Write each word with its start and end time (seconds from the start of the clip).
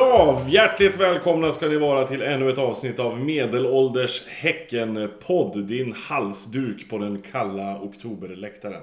Ja, 0.00 0.40
hjärtligt 0.48 0.96
välkomna 0.96 1.52
ska 1.52 1.68
ni 1.68 1.76
vara 1.76 2.06
till 2.06 2.22
ännu 2.22 2.50
ett 2.50 2.58
avsnitt 2.58 2.98
av 2.98 3.20
Medelålders 3.20 4.26
Häcken-podd. 4.26 5.64
Din 5.64 5.92
halsduk 5.92 6.90
på 6.90 6.98
den 6.98 7.18
kalla 7.20 7.80
oktoberläktaren. 7.80 8.82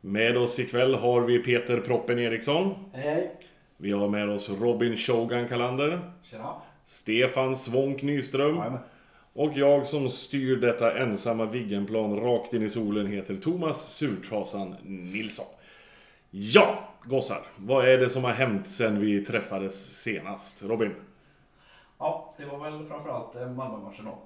Med 0.00 0.36
oss 0.36 0.58
ikväll 0.58 0.94
har 0.94 1.20
vi 1.20 1.38
Peter 1.38 1.80
Proppen 1.80 2.18
Eriksson. 2.18 2.74
Hej. 2.92 3.30
Vi 3.76 3.90
har 3.90 4.08
med 4.08 4.30
oss 4.30 4.50
Robin 4.60 4.96
Shogun 4.96 5.48
Kalander. 5.48 6.00
Tjena. 6.30 6.54
Stefan 6.84 7.56
Svånk 7.56 8.02
Nyström. 8.02 8.56
Jajamän. 8.56 8.78
Och 9.32 9.52
jag 9.54 9.86
som 9.86 10.08
styr 10.08 10.56
detta 10.56 10.98
ensamma 10.98 11.44
Viggenplan 11.44 12.20
rakt 12.20 12.54
in 12.54 12.62
i 12.62 12.68
solen 12.68 13.06
heter 13.06 13.36
Thomas 13.36 13.94
Surtrasan 13.94 14.74
Nilsson. 14.84 15.46
Ja, 16.38 16.78
gossar. 17.04 17.42
Vad 17.56 17.88
är 17.88 17.98
det 17.98 18.08
som 18.08 18.24
har 18.24 18.30
hänt 18.32 18.66
sen 18.66 19.00
vi 19.00 19.24
träffades 19.24 20.02
senast? 20.02 20.62
Robin? 20.64 20.94
Ja, 21.98 22.34
det 22.36 22.44
var 22.44 22.70
väl 22.70 22.86
framförallt 22.86 23.34
eh, 23.36 23.50
Malmö-matchen 23.50 24.04
då. 24.04 24.18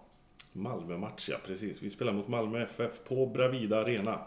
Malmö-match, 0.53 1.29
ja 1.29 1.37
precis. 1.47 1.83
Vi 1.83 1.91
spelar 1.91 2.13
mot 2.13 2.29
Malmö 2.29 2.63
FF 2.63 2.91
på 3.09 3.27
Bravida 3.27 3.81
Arena. 3.81 4.19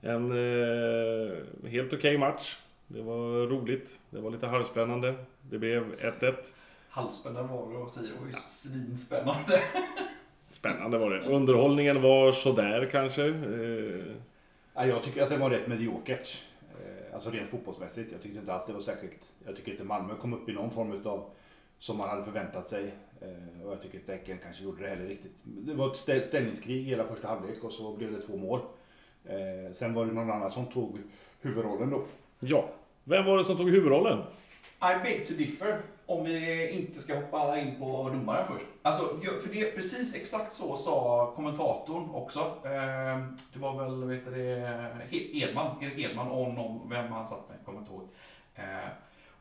En 0.00 0.30
eh, 0.30 1.34
helt 1.70 1.92
okej 1.92 2.18
match. 2.18 2.56
Det 2.86 3.02
var 3.02 3.46
roligt. 3.46 4.00
Det 4.10 4.20
var 4.20 4.30
lite 4.30 4.46
halvspännande. 4.46 5.14
Det 5.50 5.58
blev 5.58 5.94
1-1. 5.94 6.34
Halvspännande 6.88 7.52
var 7.52 7.72
det 7.72 7.78
och 7.78 7.94
tio 7.94 8.10
var 8.20 8.26
ju 8.26 8.32
svinspännande. 8.32 9.60
Spännande 10.48 10.98
var 10.98 11.10
det. 11.10 11.20
Underhållningen 11.20 12.02
var 12.02 12.32
sådär 12.32 12.88
kanske. 12.92 13.26
Eh, 13.26 14.14
Ja, 14.74 14.86
jag 14.86 15.02
tycker 15.02 15.22
att 15.22 15.30
det 15.30 15.36
var 15.36 15.50
rätt 15.50 15.66
mediokert. 15.66 16.42
Alltså 17.14 17.30
rent 17.30 17.48
fotbollsmässigt. 17.48 18.12
Jag 18.12 18.22
tyckte 18.22 18.38
inte 18.38 18.52
alls 18.52 18.66
det 18.66 18.72
var 18.72 18.80
särskilt. 18.80 19.32
Jag 19.46 19.56
tycker 19.56 19.70
inte 19.72 19.84
Malmö 19.84 20.14
kom 20.14 20.34
upp 20.34 20.48
i 20.48 20.52
någon 20.52 20.70
form 20.70 20.92
utav 20.92 21.30
som 21.78 21.96
man 21.96 22.08
hade 22.08 22.24
förväntat 22.24 22.68
sig. 22.68 22.92
Eh, 23.20 23.66
Och 23.66 23.72
jag 23.72 23.82
tycker 23.82 23.98
inte 23.98 24.12
Häcken 24.12 24.38
kanske 24.42 24.64
gjorde 24.64 24.82
det 24.82 24.88
heller 24.88 25.06
riktigt. 25.06 25.36
Det 25.44 25.74
var 25.74 25.90
ett 25.90 25.96
ställ- 25.96 26.22
ställningskrig 26.22 26.82
hela 26.84 27.04
första 27.04 27.28
halvlek 27.28 27.64
och 27.64 27.72
så 27.72 27.96
blev 27.96 28.12
det 28.12 28.20
två 28.20 28.36
mål. 28.36 28.60
Eh, 29.24 29.72
Sen 29.72 29.94
var 29.94 30.06
det 30.06 30.12
någon 30.12 30.30
annan 30.30 30.50
som 30.50 30.66
tog 30.66 30.98
huvudrollen 31.40 31.90
då. 31.90 32.04
ja. 32.40 32.68
Vem 33.04 33.24
var 33.24 33.38
det 33.38 33.44
som 33.44 33.56
tog 33.56 33.70
huvudrollen? 33.70 34.18
I 34.82 35.02
beg 35.02 35.26
to 35.28 35.34
differ 35.34 35.80
om 36.08 36.24
vi 36.24 36.68
inte 36.70 37.00
ska 37.00 37.16
hoppa 37.16 37.58
in 37.58 37.78
på 37.78 38.10
domaren 38.12 38.46
först. 38.46 38.64
Alltså, 38.82 39.20
för 39.42 39.54
det, 39.54 39.74
precis 39.74 40.14
exakt 40.14 40.52
så 40.52 40.76
sa 40.76 41.32
kommentatorn 41.36 42.10
också. 42.10 42.40
Ehm, 42.64 43.36
det 43.52 43.58
var 43.58 43.84
väl, 43.84 44.04
vet 44.04 44.24
du 44.24 44.40
Edman, 45.42 45.82
Erik 45.82 45.98
Edman, 45.98 46.30
om 46.30 46.54
någon, 46.54 46.88
vem 46.88 47.12
han 47.12 47.26
satt 47.26 47.48
med, 47.48 47.58
kommer 47.64 47.78
inte 47.78 47.92
ihåg. 47.92 48.08
Ehm, 48.54 48.88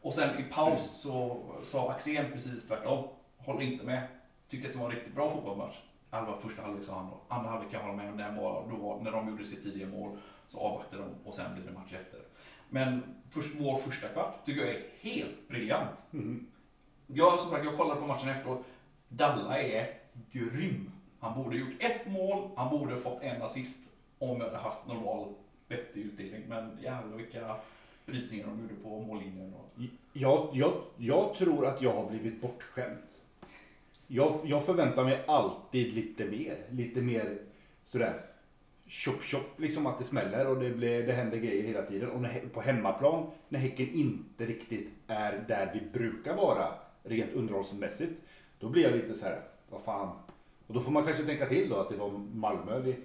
och 0.01 0.13
sen 0.13 0.39
i 0.39 0.43
paus 0.43 1.01
så 1.01 1.41
sa 1.61 1.91
Axén 1.91 2.31
precis 2.31 2.67
tvärtom. 2.67 3.07
Håller 3.37 3.61
inte 3.61 3.85
med. 3.85 4.07
Tycker 4.49 4.67
att 4.67 4.73
det 4.73 4.79
var 4.79 4.85
en 4.85 4.95
riktigt 4.95 5.15
bra 5.15 5.31
fotbollsmatch. 5.31 5.77
Alva 6.09 6.37
första 6.37 6.61
halvlek 6.61 6.85
sa 6.85 6.95
han 6.95 7.09
då. 7.09 7.35
Andra 7.35 7.49
halvlek 7.49 7.71
kan 7.71 7.79
jag 7.79 7.87
hålla 7.87 8.03
med 8.03 8.11
om. 8.11 8.17
Den 8.17 8.35
var, 8.35 8.63
då 8.69 8.75
var, 8.75 8.99
när 8.99 9.11
de 9.11 9.29
gjorde 9.29 9.45
sitt 9.45 9.63
tidiga 9.63 9.87
mål 9.87 10.17
så 10.49 10.59
avvaktade 10.59 11.03
de 11.03 11.29
och 11.29 11.33
sen 11.33 11.53
blir 11.53 11.63
det 11.63 11.71
match 11.71 11.93
efter. 11.93 12.19
Men 12.69 13.03
först, 13.29 13.55
vår 13.59 13.75
första 13.75 14.07
kvart 14.07 14.45
tycker 14.45 14.61
jag 14.61 14.75
är 14.75 14.83
helt 15.01 15.47
briljant. 15.47 15.89
Mm. 16.13 16.47
Jag, 17.07 17.39
som 17.39 17.51
sagt, 17.51 17.65
jag 17.65 17.77
kollade 17.77 18.01
på 18.01 18.07
matchen 18.07 18.29
efteråt. 18.29 18.65
Dalla 19.09 19.61
är 19.61 19.87
grym. 20.31 20.91
Han 21.19 21.43
borde 21.43 21.57
gjort 21.57 21.73
ett 21.79 22.07
mål, 22.07 22.49
han 22.55 22.79
borde 22.79 22.95
fått 22.95 23.21
en 23.21 23.41
assist 23.41 23.89
om 24.19 24.39
vi 24.39 24.45
hade 24.45 24.57
haft 24.57 24.87
normal 24.87 25.33
vettig 25.67 26.01
utdelning. 26.01 26.43
Men 26.47 26.77
jävlar 26.81 27.17
vilka 27.17 27.55
brytningar 28.05 28.47
de 28.47 28.61
gjorde 28.61 28.75
på 28.83 29.01
mållinjen. 29.01 29.53
Och... 29.53 29.81
Jag, 30.13 30.49
jag, 30.53 30.73
jag 30.97 31.33
tror 31.33 31.65
att 31.65 31.81
jag 31.81 31.93
har 31.93 32.09
blivit 32.09 32.41
bortskämd. 32.41 32.97
Jag, 34.07 34.39
jag 34.43 34.65
förväntar 34.65 35.03
mig 35.03 35.23
alltid 35.27 35.93
lite 35.93 36.25
mer. 36.25 36.57
Lite 36.69 37.01
mer 37.01 37.37
sådär 37.83 38.21
chop 38.87 39.23
chop, 39.23 39.59
liksom 39.59 39.87
att 39.87 39.97
det 39.97 40.03
smäller 40.03 40.47
och 40.47 40.59
det, 40.59 40.69
blir, 40.69 41.07
det 41.07 41.13
händer 41.13 41.37
grejer 41.37 41.63
hela 41.63 41.81
tiden. 41.81 42.09
Och 42.09 42.21
när, 42.21 42.41
på 42.53 42.61
hemmaplan, 42.61 43.29
när 43.49 43.59
Häcken 43.59 43.89
inte 43.89 44.45
riktigt 44.45 44.89
är 45.07 45.45
där 45.47 45.71
vi 45.73 45.99
brukar 45.99 46.35
vara 46.35 46.67
rent 47.09 47.33
underhållsmässigt, 47.33 48.13
då 48.59 48.69
blir 48.69 48.83
jag 48.83 48.91
lite 48.93 49.13
så 49.13 49.25
här, 49.25 49.41
vad 49.69 49.81
fan. 49.81 50.09
Och 50.67 50.73
då 50.73 50.79
får 50.79 50.91
man 50.91 51.03
kanske 51.03 51.23
tänka 51.23 51.45
till 51.45 51.69
då 51.69 51.75
att 51.75 51.89
det 51.89 51.95
var 51.95 52.09
Malmö 52.33 52.79
vi, 52.79 52.95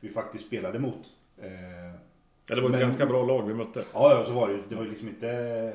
vi 0.00 0.08
faktiskt 0.08 0.46
spelade 0.46 0.78
mot. 0.78 1.12
Eh, 1.38 1.50
Ja, 2.48 2.54
det 2.54 2.60
var 2.60 2.68
ett 2.68 2.72
Men- 2.72 2.80
ganska 2.80 3.06
bra 3.06 3.24
lag 3.26 3.46
vi 3.46 3.54
mötte. 3.54 3.84
Ja, 3.94 4.14
ja, 4.18 4.24
så 4.24 4.32
var 4.32 4.48
det 4.48 4.54
ju. 4.54 4.62
Det 4.68 4.74
var 4.74 4.82
ju 4.84 4.88
liksom 4.90 5.08
inte 5.08 5.72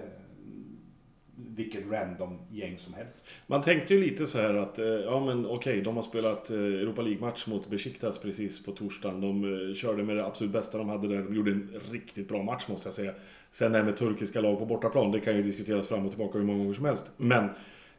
vilket 1.47 1.91
random 1.91 2.38
gäng 2.51 2.77
som 2.77 2.94
helst. 2.94 3.27
Man 3.47 3.61
tänkte 3.61 3.94
ju 3.94 4.01
lite 4.01 4.27
så 4.27 4.38
här 4.38 4.53
att, 4.53 4.79
eh, 4.79 4.85
ja 4.85 5.25
men 5.25 5.45
okej, 5.45 5.81
de 5.81 5.95
har 5.95 6.03
spelat 6.03 6.50
eh, 6.50 6.57
Europa 6.57 7.01
League-match 7.01 7.47
mot 7.47 7.69
Besiktas 7.69 8.17
precis 8.17 8.66
på 8.66 8.72
torsdagen. 8.72 9.22
De 9.22 9.69
eh, 9.69 9.75
körde 9.75 10.03
med 10.03 10.17
det 10.17 10.25
absolut 10.25 10.53
bästa 10.53 10.77
de 10.77 10.89
hade 10.89 11.07
där. 11.07 11.23
De 11.23 11.35
gjorde 11.35 11.51
en 11.51 11.69
riktigt 11.91 12.27
bra 12.27 12.44
match 12.44 12.67
måste 12.67 12.88
jag 12.88 12.94
säga. 12.94 13.11
Sen 13.51 13.72
det 13.72 13.77
här 13.77 13.85
med 13.85 13.97
turkiska 13.97 14.41
lag 14.41 14.59
på 14.59 14.66
bortaplan, 14.66 15.11
det 15.11 15.19
kan 15.19 15.35
ju 15.35 15.44
diskuteras 15.44 15.88
fram 15.88 16.05
och 16.05 16.11
tillbaka 16.11 16.38
hur 16.38 16.45
många 16.45 16.59
gånger 16.59 16.73
som 16.73 16.85
helst. 16.85 17.11
Men 17.17 17.50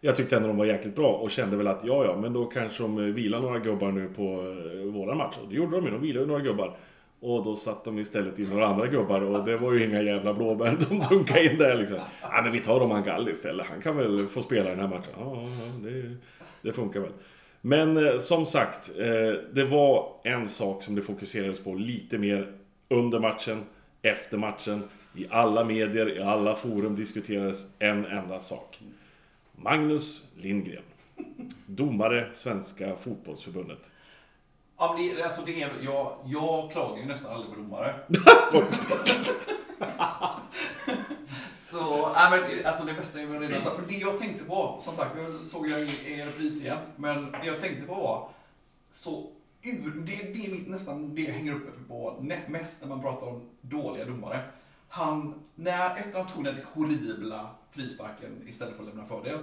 jag 0.00 0.16
tyckte 0.16 0.36
ändå 0.36 0.48
de 0.48 0.56
var 0.56 0.66
jäkligt 0.66 0.96
bra 0.96 1.12
och 1.12 1.30
kände 1.30 1.56
väl 1.56 1.66
att 1.66 1.80
ja, 1.84 2.04
ja, 2.04 2.16
men 2.20 2.32
då 2.32 2.44
kanske 2.44 2.82
de 2.82 3.12
vilar 3.12 3.40
några 3.40 3.58
gubbar 3.58 3.92
nu 3.92 4.08
på 4.08 4.24
våran 4.24 4.92
våra 4.92 5.14
match. 5.14 5.36
Och 5.42 5.48
det 5.48 5.54
gjorde 5.54 5.76
de 5.76 5.84
ju, 5.84 5.90
de 5.90 6.00
vilade 6.00 6.20
ju 6.20 6.26
några 6.26 6.42
gubbar. 6.42 6.76
Och 7.20 7.44
då 7.44 7.56
satt 7.56 7.84
de 7.84 7.98
istället 7.98 8.38
in 8.38 8.48
några 8.48 8.66
andra 8.66 8.86
gubbar 8.86 9.20
och 9.20 9.44
det 9.44 9.56
var 9.56 9.72
ju 9.72 9.88
inga 9.88 10.03
jävla 10.03 10.34
blåbär 10.34 10.76
de 10.88 11.00
dunkade 11.10 11.44
in 11.44 11.58
där 11.58 11.76
liksom. 11.76 11.98
Ja 12.22 12.41
men 12.42 12.53
vi 12.53 12.60
tar 12.60 12.81
Roman 12.81 13.03
Gall 13.03 13.28
istället, 13.28 13.66
han 13.66 13.81
kan 13.81 13.97
väl 13.97 14.26
få 14.26 14.42
spela 14.42 14.70
den 14.70 14.81
här 14.81 14.88
matchen. 14.88 15.12
Ja, 15.19 15.48
det, 15.82 16.16
det 16.62 16.72
funkar 16.72 17.00
väl. 17.00 17.12
Men 17.60 18.06
eh, 18.06 18.19
som 18.19 18.47
sagt, 18.47 18.91
eh, 18.98 19.32
det 19.53 19.64
var 19.64 20.12
en 20.25 20.48
sak 20.48 20.82
som 20.82 20.94
det 20.94 21.03
fokuserades 21.03 21.64
på 21.64 21.75
lite 21.75 22.19
mer 22.19 22.53
under 22.88 23.19
matchen, 23.19 23.64
efter 24.02 24.38
matchen. 24.38 24.82
I 25.16 25.26
alla 25.31 25.64
medier, 25.64 26.16
i 26.16 26.22
alla 26.22 26.54
forum 26.54 26.97
diskuterades 26.97 27.66
en 27.78 28.06
enda 28.06 28.41
sak. 28.41 28.81
Magnus 29.56 30.25
Lindgren. 30.37 30.82
Domare, 31.66 32.28
Svenska 32.32 32.97
Fotbollsförbundet. 32.97 33.91
Ja, 34.80 34.94
men 34.96 35.06
det, 35.16 35.22
alltså 35.22 35.42
det 35.42 35.62
är, 35.62 35.70
jag, 35.82 36.16
jag 36.24 36.70
klagar 36.72 36.96
ju 36.96 37.04
nästan 37.04 37.32
aldrig 37.34 37.54
på 37.54 37.60
domare. 37.60 37.94
Så, 41.56 42.12
nej 42.12 42.30
men 42.30 42.41
det- 42.50 42.64
alltså 42.64 42.84
det 42.84 42.92
bästa 42.94 43.20
är 43.20 43.26
väl 43.26 43.40
redan 43.40 43.62
sagt. 43.62 43.76
Det 43.88 43.94
jag 43.96 44.19
tänkte 44.19 44.44
på, 44.44 44.80
som 44.84 44.96
sagt, 44.96 45.16
jag 45.19 45.30
såg 45.46 45.69
jag 45.69 45.80
i 45.82 46.22
repris 46.26 46.60
igen. 46.60 46.78
Men 46.96 47.30
det 47.32 47.46
jag 47.46 47.60
tänkte 47.60 47.86
på 47.86 47.94
var, 47.94 48.28
så 48.90 49.26
ur, 49.62 49.90
det, 50.06 50.32
det 50.34 50.46
är 50.46 50.50
mitt, 50.50 50.69
nästan 50.69 51.14
det 51.14 51.22
jag 51.22 51.32
hänger 51.32 51.54
upp 51.54 51.64
mig 51.64 51.72
på 51.88 52.16
nä- 52.20 52.42
mest 52.48 52.81
när 52.81 52.88
man 52.88 53.02
pratar 53.02 53.26
om 53.26 53.43
dåliga 53.60 54.05
domare. 54.05 54.40
Han, 54.88 55.34
när, 55.55 55.96
efter 55.96 56.19
han 56.19 56.28
tog 56.28 56.44
den 56.44 56.56
horribla 56.75 57.50
frisparken 57.70 58.43
istället 58.49 58.75
för 58.76 58.82
att 58.82 58.88
lämna 58.88 59.06
fördel, 59.06 59.38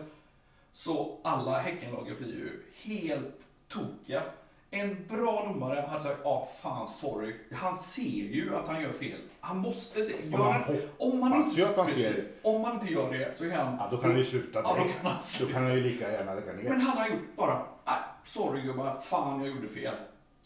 så 0.72 1.18
alla 1.24 1.60
Häckenlaget 1.60 2.18
blir 2.18 2.28
ju 2.36 2.64
helt 2.82 3.48
tokiga. 3.68 4.24
En 4.72 5.08
bra 5.10 5.46
domare 5.48 5.86
hade 5.90 6.04
sagt, 6.04 6.20
ja 6.24 6.50
fan 6.62 6.88
sorry. 6.88 7.36
Han 7.54 7.78
ser 7.78 8.02
ju 8.04 8.56
att 8.56 8.68
han 8.68 8.82
gör 8.82 8.92
fel. 8.92 9.20
Han 9.40 9.58
måste 9.58 10.04
se. 10.04 10.14
Gör 10.30 10.38
han, 10.38 10.64
om 10.98 11.20
man 11.20 11.36
inte, 11.36 11.62
ju 11.62 11.66
att 11.68 11.78
han 11.78 11.86
precis. 11.86 12.06
ser. 12.06 12.24
Om 12.42 12.62
man 12.62 12.74
inte 12.74 12.94
gör 12.94 13.12
det 13.12 13.38
så 13.38 13.46
är 13.46 13.52
han... 13.52 13.78
Ja, 13.80 13.88
då 13.92 13.98
kan 13.98 14.10
han 14.10 14.18
ju 14.18 14.24
sluta 14.24 14.62
Ja, 14.62 14.70
då 14.70 14.76
kan 14.76 14.90
han 15.04 15.14
Då 15.14 15.20
sluta. 15.20 15.54
kan 15.54 15.64
han 15.64 15.74
ju 15.76 15.82
lika 15.82 16.12
gärna 16.12 16.34
lägga 16.34 16.54
ner. 16.54 16.70
Men 16.70 16.82
han 16.82 16.98
har 16.98 17.08
gjort 17.08 17.36
bara, 17.36 17.66
nej, 17.86 17.96
sorry 18.24 18.62
gubbar, 18.62 19.00
fan 19.00 19.40
jag 19.46 19.56
gjorde 19.56 19.68
fel. 19.68 19.96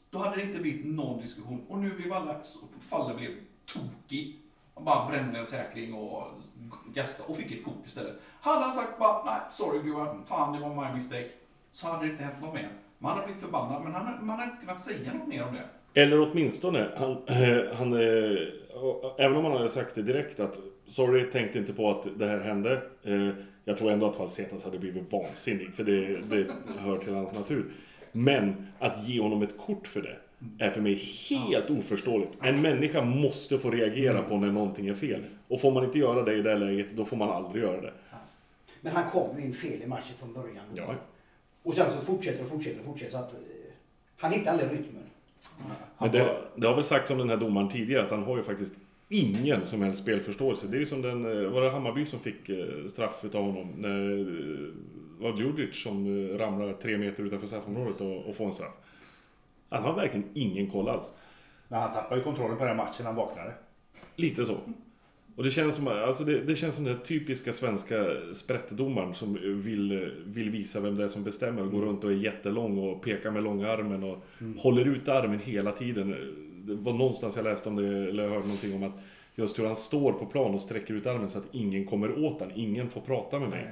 Då 0.10 0.20
hade 0.20 0.36
det 0.36 0.42
inte 0.44 0.60
blivit 0.60 0.86
någon 0.86 1.22
diskussion. 1.22 1.66
Och 1.70 1.78
nu 1.78 1.90
blev 1.90 2.14
alla, 2.14 2.36
fallet 2.90 3.18
blev 3.18 3.32
tokig. 3.66 4.40
Han 4.76 4.86
bara 4.86 5.08
brände 5.08 5.40
en 5.40 5.46
säkring 5.46 5.94
och 5.94 6.28
gastade 6.94 7.30
och 7.30 7.36
fick 7.38 7.52
ett 7.52 7.66
kort 7.66 7.86
istället. 7.86 8.16
Hade 8.42 8.60
han 8.64 8.74
sagt 8.74 9.00
bara, 9.00 9.24
nej, 9.26 9.42
sorry 9.52 9.80
gubbar, 9.84 10.18
fan 10.26 10.54
det 10.54 10.60
var 10.70 10.88
my 10.88 10.94
mistake. 10.94 11.30
Så 11.72 11.88
hade 11.88 12.06
det 12.06 12.12
inte 12.12 12.24
hänt 12.24 12.42
något 12.42 12.54
mer. 12.54 12.70
Man 13.02 13.12
hade 13.12 13.26
blivit 13.26 13.42
förbannad, 13.42 13.84
men 13.84 13.94
han, 13.94 14.26
man 14.26 14.40
hade 14.40 14.52
inte 14.52 14.66
kunnat 14.66 14.82
säga 14.82 15.14
något 15.14 15.28
mer 15.28 15.44
om 15.44 15.54
det. 15.54 16.02
Eller 16.02 16.32
åtminstone, 16.32 16.88
han, 16.98 17.12
eh, 17.28 17.76
han, 17.76 17.94
eh, 17.94 18.38
även 19.18 19.38
om 19.38 19.46
han 19.46 19.54
hade 19.54 19.70
sagt 19.70 19.96
det 19.96 20.02
direkt 20.02 20.40
att 20.40 20.60
Sorry, 20.88 21.32
tänkte 21.32 21.60
inte 21.60 21.74
på 21.74 21.92
att 21.92 22.08
det 22.18 22.28
här 22.28 22.40
hände. 22.40 22.82
Eh, 23.04 23.30
jag 23.66 23.78
tror 23.78 23.92
ändå 23.92 24.10
att 24.10 24.20
Valsetas 24.20 24.64
hade 24.64 24.80
blivit 24.80 25.12
vansinnig, 25.14 25.74
för 25.74 25.84
det, 25.84 26.22
det 26.22 26.46
hör 26.80 26.98
till 26.98 27.14
hans 27.14 27.34
natur. 27.34 27.66
Men 28.12 28.68
att 28.80 29.08
ge 29.08 29.22
honom 29.22 29.42
ett 29.42 29.58
kort 29.58 29.88
för 29.88 30.02
det 30.02 30.18
är 30.66 30.72
för 30.72 30.82
mig 30.82 30.94
helt 31.30 31.70
oförståeligt. 31.70 32.38
En 32.42 32.62
människa 32.62 33.02
måste 33.02 33.60
få 33.60 33.70
reagera 33.70 34.22
på 34.22 34.38
när 34.38 34.52
någonting 34.52 34.88
är 34.88 34.94
fel. 34.94 35.24
Och 35.48 35.62
får 35.62 35.72
man 35.72 35.84
inte 35.84 36.00
göra 36.00 36.24
det 36.24 36.34
i 36.34 36.42
det 36.42 36.58
läget, 36.58 36.92
då 36.92 37.06
får 37.06 37.18
man 37.18 37.30
aldrig 37.30 37.64
göra 37.64 37.82
det. 37.82 37.94
Men 38.82 38.94
han 38.94 39.12
kom 39.12 39.40
ju 39.40 39.46
in 39.46 39.54
fel 39.54 39.82
i 39.82 39.88
matchen 39.88 40.16
från 40.20 40.34
början. 40.34 40.66
Ja. 40.76 40.96
Och 41.64 41.76
sen 41.76 41.92
så 41.92 41.98
fortsätter 41.98 42.44
och 42.44 42.50
fortsätter 42.50 42.80
och 42.80 42.86
fortsätter. 42.86 43.12
Så 43.12 43.18
att, 43.18 43.34
eh, 43.34 43.40
han 44.18 44.32
hittar 44.32 44.52
aldrig 44.52 44.72
rytmen. 44.72 45.04
Men 45.98 46.12
det, 46.12 46.38
det 46.56 46.68
har 46.68 46.76
väl 46.76 46.84
sagts 46.84 47.12
om 47.12 47.18
den 47.18 47.30
här 47.30 47.38
domaren 47.38 47.70
tidigare 47.70 48.06
att 48.06 48.12
han 48.12 48.24
har 48.24 48.38
ju 48.38 48.44
faktiskt 48.44 48.74
ingen 49.10 49.66
som 49.66 49.82
helst 49.82 50.02
spelförståelse. 50.02 50.68
Det 50.68 50.78
är 50.78 50.80
ju 50.80 50.86
som 50.86 51.02
den, 51.02 51.26
eh, 51.26 51.52
var 51.52 51.62
det 51.62 51.70
Hammarby 51.70 52.06
som 52.06 52.20
fick 52.20 52.50
eh, 52.50 52.86
straff 52.88 53.20
utav 53.24 53.44
honom? 53.44 53.68
När, 53.78 53.92
var 55.22 55.32
det 55.32 55.38
Djurdjic 55.38 55.84
som 55.84 56.28
ramlade 56.38 56.74
tre 56.74 56.98
meter 56.98 57.24
utanför 57.24 57.48
straffområdet 57.48 58.02
och, 58.02 58.18
och 58.18 58.36
får 58.36 58.46
en 58.46 58.54
straff? 58.54 58.74
Han 59.70 59.84
har 59.84 59.94
verkligen 59.94 60.30
ingen 60.34 60.70
koll 60.70 60.90
alls. 60.90 61.14
Men 61.68 61.80
han 61.80 61.94
tappade 61.94 62.16
ju 62.16 62.24
kontrollen 62.24 62.58
på 62.58 62.66
den 62.66 62.78
här 62.78 62.86
matchen 62.86 62.96
när 63.00 63.06
han 63.06 63.16
vaknade. 63.16 63.54
Lite 64.16 64.46
så. 64.46 64.58
Och 65.36 65.44
det 65.44 65.52
känns 65.52 65.76
som, 65.76 65.88
alltså 65.88 66.24
det, 66.24 66.40
det 66.40 66.56
känns 66.56 66.76
som 66.76 66.84
den 66.84 67.00
typiska 67.00 67.54
svenska 67.54 68.06
sprättdomaren 68.34 69.14
som 69.14 69.34
vill, 69.64 70.12
vill 70.26 70.50
visa 70.50 70.80
vem 70.80 70.96
det 70.96 71.04
är 71.04 71.08
som 71.08 71.24
bestämmer 71.24 71.62
och 71.62 71.72
går 71.72 71.82
runt 71.82 72.04
och 72.04 72.12
är 72.12 72.16
jättelång 72.16 72.78
och 72.78 73.04
pekar 73.04 73.32
med 73.32 73.44
långa 73.44 73.72
armen 73.72 74.04
och 74.04 74.26
håller 74.58 74.86
ut 74.86 75.10
armen 75.10 75.40
hela 75.40 75.72
tiden. 75.72 76.16
Det 76.66 76.76
var 76.76 76.94
någonstans 76.94 77.36
jag 77.36 77.44
läste 77.44 77.70
om 77.70 77.76
det, 77.76 77.88
eller 77.88 78.30
hörde 78.30 78.42
någonting 78.42 78.76
om 78.76 78.84
att 78.84 79.00
just 79.36 79.60
hur 79.60 79.66
han 79.66 79.76
står 79.76 80.14
på 80.14 80.26
plan 80.26 80.54
och 80.54 80.62
sträcker 80.62 80.94
ut 80.94 81.08
armen 81.08 81.30
så 81.30 81.38
att 81.38 81.48
ingen 81.52 81.86
kommer 81.86 82.26
åt 82.26 82.42
han. 82.42 82.52
Ingen 82.56 82.90
får 82.90 83.02
prata 83.02 83.40
med 83.40 83.50
mig. 83.50 83.72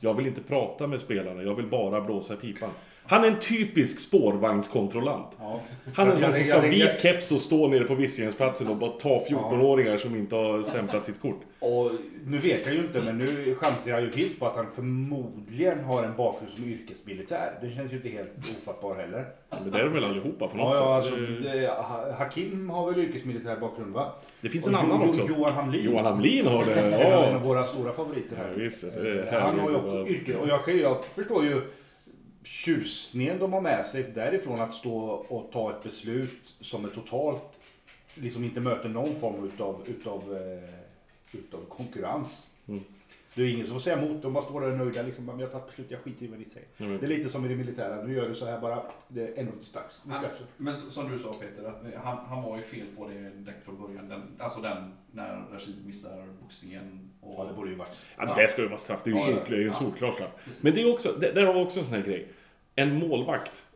Jag 0.00 0.14
vill 0.14 0.26
inte 0.26 0.42
prata 0.42 0.86
med 0.86 1.00
spelarna, 1.00 1.42
jag 1.42 1.54
vill 1.54 1.66
bara 1.66 2.00
blåsa 2.00 2.34
i 2.34 2.36
pipan. 2.36 2.70
Han 3.08 3.24
är 3.24 3.28
en 3.28 3.38
typisk 3.40 3.98
spårvagnskontrollant. 4.00 5.38
Ja. 5.40 5.60
Han 5.94 6.08
är 6.08 6.12
en 6.12 6.18
sån 6.18 6.32
som 6.32 6.42
ska 6.44 6.54
ha 6.54 6.60
vit 6.60 7.00
keps 7.00 7.32
och 7.32 7.40
stå 7.40 7.68
nere 7.68 7.84
på 7.84 7.94
Visingsplatsen 7.94 8.68
och 8.68 8.76
bara 8.76 8.90
ta 8.90 9.24
14-åringar 9.30 9.96
som 9.98 10.16
inte 10.16 10.36
har 10.36 10.62
stämplat 10.62 11.04
sitt 11.04 11.20
kort. 11.20 11.40
Och 11.58 11.90
nu 12.26 12.38
vet 12.38 12.66
jag 12.66 12.74
ju 12.74 12.80
inte, 12.80 13.00
men 13.00 13.18
nu 13.18 13.54
chansar 13.54 13.90
jag 13.90 14.00
ju 14.00 14.10
vilt 14.10 14.38
på 14.40 14.46
att 14.46 14.56
han 14.56 14.66
förmodligen 14.74 15.84
har 15.84 16.02
en 16.02 16.16
bakgrund 16.16 16.52
som 16.52 16.64
yrkesmilitär. 16.64 17.52
Det 17.62 17.70
känns 17.70 17.92
ju 17.92 17.96
inte 17.96 18.08
helt 18.08 18.32
ofattbar 18.62 18.94
heller. 18.94 19.24
Men 19.50 19.70
det 19.70 19.78
är 19.80 19.84
de 19.84 19.92
väl 19.92 20.04
allihopa 20.04 20.48
på 20.48 20.58
Ja, 20.58 20.64
något 20.64 20.76
ja, 20.76 21.02
sätt. 21.02 21.12
alltså, 21.12 21.16
Det- 21.20 21.60
det, 21.60 21.68
Ha- 21.68 22.12
Hakim 22.18 22.70
har 22.70 22.90
väl 22.92 23.00
yrkesmilitär 23.04 23.56
bakgrund 23.56 23.94
va? 23.94 24.12
Det 24.40 24.48
finns 24.48 24.66
Och 24.66 24.72
en 24.72 24.78
annan 24.78 25.00
Jo- 25.04 25.08
också. 25.10 25.26
Jo- 25.28 25.34
Johan 25.38 25.52
Hamlin. 25.52 25.84
Johan 25.84 26.04
Hamlin 26.04 26.46
har 26.46 26.64
det. 26.64 26.74
En 26.74 26.94
av 26.94 27.00
Ja, 27.00 27.38
våra 27.44 27.64
stora 27.64 27.92
favoriter 27.92 28.36
ja 28.38 28.42
här. 28.48 28.54
visst. 28.64 28.84
vet 28.84 28.94
du, 28.94 29.14
Det 29.14 29.22
är 29.22 29.40
han 29.40 29.58
har 29.58 29.70
ju 29.70 29.76
också 29.76 30.06
yrke. 30.08 30.36
Och 30.36 30.48
jag, 30.48 30.64
kan, 30.64 30.78
jag 30.78 31.04
förstår 31.04 31.44
ju 31.44 31.60
tjusningen 32.44 33.38
de 33.38 33.52
har 33.52 33.60
med 33.60 33.86
sig 33.86 34.02
därifrån 34.02 34.60
att 34.60 34.74
stå 34.74 34.98
och 35.08 35.52
ta 35.52 35.70
ett 35.70 35.82
beslut 35.82 36.56
som 36.60 36.84
är 36.84 36.88
totalt, 36.88 37.58
liksom 38.14 38.44
inte 38.44 38.60
möter 38.60 38.88
någon 38.88 39.16
form 39.20 39.44
utav, 39.44 39.82
utav, 39.86 40.36
eh, 40.36 41.38
utav 41.38 41.64
konkurrens. 41.68 42.46
Mm. 42.68 42.84
Det 43.38 43.44
är 43.44 43.48
ingen 43.54 43.66
som 43.66 43.74
får 43.74 43.80
säga 43.80 43.98
emot, 44.02 44.22
de 44.22 44.32
bara 44.32 44.44
står 44.44 44.60
där 44.60 44.70
nöjda 44.76 45.02
liksom, 45.02 45.24
"Men 45.24 45.38
jag 45.38 45.46
har 45.46 45.52
tagit 45.52 45.66
beslut, 45.66 45.90
jag 45.90 46.00
skiter 46.00 46.24
i 46.24 46.28
vad 46.28 46.38
ni 46.38 46.44
säger. 46.44 46.68
Men- 46.76 46.98
Det 46.98 47.06
är 47.06 47.08
lite 47.08 47.28
som 47.28 47.44
i 47.44 47.48
det 47.48 47.56
militära, 47.56 48.02
nu 48.02 48.14
gör 48.14 48.28
du 48.28 48.34
så 48.34 48.46
här 48.46 48.60
bara, 48.60 48.82
det 49.08 49.22
är 49.22 49.32
ändå 49.40 49.52
Han, 49.52 50.22
så. 50.22 50.44
men 50.56 50.76
som 50.76 51.12
du 51.12 51.18
sa 51.18 51.32
Peter, 51.32 51.68
att 51.68 51.82
han, 52.04 52.16
han 52.26 52.42
var 52.42 52.56
ju 52.56 52.62
fel 52.62 52.86
på 52.96 53.08
det 53.08 53.30
direkt 53.30 53.64
från 53.64 53.80
början. 53.80 54.08
Den, 54.08 54.22
alltså 54.38 54.60
den 54.60 54.92
när 55.12 55.44
Rashid 55.52 55.86
missar 55.86 56.26
boxningen. 56.42 57.10
Och, 57.20 57.34
Ja, 57.38 57.44
det 57.48 57.54
borde 57.54 57.70
ju 57.70 57.76
varit. 57.76 57.96
Ja, 58.18 58.34
det 58.36 58.48
ska 58.50 58.62
ju 58.62 58.68
vara 58.68 58.78
straff. 58.78 59.00
Det 59.04 59.10
är 59.10 59.14
ju 59.14 59.20
Ja, 59.20 59.66
ja. 59.66 59.72
solklar, 59.72 60.08
Ja. 60.08 60.14
straff. 60.14 60.30
Precis. 60.44 60.62
Men 60.62 60.72
det 60.74 60.82
är 60.82 60.92
också, 60.92 61.12
det- 61.20 61.32
där 61.32 61.42
har 61.46 61.54
vi 61.54 61.60
också 61.64 61.78
en 61.78 61.84
sån 61.84 61.94
här 61.94 62.02
grej. 62.02 62.28
En 62.74 63.08
målvakt, 63.08 63.66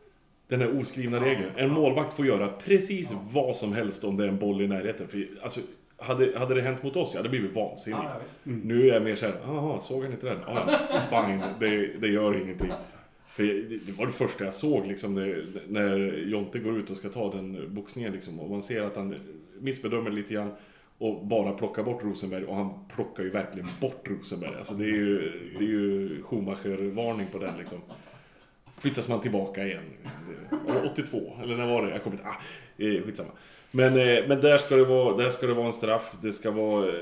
den 0.48 0.60
här 0.60 0.80
oskrivna 0.80 1.16
Ja. 1.16 1.24
regeln. 1.24 1.50
En 1.56 1.70
målvakt 1.70 2.12
får 2.16 2.26
göra 2.26 2.48
precis 2.48 3.12
Ja. 3.12 3.18
vad 3.32 3.56
som 3.56 3.72
helst 3.72 4.04
om 4.04 4.16
det 4.16 4.24
är 4.24 4.28
en 4.28 4.38
boll 4.38 4.60
i 4.62 4.68
närheten. 4.68 5.08
För, 5.08 5.26
alltså, 5.42 5.60
hade, 6.02 6.38
hade 6.38 6.54
det 6.54 6.62
hänt 6.62 6.82
mot 6.82 6.96
oss, 6.96 7.10
jag 7.14 7.18
hade 7.18 7.28
blivit 7.28 7.56
vansinnig. 7.56 7.98
Ja, 7.98 8.10
ja, 8.14 8.20
visst. 8.24 8.40
Nu 8.44 8.88
är 8.88 8.94
jag 8.94 9.02
mer 9.02 9.14
såhär, 9.14 9.40
jaha, 9.44 9.80
såg 9.80 10.02
han 10.02 10.12
inte 10.12 10.26
den? 10.26 10.38
Ja, 10.46 10.68
ja, 10.90 11.00
fine, 11.26 11.42
det, 11.60 11.86
det 12.00 12.08
gör 12.08 12.42
ingenting. 12.42 12.72
För 13.28 13.42
det, 13.42 13.86
det 13.86 13.92
var 13.92 14.06
det 14.06 14.12
första 14.12 14.44
jag 14.44 14.54
såg 14.54 14.86
liksom, 14.86 15.14
det, 15.14 15.44
när 15.68 15.96
Jonte 16.26 16.58
går 16.58 16.78
ut 16.78 16.90
och 16.90 16.96
ska 16.96 17.08
ta 17.08 17.32
den 17.32 17.74
boxningen 17.74 18.12
liksom, 18.12 18.40
och 18.40 18.50
man 18.50 18.62
ser 18.62 18.82
att 18.82 18.96
han 18.96 19.14
missbedömer 19.60 20.10
lite 20.10 20.34
grann 20.34 20.52
och 20.98 21.26
bara 21.26 21.52
plockar 21.52 21.82
bort 21.82 22.04
Rosenberg 22.04 22.44
och 22.44 22.56
han 22.56 22.70
plockar 22.94 23.22
ju 23.22 23.30
verkligen 23.30 23.68
bort 23.80 24.10
Rosenberg. 24.10 24.54
Alltså 24.58 24.74
det 24.74 24.84
är 24.84 24.88
ju, 24.88 25.18
det 25.58 25.64
är 25.64 25.68
ju 25.68 26.22
Schumacher-varning 26.22 27.26
på 27.32 27.38
den 27.38 27.58
liksom. 27.58 27.78
Flyttas 28.78 29.08
man 29.08 29.20
tillbaka 29.20 29.66
igen. 29.66 29.84
Det 30.66 30.82
82, 30.90 31.38
eller 31.42 31.56
när 31.56 31.66
var 31.66 31.86
det? 31.86 31.90
Jag 31.90 32.02
kommer 32.02 32.16
inte... 32.16 32.28
Ah, 32.28 32.36
eh, 32.76 33.02
skitsamma. 33.02 33.30
Men, 33.74 33.96
eh, 33.96 34.28
men 34.28 34.40
där, 34.40 34.58
ska 34.58 34.76
det 34.76 34.84
vara, 34.84 35.16
där 35.16 35.30
ska 35.30 35.46
det 35.46 35.54
vara 35.54 35.66
en 35.66 35.72
straff, 35.72 36.14
det 36.22 36.32
ska 36.32 36.50
vara 36.50 36.88
eh, 36.88 36.92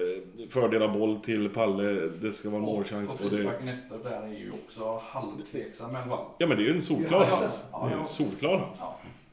fördela 0.50 0.88
boll 0.88 1.20
till 1.20 1.49
Palle, 1.49 1.93
det 2.20 2.32
ska 2.32 2.50
vara 2.50 2.58
en 2.58 2.67
målchans. 2.67 3.12
Och 3.12 3.20
Och 3.25 3.31
det, 3.31 3.37
frisparken 3.37 3.69
efter 3.69 4.11
där 4.11 4.22
är 4.22 4.38
ju 4.38 4.50
också 4.50 5.02
halvtveksam. 5.06 5.93
Men 5.93 6.08
va? 6.08 6.26
ja 6.38 6.46
men 6.46 6.56
det 6.56 6.62
är 6.62 6.64
ju 6.64 6.75
en 6.75 6.82
solklar 6.82 7.26
ja, 7.31 7.37
hans. 7.37 7.69
ja, 7.72 7.90
ja. 7.93 8.05
solklar 8.05 8.58
hans. 8.58 8.82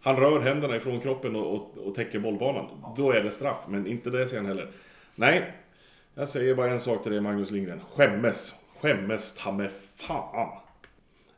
Han 0.01 0.15
rör 0.15 0.39
händerna 0.39 0.75
ifrån 0.75 0.99
kroppen 0.99 1.35
och, 1.35 1.53
och, 1.53 1.77
och 1.77 1.95
täcker 1.95 2.19
bollbanan. 2.19 2.65
Då 2.97 3.11
är 3.11 3.21
det 3.21 3.31
straff, 3.31 3.65
men 3.67 3.87
inte 3.87 4.09
det 4.09 4.27
sen 4.27 4.45
heller. 4.45 4.67
Nej, 5.15 5.53
jag 6.15 6.29
säger 6.29 6.55
bara 6.55 6.71
en 6.71 6.79
sak 6.79 7.03
till 7.03 7.11
dig 7.11 7.21
Magnus 7.21 7.51
Lindgren. 7.51 7.81
Skämmes. 7.95 8.55
Skämmes 8.81 9.33
ta 9.33 9.51
med 9.51 9.71
fan. 9.95 10.49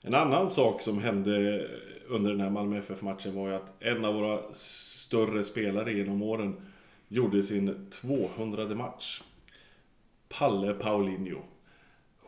En 0.02 0.16
annan 0.16 0.50
sak 0.50 0.82
som 0.82 1.02
hände 1.02 1.66
under 2.08 2.32
den 2.32 2.42
här 2.42 2.50
Malmö 2.50 2.78
FF-matchen 2.78 3.36
var 3.36 3.48
ju 3.50 3.56
att 3.56 3.74
en 3.80 4.06
av 4.06 4.14
våra 4.14 4.40
större 5.10 5.44
spelare 5.44 5.94
genom 5.94 6.22
åren 6.22 6.56
gjorde 7.08 7.44
sin 7.44 7.90
200 7.92 8.76
match. 8.76 9.22
Palle 10.30 10.74
Paulinho. 10.74 11.42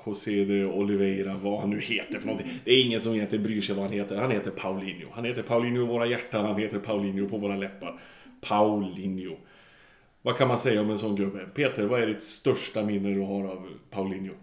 José 0.05 0.45
de 0.45 0.65
Oliveira, 0.65 1.37
vad 1.37 1.59
han 1.59 1.69
nu 1.69 1.79
heter 1.79 2.19
för 2.19 2.27
någonting. 2.27 2.59
Det 2.65 2.71
är 2.71 2.85
ingen 2.85 3.01
som 3.01 3.13
egentligen 3.13 3.43
bryr 3.43 3.61
sig 3.61 3.75
vad 3.75 3.85
han 3.85 3.93
heter. 3.93 4.17
Han 4.17 4.31
heter 4.31 4.51
Paulinho. 4.51 5.07
Han 5.11 5.25
heter 5.25 5.43
Paulinho 5.43 5.83
i 5.83 5.87
våra 5.87 6.05
hjärtan, 6.05 6.45
han 6.45 6.59
heter 6.59 6.79
Paulinho 6.79 7.29
på 7.29 7.37
våra 7.37 7.55
läppar. 7.55 8.01
Paulinho. 8.41 9.37
Vad 10.21 10.37
kan 10.37 10.47
man 10.47 10.57
säga 10.57 10.81
om 10.81 10.89
en 10.89 10.97
sån 10.97 11.15
gubbe? 11.15 11.45
Peter, 11.45 11.85
vad 11.85 12.01
är 12.01 12.07
ditt 12.07 12.23
största 12.23 12.83
minne 12.83 13.09
du 13.09 13.21
har 13.21 13.43
av 13.43 13.69
Paulinho? 13.89 14.33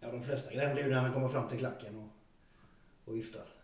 Ja, 0.00 0.10
de 0.12 0.22
flesta 0.22 0.54
grejerna 0.54 0.80
är 0.80 0.84
ju 0.84 0.90
när 0.90 1.00
han 1.00 1.12
kommer 1.12 1.28
fram 1.28 1.48
till 1.48 1.58
klacken 1.58 1.96
och, 1.96 2.08
och 3.04 3.16
viftar. 3.16 3.55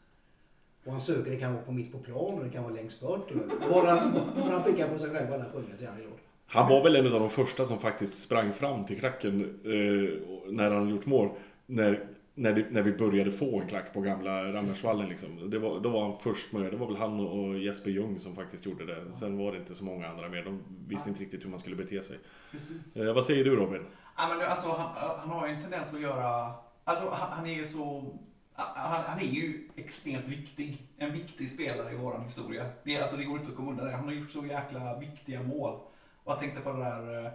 Och 0.85 0.93
han 0.93 1.01
söker, 1.01 1.31
det 1.31 1.37
kan 1.37 1.53
vara 1.53 1.62
på 1.62 1.73
mitt 1.73 1.93
på 1.93 1.99
plan 1.99 2.35
och 2.39 2.45
det 2.45 2.51
kan 2.51 2.62
vara 2.62 2.75
längst 2.75 3.01
bort. 3.01 3.31
Och 3.31 3.71
Bara 3.73 3.95
när 3.95 4.51
han 4.51 4.62
pickar 4.62 4.89
på 4.89 4.99
sig 4.99 5.11
själv 5.11 5.33
alla 5.33 5.45
sjunger 5.45 5.77
så 5.79 5.85
är 5.85 5.89
han 5.89 5.97
glad. 5.97 6.12
Han 6.47 6.69
var 6.69 6.83
väl 6.83 6.97
en 6.97 7.15
av 7.15 7.21
de 7.21 7.31
första 7.31 7.65
som 7.65 7.79
faktiskt 7.79 8.23
sprang 8.23 8.53
fram 8.53 8.85
till 8.85 8.99
klacken 8.99 9.61
eh, 9.65 10.51
när 10.53 10.71
han 10.71 10.89
gjort 10.89 11.07
mål. 11.07 11.29
När, 11.67 12.07
när, 12.35 12.53
det, 12.53 12.67
när 12.71 12.83
vi 12.83 12.93
började 12.93 13.31
få 13.31 13.61
en 13.61 13.69
klack 13.69 13.93
på 13.93 14.01
gamla 14.01 14.53
Ramnersvallen 14.53 15.09
liksom. 15.09 15.51
Det 15.51 15.59
var, 15.59 15.81
då 15.81 15.89
var 15.89 16.03
han 16.03 16.19
först 16.21 16.53
med 16.53 16.62
det. 16.62 16.71
Det 16.71 16.77
var 16.77 16.87
väl 16.87 16.97
han 16.97 17.21
och 17.21 17.59
Jesper 17.59 17.91
Ljung 17.91 18.21
som 18.21 18.35
faktiskt 18.35 18.67
gjorde 18.67 18.87
det. 18.87 19.12
Sen 19.12 19.39
var 19.39 19.53
det 19.53 19.59
inte 19.59 19.75
så 19.75 19.85
många 19.85 20.09
andra 20.09 20.29
mer. 20.29 20.45
De 20.45 20.62
visste 20.89 21.09
inte 21.09 21.23
riktigt 21.23 21.45
hur 21.45 21.51
man 21.51 21.59
skulle 21.59 21.77
bete 21.77 22.03
sig. 22.03 22.19
Precis. 22.51 22.97
Eh, 22.97 23.15
vad 23.15 23.25
säger 23.25 23.45
du 23.45 23.57
Robin? 23.57 23.83
Ja, 24.17 24.29
men 24.29 24.51
alltså, 24.51 24.69
han, 24.69 25.19
han 25.21 25.29
har 25.29 25.47
ju 25.47 25.55
en 25.55 25.61
tendens 25.61 25.95
att 25.95 26.01
göra... 26.01 26.53
Alltså, 26.85 27.11
han, 27.11 27.33
han 27.33 27.47
är 27.47 27.65
så... 27.65 28.15
Han, 28.55 29.05
han 29.05 29.19
är 29.19 29.25
ju 29.25 29.69
extremt 29.77 30.27
viktig. 30.29 30.83
En 30.97 31.13
viktig 31.13 31.51
spelare 31.51 31.93
i 31.93 31.97
vår 31.97 32.19
historia. 32.25 32.71
Det, 32.83 33.01
alltså, 33.01 33.17
det 33.17 33.25
går 33.25 33.39
inte 33.39 33.51
att 33.51 33.57
komma 33.57 33.71
undan 33.71 33.87
det. 33.87 33.93
Han 33.93 34.05
har 34.05 34.13
gjort 34.13 34.31
så 34.31 34.47
jäkla 34.47 34.99
viktiga 34.99 35.43
mål. 35.43 35.81
Och 36.25 36.33
jag 36.33 36.39
tänkte 36.39 36.61
på 36.61 36.73
det 36.73 36.79
där 36.79 37.25
eh, 37.27 37.33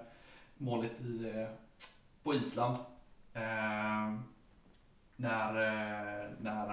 målet 0.58 1.02
i, 1.02 1.30
eh, 1.36 1.48
på 2.24 2.34
Island. 2.34 2.78
Eh, 3.34 4.20
när... 5.16 5.54
När 6.42 6.70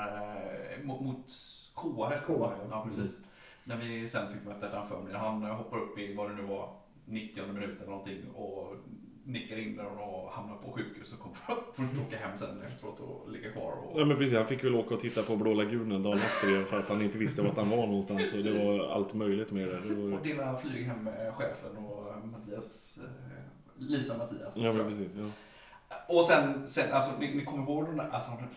eh, 0.73 0.85
mot, 0.85 1.27
KR. 1.75 2.27
KR, 2.27 2.69
ja. 2.71 2.87
precis. 2.89 3.19
När 3.65 3.77
vi 3.77 4.09
sen 4.09 4.33
fick 4.33 4.45
möta 4.45 4.69
den 4.69 4.89
förmiddagen. 4.89 5.43
Han 5.43 5.57
hoppar 5.57 5.79
upp 5.79 5.99
i 5.99 6.15
vad 6.15 6.31
det 6.31 6.37
nu 6.37 6.43
var, 6.43 6.77
90 7.05 7.47
minut 7.47 7.81
eller 7.81 7.91
någonting 7.91 8.31
och 8.31 8.77
nickar 9.25 9.57
in 9.59 9.77
den 9.77 9.87
och 9.87 10.31
hamnar 10.33 10.57
på 10.57 10.73
sjukhus 10.73 11.13
och 11.13 11.19
kommer 11.19 11.37
att 11.93 12.07
åka 12.09 12.17
hem 12.17 12.39
sen 12.39 12.63
efteråt 12.63 13.01
och 13.01 13.31
ligga 13.31 13.51
kvar. 13.53 13.73
Och... 13.73 14.01
Ja 14.01 14.05
men 14.05 14.17
precis, 14.17 14.37
han 14.37 14.47
fick 14.47 14.65
väl 14.65 14.75
åka 14.75 14.95
och 14.95 15.01
titta 15.01 15.23
på 15.23 15.37
Blå 15.37 15.55
lagunen 15.55 16.03
dagen 16.03 16.19
efter 16.19 16.65
för 16.65 16.79
att 16.81 16.89
han 16.89 17.03
inte 17.03 17.19
visste 17.19 17.43
vart 17.43 17.57
han 17.57 17.71
var 17.71 17.87
någonstans. 17.87 18.33
Och 18.35 18.45
det 18.45 18.65
var 18.65 18.89
allt 18.89 19.15
möjligt 19.15 19.51
med 19.51 19.69
det. 19.69 19.81
det 19.81 19.95
var... 19.95 20.19
Och 20.19 20.25
dela 20.27 20.57
flyg 20.57 20.87
hem 20.87 21.05
med 21.05 21.35
chefen 21.35 21.77
och 21.77 22.27
Mattias, 22.29 22.99
eh, 22.99 23.11
Lisa 23.79 24.17
Mattias. 24.19 24.57
Ja 24.57 24.73
men 24.73 24.89
precis. 24.89 25.13
Ja. 25.19 25.31
Och 26.09 26.25
sen, 26.25 26.69
sen 26.69 26.93
alltså, 26.93 27.11
ni, 27.21 27.35
ni 27.35 27.45
kommer 27.45 27.63
ihåg 27.65 27.87
den 27.87 27.97
där, 27.97 28.09
alltså, 28.11 28.31
han- 28.31 28.49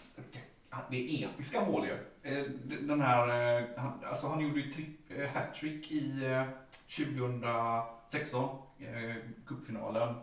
det 0.90 1.24
är 1.24 1.28
episka 1.28 1.66
mål 1.66 1.86
ju. 1.86 1.94
Eh, 2.32 2.46
Den 2.82 3.02
här, 3.02 3.58
eh, 3.60 3.64
han, 3.78 3.92
alltså 4.06 4.28
han 4.28 4.40
gjorde 4.42 4.60
ju 4.60 4.72
eh, 5.18 5.30
hattrick 5.30 5.92
i 5.92 6.26
eh, 6.26 6.44
2016, 6.98 8.50
eh, 8.80 9.16
cupfinalen, 9.46 10.10
eh, 10.10 10.16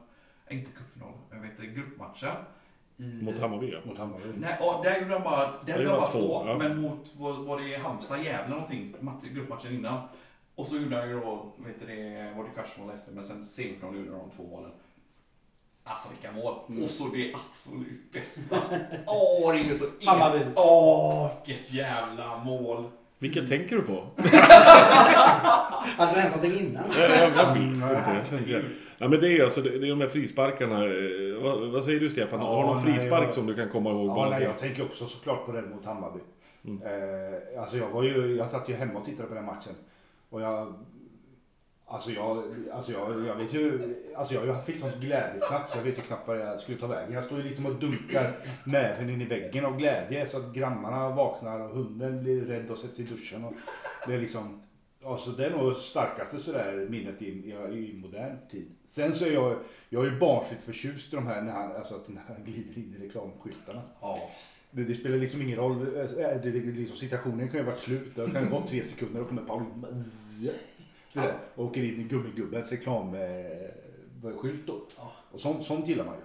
inte 0.50 0.70
cupfinalen, 0.70 1.18
jag 1.30 1.40
vet 1.40 1.58
det, 1.58 1.66
gruppmatchen. 1.66 2.36
I, 2.96 3.22
Mot 3.22 3.38
Hammarby 3.38 3.70
ja. 3.72 3.78
Mot 3.84 3.98
Hammarby. 3.98 4.32
Nej, 4.36 4.58
och 4.60 4.84
där 4.84 5.00
gjorde 5.00 5.12
han 5.14 5.22
bara, 5.22 5.46
där 5.46 5.58
Där 5.66 5.78
gjorde 5.78 5.90
han 5.90 5.98
bara 6.00 6.04
han 6.04 6.12
två, 6.12 6.42
två, 6.42 6.48
ja. 6.48 6.58
men 6.58 6.80
mot, 6.80 7.16
var, 7.16 7.32
var 7.32 7.60
det 7.60 7.76
Halmstad, 7.76 8.24
Gävle 8.24 8.54
någonting, 8.54 8.94
mat- 9.00 9.24
gruppmatchen 9.24 9.74
innan. 9.74 10.08
Och 10.54 10.66
så 10.66 10.76
gjorde 10.76 10.96
han 10.96 11.08
ju 11.08 11.20
då, 11.20 11.52
vet 11.56 11.80
du 11.80 11.86
det, 11.86 12.32
var 12.36 12.44
det 12.44 12.50
kvartsmål 12.50 12.90
efter, 12.90 13.12
men 13.12 13.24
sen 13.24 13.44
semifinal 13.44 13.96
gjorde 13.96 14.10
de 14.10 14.30
två 14.30 14.42
målen. 14.42 14.70
Alltså 15.84 16.08
vilka 16.10 16.32
mål! 16.32 16.54
Mm. 16.68 16.84
Och 16.84 16.90
så 16.90 17.08
det 17.08 17.34
absolut 17.34 18.12
bästa. 18.12 18.62
Åh, 19.06 19.52
det 19.52 19.60
är 19.60 19.74
så... 19.74 19.84
Hammarby. 20.04 20.44
Åh, 20.56 21.30
vilket 21.46 21.72
jävla 21.72 22.44
mål! 22.44 22.90
Vilket 23.18 23.48
tänker 23.48 23.76
du 23.76 23.82
på? 23.82 24.06
Hade 25.96 26.14
det 26.14 26.20
hänt 26.20 26.34
någonting 26.36 26.66
innan? 26.66 26.84
Jag, 26.98 27.10
jag, 27.10 27.54
vet 27.54 27.56
inte, 27.76 27.80
jag 28.14 28.26
känner 28.26 28.38
inte 28.40 28.52
det. 28.52 28.64
Ja, 28.98 29.08
men 29.08 29.20
det 29.20 29.38
är 29.38 29.44
alltså 29.44 29.60
det 29.60 29.70
det 29.78 29.86
är 29.86 29.90
de 29.90 30.00
här 30.00 30.08
frisparkarna. 30.08 30.84
Eh, 30.84 31.42
Vad, 31.42 31.60
vad 31.70 31.84
säger 31.84 32.00
du 32.00 32.08
Stefan? 32.08 32.40
Ja, 32.40 32.46
Har 32.46 32.62
du 32.62 32.66
någon 32.68 32.84
nej, 32.84 32.92
frispark 32.98 33.24
jag- 33.26 33.32
som 33.32 33.46
du 33.46 33.54
kan 33.54 33.68
komma 33.68 33.90
ihåg? 33.90 34.08
Ja, 34.10 34.14
bara 34.14 34.30
nej, 34.30 34.42
jag 34.42 34.58
tänker 34.58 34.84
också 34.84 35.04
såklart 35.06 35.46
på 35.46 35.52
den 35.52 35.70
mot 35.70 35.84
Hammarby. 35.84 36.18
Mm. 36.64 36.82
Eh, 36.82 37.60
alltså 37.60 37.76
jag, 37.76 37.88
var 37.88 38.02
ju, 38.02 38.36
jag 38.36 38.50
satt 38.50 38.68
ju 38.68 38.74
hemma 38.74 38.98
och 38.98 39.04
tittade 39.04 39.28
på 39.28 39.34
den 39.34 39.44
matchen. 39.44 39.72
Och 40.30 40.40
jag... 40.40 40.74
Alltså 41.86 42.10
jag, 42.10 42.42
alltså 42.72 42.92
jag, 42.92 43.26
jag 43.26 43.36
vet 43.36 43.54
ju, 43.54 43.94
alltså 44.16 44.34
jag 44.34 44.66
fick 44.66 44.78
sånt 44.78 44.96
glädjefnatt 44.96 45.70
så 45.70 45.78
jag 45.78 45.84
vet 45.84 45.98
ju 45.98 46.02
knappt 46.02 46.28
vad 46.28 46.38
jag 46.40 46.60
skulle 46.60 46.78
ta 46.78 46.86
vägen. 46.86 47.12
Jag 47.12 47.24
står 47.24 47.38
ju 47.38 47.44
liksom 47.44 47.66
och 47.66 47.74
dunkar 47.74 48.32
näven 48.64 49.10
in 49.10 49.20
i 49.20 49.24
väggen 49.24 49.64
av 49.64 49.76
glädje 49.76 50.26
så 50.26 50.36
att 50.36 50.54
grannarna 50.54 51.10
vaknar 51.10 51.60
och 51.60 51.70
hunden 51.76 52.22
blir 52.22 52.44
rädd 52.44 52.70
och 52.70 52.78
sätts 52.78 53.00
i 53.00 53.02
duschen. 53.02 53.44
Och 53.44 53.52
det 54.06 54.14
är 54.14 54.18
liksom, 54.18 54.62
alltså 55.04 55.30
det 55.30 55.46
är 55.46 55.50
nog 55.50 55.76
starkaste 55.76 56.38
sådär 56.38 56.86
minnet 56.90 57.22
i, 57.22 57.26
i, 57.26 57.50
i 57.90 58.00
modern 58.02 58.36
tid. 58.50 58.70
Sen 58.86 59.14
så 59.14 59.24
är 59.24 59.32
jag, 59.32 59.56
jag 59.88 60.06
är 60.06 60.10
ju 60.10 60.18
barnsligt 60.18 60.62
förtjust 60.62 61.12
i 61.12 61.16
de 61.16 61.26
här, 61.26 61.42
när 61.42 61.52
han, 61.52 61.76
alltså 61.76 61.94
att 61.94 62.08
när 62.08 62.22
han 62.26 62.36
glider 62.44 62.78
in 62.78 62.96
i 62.98 63.06
reklamskyltarna. 63.06 63.82
Ja. 64.00 64.18
Det, 64.70 64.84
det 64.84 64.94
spelar 64.94 65.16
liksom 65.16 65.42
ingen 65.42 65.58
roll. 65.58 65.80
Eh, 65.96 66.04
Det, 66.16 66.50
det, 66.50 66.50
liksom, 66.50 66.96
situationen 66.96 67.48
kan 67.48 67.58
ju 67.58 67.64
ha 67.64 67.70
varit 67.70 67.80
slut. 67.80 68.16
Det 68.16 68.30
kan 68.30 68.44
ju 68.44 68.50
gå 68.50 68.62
tre 68.66 68.84
sekunder 68.84 69.20
och 69.20 69.28
kommer 69.28 69.42
Paulin 69.42 70.04
sådär, 71.14 71.34
och 71.54 71.64
åker 71.64 71.82
in 71.84 72.00
i 72.00 72.04
Gummigubbens 72.04 72.72
reklamskylt 72.72 74.66
då. 74.66 74.82
Ja. 74.96 75.12
Och 75.30 75.40
sånt, 75.40 75.62
sånt 75.62 75.88
gillar 75.88 76.04
man 76.04 76.14
ju. 76.14 76.20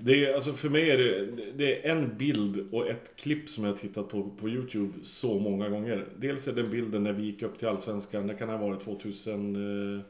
Det 0.00 0.26
är, 0.26 0.34
alltså 0.34 0.52
för 0.52 0.68
mig 0.68 0.90
är 0.90 0.98
det, 0.98 1.26
det 1.56 1.86
är 1.86 1.90
en 1.90 2.16
bild 2.16 2.68
och 2.74 2.88
ett 2.88 3.16
klipp 3.16 3.48
som 3.48 3.64
jag 3.64 3.70
har 3.70 3.76
tittat 3.76 4.08
på 4.08 4.30
på 4.40 4.48
Youtube 4.48 4.92
så 5.02 5.38
många 5.38 5.68
gånger. 5.68 6.06
Dels 6.16 6.48
är 6.48 6.52
det 6.52 6.62
bilden 6.62 7.02
när 7.04 7.12
vi 7.12 7.22
gick 7.22 7.42
upp 7.42 7.58
till 7.58 7.68
Allsvenskan, 7.68 8.26
det 8.26 8.34
kan 8.34 8.48
ha 8.48 8.56
varit 8.56 8.80
2000... 8.84 9.96
eh, 9.96 10.00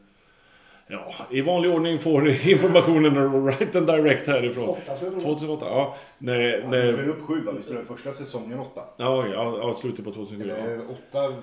Ja, 0.90 1.14
i 1.30 1.40
vanlig 1.40 1.70
ordning 1.70 1.98
får 1.98 2.20
ni 2.20 2.30
informationen 2.52 3.46
right 3.46 3.76
and 3.76 3.86
direct 3.86 4.26
härifrån. 4.26 4.68
Åtta 4.68 4.96
så 4.98 5.04
jag 5.04 5.12
tror. 5.12 5.20
2008, 5.20 5.66
ja. 5.68 5.96
När, 6.18 6.40
Ja, 6.40 6.56
vi 6.56 6.66
när, 6.68 6.92
spelade 6.92 7.10
upp 7.12 7.22
sju 7.22 7.40
va? 7.40 7.52
Vi 7.56 7.62
spelade 7.62 7.84
första 7.86 8.12
säsongen 8.12 8.58
åtta. 8.58 8.82
ja, 8.96 9.26
ja, 9.26 9.58
ja, 9.58 9.74
slutet 9.74 10.04
på 10.04 10.12
2007. 10.12 10.48
Ja. 10.48 10.54
Eller 10.56 10.90
åtta, 10.90 11.34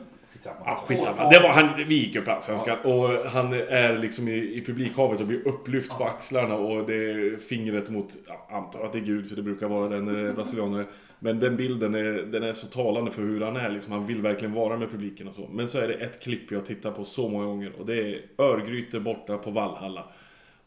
skitsamma. 0.46 0.66
Ja, 0.66 0.84
skitsamma. 0.88 1.30
Det 1.30 1.40
var 1.40 1.50
han, 1.50 1.88
vi 1.88 1.96
gick 1.96 2.16
upp 2.16 2.28
Allsvenskan 2.28 2.78
och 2.84 3.10
han 3.10 3.54
är 3.54 3.98
liksom 3.98 4.28
i, 4.28 4.34
i 4.34 4.64
publikhavet 4.66 5.20
och 5.20 5.28
blir 5.28 5.48
upplyft 5.48 5.98
på 5.98 6.04
axlarna 6.04 6.56
och 6.56 6.86
det 6.86 6.96
är 6.96 7.38
fingret 7.38 7.90
mot, 7.90 8.18
ja, 8.28 8.48
antar 8.52 8.84
att 8.84 8.94
det 8.94 9.00
är 9.00 9.04
Gud 9.04 9.30
för 9.30 9.36
det 9.36 9.42
brukar 9.42 9.68
vara 9.68 9.90
den 9.90 10.08
är 10.08 10.34
brasilianare. 10.34 10.86
Men 11.20 11.40
den 11.40 11.56
bilden 11.56 11.96
är, 11.96 12.12
den 12.12 12.44
är 12.44 12.54
så 12.54 12.68
talande 12.68 13.12
för 13.12 13.22
hur 13.22 13.42
han 13.42 13.56
är 13.56 13.70
liksom. 13.70 13.92
Han 13.92 14.06
vill 14.06 14.22
verkligen 14.22 14.54
vara 14.54 14.78
med 14.78 14.92
publiken 14.92 15.28
och 15.28 15.34
så. 15.36 15.48
Men 15.52 15.68
så 15.68 15.80
är 15.80 15.88
det 15.88 15.94
ett 15.94 16.22
klipp 16.22 16.52
jag 16.52 16.66
tittar 16.66 16.92
på 16.92 17.06
så 17.06 17.30
många 17.30 17.46
gånger 17.46 17.72
och 17.80 17.86
det 17.86 17.96
är 17.96 18.22
Örgryte 18.38 19.00
borta 19.00 19.38
på 19.38 19.52
Valhalla. 19.52 20.06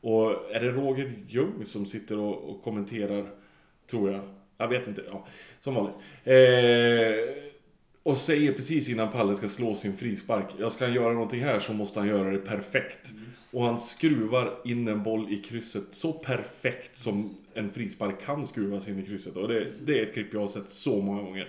Och 0.01 0.31
är 0.55 0.61
det 0.61 0.71
Roger 0.71 1.13
Ljung 1.29 1.65
som 1.65 1.87
sitter 1.87 2.19
och, 2.19 2.51
och 2.51 2.63
kommenterar, 2.63 3.27
tror 3.91 4.11
jag. 4.11 4.21
Jag 4.59 4.69
vet 4.69 4.89
inte, 4.89 5.03
ja, 5.11 5.27
som 5.61 5.75
vanligt. 5.75 5.95
Eh, 6.25 7.48
och 8.03 8.17
säger 8.19 8.53
precis 8.53 8.89
innan 8.89 9.11
Palle 9.11 9.37
ska 9.37 9.49
slå 9.49 9.75
sin 9.75 9.97
frispark. 9.97 10.47
Jag 10.59 10.73
ska 10.73 10.85
han 10.85 10.95
göra 10.95 11.13
någonting 11.13 11.41
här 11.41 11.61
så 11.61 11.73
måste 11.73 12.01
han 12.01 12.09
göra 12.09 12.31
det 12.31 12.39
perfekt. 12.39 13.13
Och 13.53 13.65
han 13.65 13.79
skruvar 13.79 14.55
in 14.65 14.89
en 14.89 15.03
boll 15.03 15.33
i 15.33 15.37
krysset 15.37 15.85
så 15.91 16.13
perfekt 16.13 16.97
som 16.97 17.37
en 17.55 17.71
frispark 17.71 18.23
kan 18.23 18.47
skruvas 18.47 18.89
in 18.89 18.99
i 18.99 19.07
krysset. 19.07 19.37
Och 19.37 19.49
det, 19.49 19.67
det 19.87 19.99
är 19.99 20.03
ett 20.03 20.13
klipp 20.13 20.33
jag 20.33 20.41
har 20.41 20.49
sett 20.49 20.71
så 20.71 21.01
många 21.01 21.23
gånger. 21.23 21.49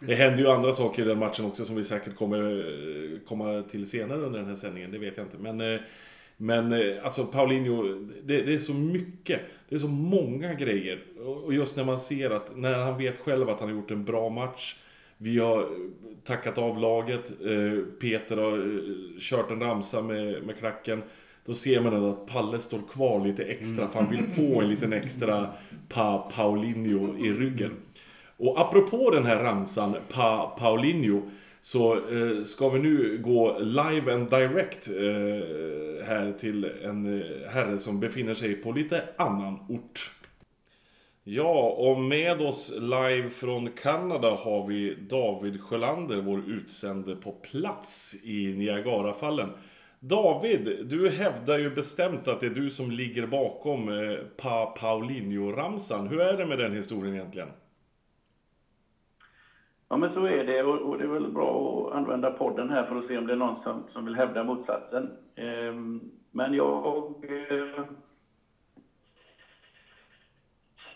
Det 0.00 0.14
händer 0.14 0.38
ju 0.38 0.48
andra 0.48 0.72
saker 0.72 1.02
i 1.02 1.04
den 1.04 1.18
matchen 1.18 1.44
också 1.44 1.64
som 1.64 1.76
vi 1.76 1.84
säkert 1.84 2.16
kommer 2.16 3.24
komma 3.26 3.62
till 3.62 3.86
senare 3.86 4.18
under 4.18 4.38
den 4.38 4.48
här 4.48 4.54
sändningen. 4.54 4.90
Det 4.90 4.98
vet 4.98 5.16
jag 5.16 5.26
inte. 5.26 5.38
Men, 5.38 5.60
eh, 5.60 5.80
men 6.36 6.72
eh, 6.72 7.04
alltså 7.04 7.24
Paulinho, 7.24 7.82
det, 8.22 8.42
det 8.42 8.54
är 8.54 8.58
så 8.58 8.74
mycket. 8.74 9.40
Det 9.68 9.74
är 9.74 9.78
så 9.78 9.88
många 9.88 10.54
grejer. 10.54 11.02
Och 11.44 11.54
just 11.54 11.76
när 11.76 11.84
man 11.84 11.98
ser 11.98 12.30
att, 12.30 12.56
när 12.56 12.74
han 12.74 12.98
vet 12.98 13.18
själv 13.18 13.48
att 13.48 13.60
han 13.60 13.68
har 13.68 13.76
gjort 13.76 13.90
en 13.90 14.04
bra 14.04 14.28
match. 14.28 14.76
Vi 15.18 15.38
har 15.38 15.66
tackat 16.24 16.58
av 16.58 16.78
laget. 16.78 17.30
eh, 17.30 17.84
Peter 18.00 18.36
har 18.36 18.58
eh, 18.58 19.20
kört 19.20 19.50
en 19.50 19.60
ramsa 19.60 20.02
med, 20.02 20.42
med 20.42 20.58
klacken. 20.58 21.02
Då 21.44 21.54
ser 21.54 21.80
man 21.80 21.94
ändå 21.94 22.10
att 22.10 22.26
Palle 22.26 22.60
står 22.60 22.80
kvar 22.92 23.26
lite 23.26 23.44
extra 23.44 23.88
för 23.88 24.00
han 24.00 24.10
vill 24.10 24.22
få 24.36 24.60
en 24.60 24.68
liten 24.68 24.92
extra 24.92 25.52
pa 25.88 26.30
Paulinho 26.34 27.16
i 27.18 27.32
ryggen. 27.32 27.70
Och 28.36 28.60
apropå 28.60 29.10
den 29.10 29.26
här 29.26 29.36
ramsan 29.36 29.96
Pa 30.12 30.56
Paulinho 30.58 31.22
så 31.60 31.94
eh, 31.94 32.42
ska 32.42 32.68
vi 32.68 32.78
nu 32.78 33.18
gå 33.24 33.58
live 33.58 34.14
and 34.14 34.30
direct 34.30 34.88
eh, 34.88 36.06
här 36.06 36.32
till 36.40 36.64
en 36.64 37.20
eh, 37.20 37.50
herre 37.50 37.78
som 37.78 38.00
befinner 38.00 38.34
sig 38.34 38.54
på 38.54 38.72
lite 38.72 39.02
annan 39.16 39.58
ort. 39.68 40.10
Ja, 41.30 41.76
och 41.78 41.98
med 41.98 42.40
oss 42.40 42.74
live 42.80 43.28
från 43.28 43.70
Kanada 43.70 44.30
har 44.30 44.66
vi 44.66 44.94
David 44.94 45.60
Sjölander, 45.60 46.16
vår 46.16 46.38
utsände 46.38 47.16
på 47.16 47.32
plats 47.32 48.24
i 48.24 48.54
Niagarafallen. 48.56 49.48
David, 50.00 50.86
du 50.90 51.10
hävdar 51.10 51.58
ju 51.58 51.70
bestämt 51.70 52.28
att 52.28 52.40
det 52.40 52.46
är 52.46 52.50
du 52.50 52.70
som 52.70 52.90
ligger 52.90 53.26
bakom 53.26 53.88
eh, 53.88 54.18
Pa 54.42 54.74
Paulinho-ramsan. 54.78 56.08
Hur 56.08 56.20
är 56.20 56.36
det 56.36 56.46
med 56.46 56.58
den 56.58 56.72
historien 56.72 57.14
egentligen? 57.14 57.48
Ja, 59.88 59.96
men 59.96 60.14
så 60.14 60.24
är 60.24 60.44
det 60.44 60.62
och, 60.62 60.78
och 60.78 60.98
det 60.98 61.04
är 61.04 61.08
väl 61.08 61.32
bra 61.32 61.84
att 61.86 61.96
använda 61.96 62.30
podden 62.30 62.70
här 62.70 62.86
för 62.86 62.96
att 62.96 63.06
se 63.06 63.18
om 63.18 63.26
det 63.26 63.32
är 63.32 63.36
någon 63.36 63.62
som, 63.62 63.84
som 63.92 64.04
vill 64.04 64.14
hävda 64.14 64.44
motsatsen. 64.44 65.10
Ehm, 65.36 66.00
men 66.30 66.54
jag 66.54 67.04
eh, 67.24 67.84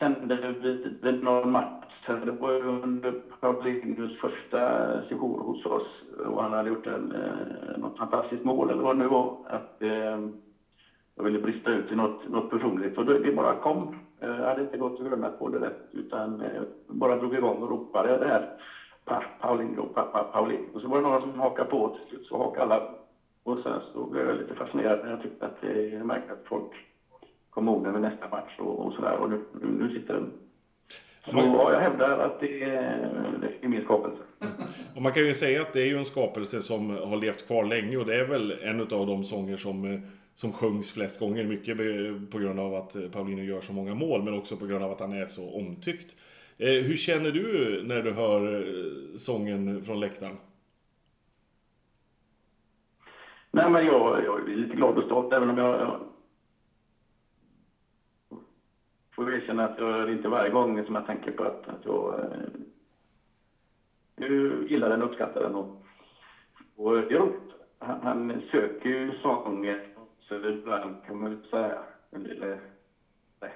kände 0.03 0.55
vid, 0.63 0.99
vid 1.03 1.25
någon 1.25 1.51
match, 1.53 1.85
det 2.07 2.31
var 2.31 2.53
under 2.53 3.09
under 3.09 3.13
Paulinhos 3.41 4.21
första 4.21 4.61
sejour 5.09 5.39
hos 5.39 5.67
oss 5.67 5.89
och 6.27 6.43
han 6.43 6.53
hade 6.53 6.69
gjort 6.69 6.87
en, 6.87 7.13
eh, 7.13 7.79
något 7.79 7.99
fantastiskt 7.99 8.45
mål 8.45 8.71
eller 8.71 8.83
vad 8.83 8.97
det 8.97 9.03
nu 9.03 9.09
var, 9.09 9.37
att 9.47 9.83
eh, 9.83 10.19
jag 11.15 11.25
ville 11.25 11.39
brista 11.39 11.71
ut 11.71 11.93
i 11.93 11.97
något, 11.97 12.29
något 12.29 12.51
personligt 12.51 12.99
och 12.99 13.05
det, 13.05 13.19
det 13.19 13.33
bara 13.33 13.55
kom. 13.55 13.97
Eh, 14.21 14.29
jag 14.29 14.47
hade 14.47 14.63
inte 14.63 14.79
gått 14.79 15.01
och 15.01 15.07
grunnat 15.07 15.39
på 15.39 15.49
det 15.49 15.59
rätt 15.59 15.89
utan 15.93 16.41
eh, 16.41 16.63
bara 16.89 17.17
drog 17.17 17.35
igång 17.35 17.63
och 17.63 17.71
ropade 17.71 18.19
det 18.19 18.29
här 18.29 18.51
Paulinho, 19.41 19.87
pappa 19.87 20.23
Paulinho. 20.23 20.75
Och 20.75 20.81
så 20.81 20.89
var 20.89 20.97
det 20.97 21.03
några 21.03 21.21
som 21.21 21.41
hakade 21.41 21.71
på 21.71 21.89
till 21.89 22.09
slut, 22.09 22.27
så 22.27 22.39
hakade 22.39 22.63
alla. 22.63 22.89
Och 23.45 23.59
sen 23.59 23.81
så 23.93 24.07
blev 24.07 24.29
jag 24.29 24.37
lite 24.37 24.55
fascinerad 24.55 24.99
när 25.05 25.11
jag 25.11 25.23
tyckte 25.23 25.47
att 25.47 25.61
det 25.61 26.05
märkte 26.05 26.33
att 26.33 26.45
folk 26.45 26.73
kom 27.55 27.69
ihåg 27.69 27.85
den 27.85 27.93
vid 27.93 28.03
nästa 28.03 28.29
match 28.29 28.59
och, 28.59 28.87
och 28.87 28.93
sådär. 28.93 29.17
Och 29.17 29.31
nu, 29.31 29.41
nu, 29.63 29.95
sitter 29.95 30.15
den. 30.15 30.31
Så 31.25 31.33
Man- 31.33 31.53
ja, 31.53 31.73
jag 31.73 31.81
hävdar 31.81 32.19
att 32.19 32.41
det 32.41 32.63
är, 32.63 33.39
det 33.41 33.67
är 33.67 33.69
min 33.69 33.85
skapelse. 33.85 34.23
Och 34.97 35.03
man 35.03 35.13
kan 35.13 35.27
ju 35.27 35.35
säga 35.35 35.63
att 35.63 35.73
det 35.73 35.83
är 35.83 35.87
ju 35.87 35.99
en 35.99 36.05
skapelse 36.05 36.61
som 36.61 36.91
har 36.91 37.17
levt 37.17 37.47
kvar 37.47 37.65
länge 37.65 37.97
och 37.97 38.07
det 38.07 38.15
är 38.15 38.25
väl 38.25 38.53
en 38.63 38.81
av 38.81 39.07
de 39.07 39.25
sånger 39.25 39.57
som, 39.57 39.85
eh, 39.85 40.01
som 40.35 40.53
sjungs 40.53 40.91
flest 40.91 41.21
gånger. 41.21 41.45
Mycket 41.45 41.77
på 42.31 42.39
grund 42.39 42.61
av 42.61 42.75
att 42.75 42.97
eh, 42.97 43.03
Paulinho 43.03 43.45
gör 43.45 43.61
så 43.61 43.73
många 43.73 43.95
mål 43.95 44.23
men 44.23 44.35
också 44.35 44.57
på 44.57 44.67
grund 44.67 44.85
av 44.85 44.91
att 44.91 45.01
han 45.01 45.13
är 45.13 45.27
så 45.27 45.51
omtyckt. 45.57 46.17
Eh, 46.59 46.69
hur 46.69 46.97
känner 46.97 47.31
du 47.31 47.83
när 47.87 48.03
du 48.03 48.13
hör 48.13 48.65
sången 49.17 49.83
från 49.83 50.01
läktaren? 50.01 50.37
Nej, 53.51 53.71
men 53.71 53.87
jag, 53.87 54.25
jag 54.25 54.51
är 54.51 54.57
lite 54.57 54.77
glad 54.77 54.99
och 54.99 55.05
stolt 55.05 55.33
även 55.33 55.51
om 55.51 55.59
jag, 55.59 55.81
jag 55.81 56.01
får 59.15 59.35
erkänna 59.35 59.65
att 59.65 59.79
jag, 59.79 60.03
är 60.03 60.11
inte 60.11 60.29
varje 60.29 60.51
gång 60.51 60.85
som 60.85 60.95
jag 60.95 61.07
tänker 61.07 61.31
på 61.31 61.45
att, 61.45 61.69
att 61.69 61.85
jag, 61.85 62.21
eh, 62.21 62.27
gillar 64.69 64.89
den, 64.89 65.03
och 65.03 65.09
uppskattar 65.09 65.43
den 65.43 65.55
och, 65.55 65.85
och 66.77 66.95
det 66.95 67.15
är 67.15 67.19
roligt. 67.19 67.53
Han, 67.79 68.01
han 68.03 68.43
söker 68.51 68.89
ju 68.89 69.13
sånger, 69.23 69.87
så 70.21 70.35
ibland 70.35 71.05
kan 71.07 71.21
man 71.21 71.31
väl 71.31 71.51
säga 71.51 71.83
en 72.11 72.23
del, 72.23 72.43
eh, 72.43 72.57
nej. 73.41 73.51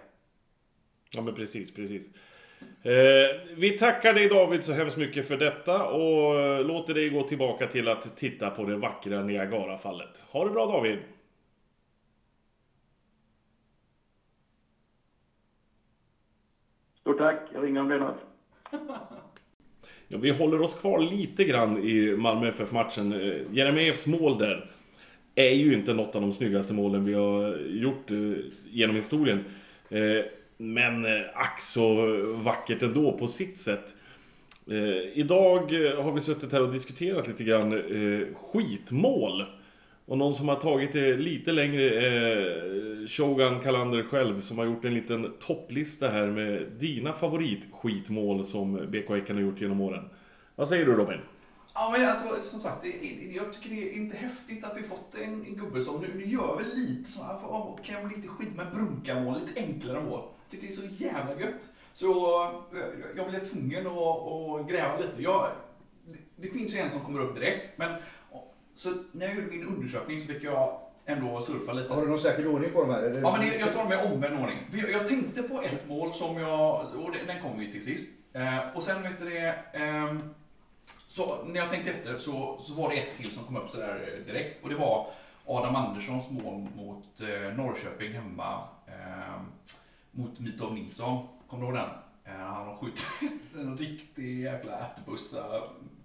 Ja 1.10 1.22
men 1.22 1.34
precis, 1.34 1.74
precis. 1.74 2.10
Eh, 2.82 3.40
vi 3.56 3.78
tackar 3.78 4.14
dig 4.14 4.28
David 4.28 4.64
så 4.64 4.72
hemskt 4.72 4.96
mycket 4.96 5.28
för 5.28 5.36
detta 5.36 5.88
och 5.88 6.40
eh, 6.40 6.66
låter 6.66 6.94
dig 6.94 7.10
gå 7.10 7.22
tillbaka 7.22 7.66
till 7.66 7.88
att 7.88 8.16
titta 8.16 8.50
på 8.50 8.64
det 8.64 8.76
vackra 8.76 9.22
Niagarafallet. 9.22 10.24
Ha 10.32 10.44
det 10.44 10.50
bra 10.50 10.66
David! 10.66 10.98
Stort 17.00 17.18
tack, 17.18 17.40
jag 17.52 17.64
ringer 17.64 17.65
om 17.78 17.88
det 17.88 17.98
något. 17.98 18.20
Ja, 20.08 20.18
vi 20.18 20.30
håller 20.30 20.62
oss 20.62 20.74
kvar 20.74 21.00
lite 21.00 21.44
grann 21.44 21.78
i 21.78 22.16
Malmö 22.16 22.48
FF-matchen. 22.48 23.12
Eh, 23.12 23.36
Jeremejeffs 23.52 24.06
mål 24.06 24.38
där 24.38 24.70
är 25.34 25.50
ju 25.50 25.74
inte 25.74 25.94
något 25.94 26.14
av 26.14 26.22
de 26.22 26.32
snyggaste 26.32 26.72
målen 26.72 27.04
vi 27.04 27.14
har 27.14 27.56
gjort 27.58 28.10
eh, 28.10 28.16
genom 28.70 28.96
historien. 28.96 29.44
Eh, 29.88 30.24
men 30.56 31.06
ack 31.34 31.60
så 31.60 32.06
vackert 32.32 32.82
ändå 32.82 33.12
på 33.12 33.26
sitt 33.26 33.58
sätt. 33.58 33.94
Idag 35.14 35.72
har 36.02 36.12
vi 36.12 36.20
suttit 36.20 36.52
här 36.52 36.62
och 36.62 36.72
diskuterat 36.72 37.28
lite 37.28 37.44
grann 37.44 37.82
skitmål. 38.34 39.44
Och 40.06 40.18
någon 40.18 40.34
som 40.34 40.48
har 40.48 40.56
tagit 40.56 40.92
det 40.92 41.16
lite 41.16 41.52
längre 41.52 41.82
är 41.82 43.06
Shogun 43.06 43.60
Kalander 43.60 44.02
själv 44.02 44.40
som 44.40 44.58
har 44.58 44.64
gjort 44.64 44.84
en 44.84 44.94
liten 44.94 45.32
topplista 45.40 46.08
här 46.08 46.26
med 46.26 46.66
dina 46.78 47.12
favoritskitmål 47.12 48.44
som 48.44 48.90
BK 48.90 49.10
Häcken 49.10 49.36
har 49.36 49.42
gjort 49.42 49.60
genom 49.60 49.80
åren. 49.80 50.08
Vad 50.56 50.68
säger 50.68 50.86
du 50.86 50.92
Robin? 50.92 51.20
Ja, 51.74 51.94
men 51.98 52.08
alltså, 52.08 52.50
som 52.50 52.60
sagt, 52.60 52.86
jag 53.34 53.52
tycker 53.52 53.76
det 53.76 53.90
är 53.90 53.92
inte 53.92 54.16
häftigt 54.16 54.64
att 54.64 54.76
vi 54.76 54.82
fått 54.82 55.14
en, 55.14 55.46
en 55.46 55.56
gubbe 55.56 55.82
som 55.82 56.00
nu, 56.00 56.08
nu 56.14 56.26
gör 56.26 56.58
vi 56.58 56.80
lite 56.80 57.12
så 57.12 57.22
här, 57.22 57.38
för, 57.38 57.46
oh, 57.46 57.76
kan 57.82 58.02
jag 58.02 58.16
lite 58.16 58.28
skit 58.28 58.56
med 58.56 58.66
brunkarmål, 58.74 59.38
lite 59.46 59.60
enklare 59.60 60.00
mål. 60.00 60.20
Jag 60.20 60.50
tycker 60.50 60.66
det 60.66 60.72
är 60.72 60.76
så 60.76 61.04
jävla 61.04 61.40
gött. 61.40 61.62
Så 61.94 62.42
eh, 62.44 63.10
jag 63.16 63.30
blev 63.30 63.44
tvungen 63.44 63.86
att, 63.86 63.92
att 63.92 64.68
gräva 64.68 64.98
lite. 64.98 65.22
Jag, 65.22 65.50
det, 66.06 66.18
det 66.36 66.48
finns 66.48 66.74
ju 66.74 66.78
en 66.78 66.90
som 66.90 67.00
kommer 67.00 67.20
upp 67.20 67.34
direkt, 67.34 67.78
men 67.78 67.92
så 68.76 68.94
när 69.12 69.26
jag 69.26 69.36
gjorde 69.36 69.46
min 69.46 69.66
undersökning 69.66 70.20
så 70.20 70.26
fick 70.26 70.44
jag 70.44 70.80
ändå 71.06 71.42
surfa 71.42 71.72
lite. 71.72 71.94
Har 71.94 72.02
du 72.02 72.08
någon 72.08 72.18
särskild 72.18 72.48
ordning 72.48 72.70
på 72.70 72.80
de 72.80 72.90
här? 72.90 73.20
Ja, 73.22 73.32
men 73.32 73.48
det, 73.48 73.56
jag 73.56 73.72
tar 73.72 73.82
dem 73.82 73.92
i 73.92 73.96
omvänd 73.96 74.40
ordning. 74.40 74.58
Jag, 74.72 74.90
jag 74.90 75.06
tänkte 75.06 75.42
på 75.42 75.62
ett 75.62 75.88
mål 75.88 76.14
som 76.14 76.36
jag, 76.36 76.94
och 76.94 77.10
den 77.26 77.42
kom 77.42 77.58
vi 77.58 77.72
till 77.72 77.84
sist. 77.84 78.10
Eh, 78.32 78.58
och 78.74 78.82
sen 78.82 79.02
vet 79.02 79.18
du 79.18 79.30
det, 79.30 79.54
ehm, 79.72 80.34
så 81.08 81.44
när 81.44 81.60
jag 81.60 81.70
tänkte 81.70 81.90
efter 81.90 82.18
så, 82.18 82.58
så 82.60 82.74
var 82.74 82.90
det 82.90 82.96
ett 82.96 83.16
till 83.16 83.32
som 83.32 83.44
kom 83.44 83.56
upp 83.56 83.70
sådär 83.70 84.14
eh, 84.18 84.26
direkt. 84.26 84.64
Och 84.64 84.68
det 84.68 84.76
var 84.76 85.06
Adam 85.46 85.76
Anderssons 85.76 86.30
mål 86.30 86.68
mot 86.76 87.20
eh, 87.20 87.56
Norrköping 87.56 88.12
hemma 88.12 88.68
eh, 88.86 89.40
mot 90.10 90.40
Mitov 90.40 90.74
Nilsson. 90.74 91.26
Kommer 91.46 91.62
du 91.62 91.68
ihåg 91.68 91.76
den? 91.76 91.90
Eh, 92.24 92.40
han 92.40 92.66
har 92.66 92.74
skjutit 92.74 93.06
en 93.54 93.78
riktig 93.78 94.40
jäkla 94.40 94.78
ärtbussa, 94.78 95.44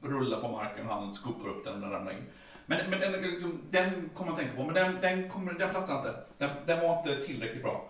rullar 0.02 0.42
på 0.42 0.48
marken 0.52 0.88
och 0.88 0.96
han 0.96 1.14
skuppar 1.14 1.50
upp 1.50 1.64
den 1.64 1.74
och 1.74 1.82
den 1.82 1.92
ramlar 1.92 2.12
in. 2.12 2.26
Men, 2.72 2.90
men 2.90 3.00
den, 3.00 3.22
liksom, 3.22 3.62
den 3.70 4.10
kommer 4.14 4.32
man 4.32 4.40
tänka 4.40 4.56
på, 4.56 4.64
men 4.64 4.74
den, 4.74 5.02
den, 5.02 5.30
kommer, 5.30 5.54
den 5.54 5.70
platsar 5.70 5.98
inte. 5.98 6.24
Den, 6.38 6.50
den 6.66 6.80
var 6.80 6.98
inte 6.98 7.26
tillräckligt 7.26 7.64
bra. 7.64 7.90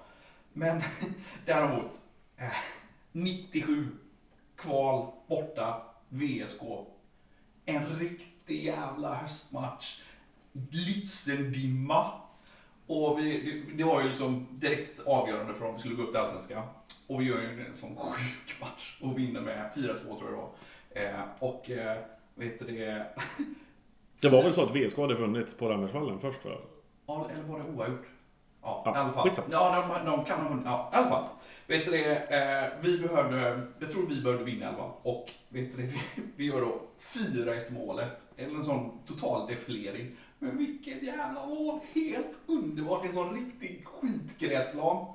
Men 0.54 0.82
däremot, 1.46 2.02
eh, 2.38 2.52
97 3.12 3.88
kval 4.56 5.12
borta, 5.28 5.82
VSK. 6.10 6.62
En 7.66 7.86
riktig 7.86 8.64
jävla 8.64 9.14
höstmatch. 9.14 10.02
Lützendimma. 10.72 12.12
Och 12.88 13.20
vi, 13.20 13.42
det, 13.42 13.78
det 13.78 13.84
var 13.84 14.02
ju 14.02 14.10
liksom 14.10 14.48
direkt 14.52 15.00
avgörande 15.00 15.54
för 15.54 15.66
om 15.66 15.74
vi 15.74 15.80
skulle 15.80 15.96
gå 15.96 16.04
upp 16.04 16.12
till 16.12 16.20
Allsvenskan. 16.20 16.64
Och 17.08 17.22
vi 17.22 17.26
gör 17.26 17.42
ju 17.42 17.66
en 17.66 17.76
sån 17.76 17.96
sjuk 17.96 18.62
match 18.62 19.00
och 19.02 19.20
vinner 19.20 19.42
med 19.42 19.72
4-2 19.76 19.98
tror 19.98 20.20
jag 20.20 20.32
det 20.32 20.36
var. 20.36 21.20
Eh, 21.20 21.26
och 21.40 21.70
eh, 21.70 21.98
vet 22.36 22.60
du 22.60 22.66
det, 22.66 23.08
Det 24.22 24.30
var 24.30 24.44
väl 24.44 24.54
så 24.54 24.64
att 24.64 24.76
VSK 24.76 24.98
hade 24.98 25.16
vunnit 25.16 25.58
på 25.58 25.70
Rammersvallen 25.70 26.20
först 26.20 26.46
va? 26.46 26.52
Ja, 27.06 27.30
eller 27.34 27.44
var 27.44 27.60
det 27.60 27.66
oavgjort? 27.66 28.06
Ja, 28.62 28.82
Ja, 28.86 28.96
i 28.96 29.00
alla 29.00 29.14
fall. 29.14 29.24
skitsamma. 29.24 29.48
Ja, 29.52 30.00
de, 30.04 30.06
de 30.12 30.26
kan 30.26 30.40
ha 30.42 30.50
vunnit. 30.50 30.66
Ja, 30.66 30.90
i 30.94 30.96
alla 30.96 31.10
fall. 31.10 31.24
Vet 31.68 31.86
du 31.86 31.92
det, 31.92 32.16
eh, 32.16 32.70
vi 32.82 32.98
behövde, 32.98 33.62
jag 33.80 33.92
tror 33.92 34.08
vi 34.08 34.22
behövde 34.22 34.44
vinna 34.46 34.66
i 34.66 34.68
alla 34.68 34.78
fall. 34.78 34.92
Och 35.04 35.32
vet 35.50 35.76
du 35.78 35.82
det, 35.82 35.88
vi, 35.88 36.00
vi 36.36 36.46
gör 36.46 36.62
då 36.62 36.82
4-1 37.00 37.72
målet. 37.74 38.26
Eller 38.38 38.56
en 38.56 38.64
sån 38.64 38.92
total 39.06 39.48
defilering. 39.48 40.12
Men 40.40 40.58
vilket 40.58 41.04
jävla 41.04 41.46
mål! 41.46 41.80
Helt 41.94 42.38
underbart! 42.48 43.06
En 43.06 43.14
sån 43.14 43.34
riktig 43.36 43.86
skitgräsplan. 43.86 45.06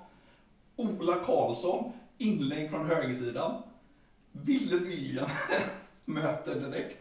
Ola 0.76 1.14
Karlsson, 1.24 1.92
inlägg 2.18 2.70
från 2.70 2.86
högersidan. 2.86 3.62
Ville 4.32 4.76
William 4.76 5.26
möter 6.04 6.54
direkt 6.54 6.98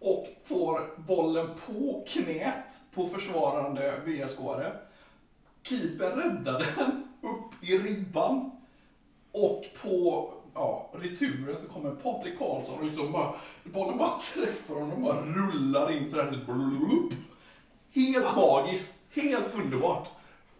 och 0.00 0.28
får 0.44 0.94
bollen 0.96 1.48
på 1.66 2.04
knät 2.08 2.80
på 2.94 3.06
försvarande 3.06 4.00
VSK-are. 4.06 4.72
Keeper 5.62 6.10
räddar 6.10 6.58
den 6.76 7.08
upp 7.22 7.64
i 7.64 7.78
ribban 7.78 8.50
och 9.32 9.64
på 9.82 10.30
ja, 10.54 10.90
returen 10.94 11.56
så 11.58 11.68
kommer 11.68 11.90
Patrik 11.90 12.38
Karlsson 12.38 12.78
och 12.78 12.84
liksom 12.84 13.12
bara, 13.12 13.34
bollen 13.64 13.98
bara 13.98 14.18
träffar 14.18 14.74
honom 14.74 14.92
och 14.92 15.00
bara 15.00 15.20
rullar 15.24 15.92
in 15.92 16.10
sådär. 16.10 16.44
Helt 17.94 18.36
magiskt, 18.36 18.94
helt 19.14 19.54
underbart. 19.54 20.08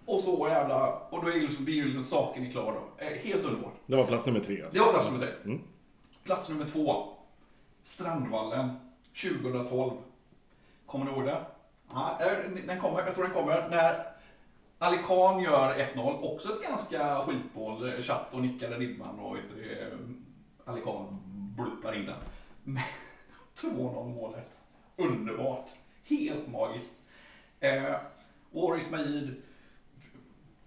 Och 0.05 0.21
så 0.21 0.49
jävla, 0.49 0.93
och 1.11 1.25
då 1.25 1.31
är 1.31 1.41
liksom, 1.41 1.65
det 1.65 1.71
är 1.71 1.75
ju 1.75 1.85
liksom 1.85 2.05
saken 2.05 2.47
är 2.47 2.51
klar 2.51 2.73
då. 2.73 3.05
Eh, 3.05 3.13
Helt 3.13 3.45
underbart. 3.45 3.75
Det 3.87 3.97
var 3.97 4.05
plats 4.05 4.27
nummer 4.27 4.41
tre 4.41 4.63
alltså. 4.63 4.79
Det 4.79 4.85
var 4.85 4.93
plats 4.93 5.07
nummer 5.11 5.27
tre. 5.27 5.35
Mm. 5.45 5.61
Plats 6.25 6.49
nummer 6.49 6.65
två. 6.65 7.07
Strandvallen 7.83 8.71
2012. 9.23 9.93
Kommer 10.87 11.05
du 11.07 11.13
ihåg 11.13 11.25
det? 11.25 11.45
Ja, 11.91 12.19
eh, 12.21 12.51
den 12.67 12.81
kommer, 12.81 13.03
jag 13.03 13.15
tror 13.15 13.25
den 13.25 13.33
kommer 13.33 13.69
när 13.69 14.07
Ali 14.79 14.99
Khan 14.99 15.43
gör 15.43 15.75
1-0. 15.95 16.23
Också 16.23 16.49
ett 16.53 16.63
ganska 16.63 17.19
skitmål. 17.19 17.93
Eh, 17.93 18.01
chatt 18.03 18.35
och 18.35 18.41
nickade 18.43 18.77
ribban 18.77 19.19
och 19.19 19.37
vet 19.37 19.45
du, 19.55 19.73
eh, 19.73 19.79
det, 19.79 20.71
Ali 20.71 20.81
Khan 20.81 21.19
bluppar 21.57 21.95
in 21.95 22.07
den. 22.07 22.19
Men 22.65 22.83
2-0 23.55 24.09
målet. 24.09 24.61
Underbart. 24.97 25.69
Helt 26.05 26.49
magiskt. 26.49 26.95
Eh, 27.61 27.97
Waris 28.51 28.91
Majid 28.91 29.43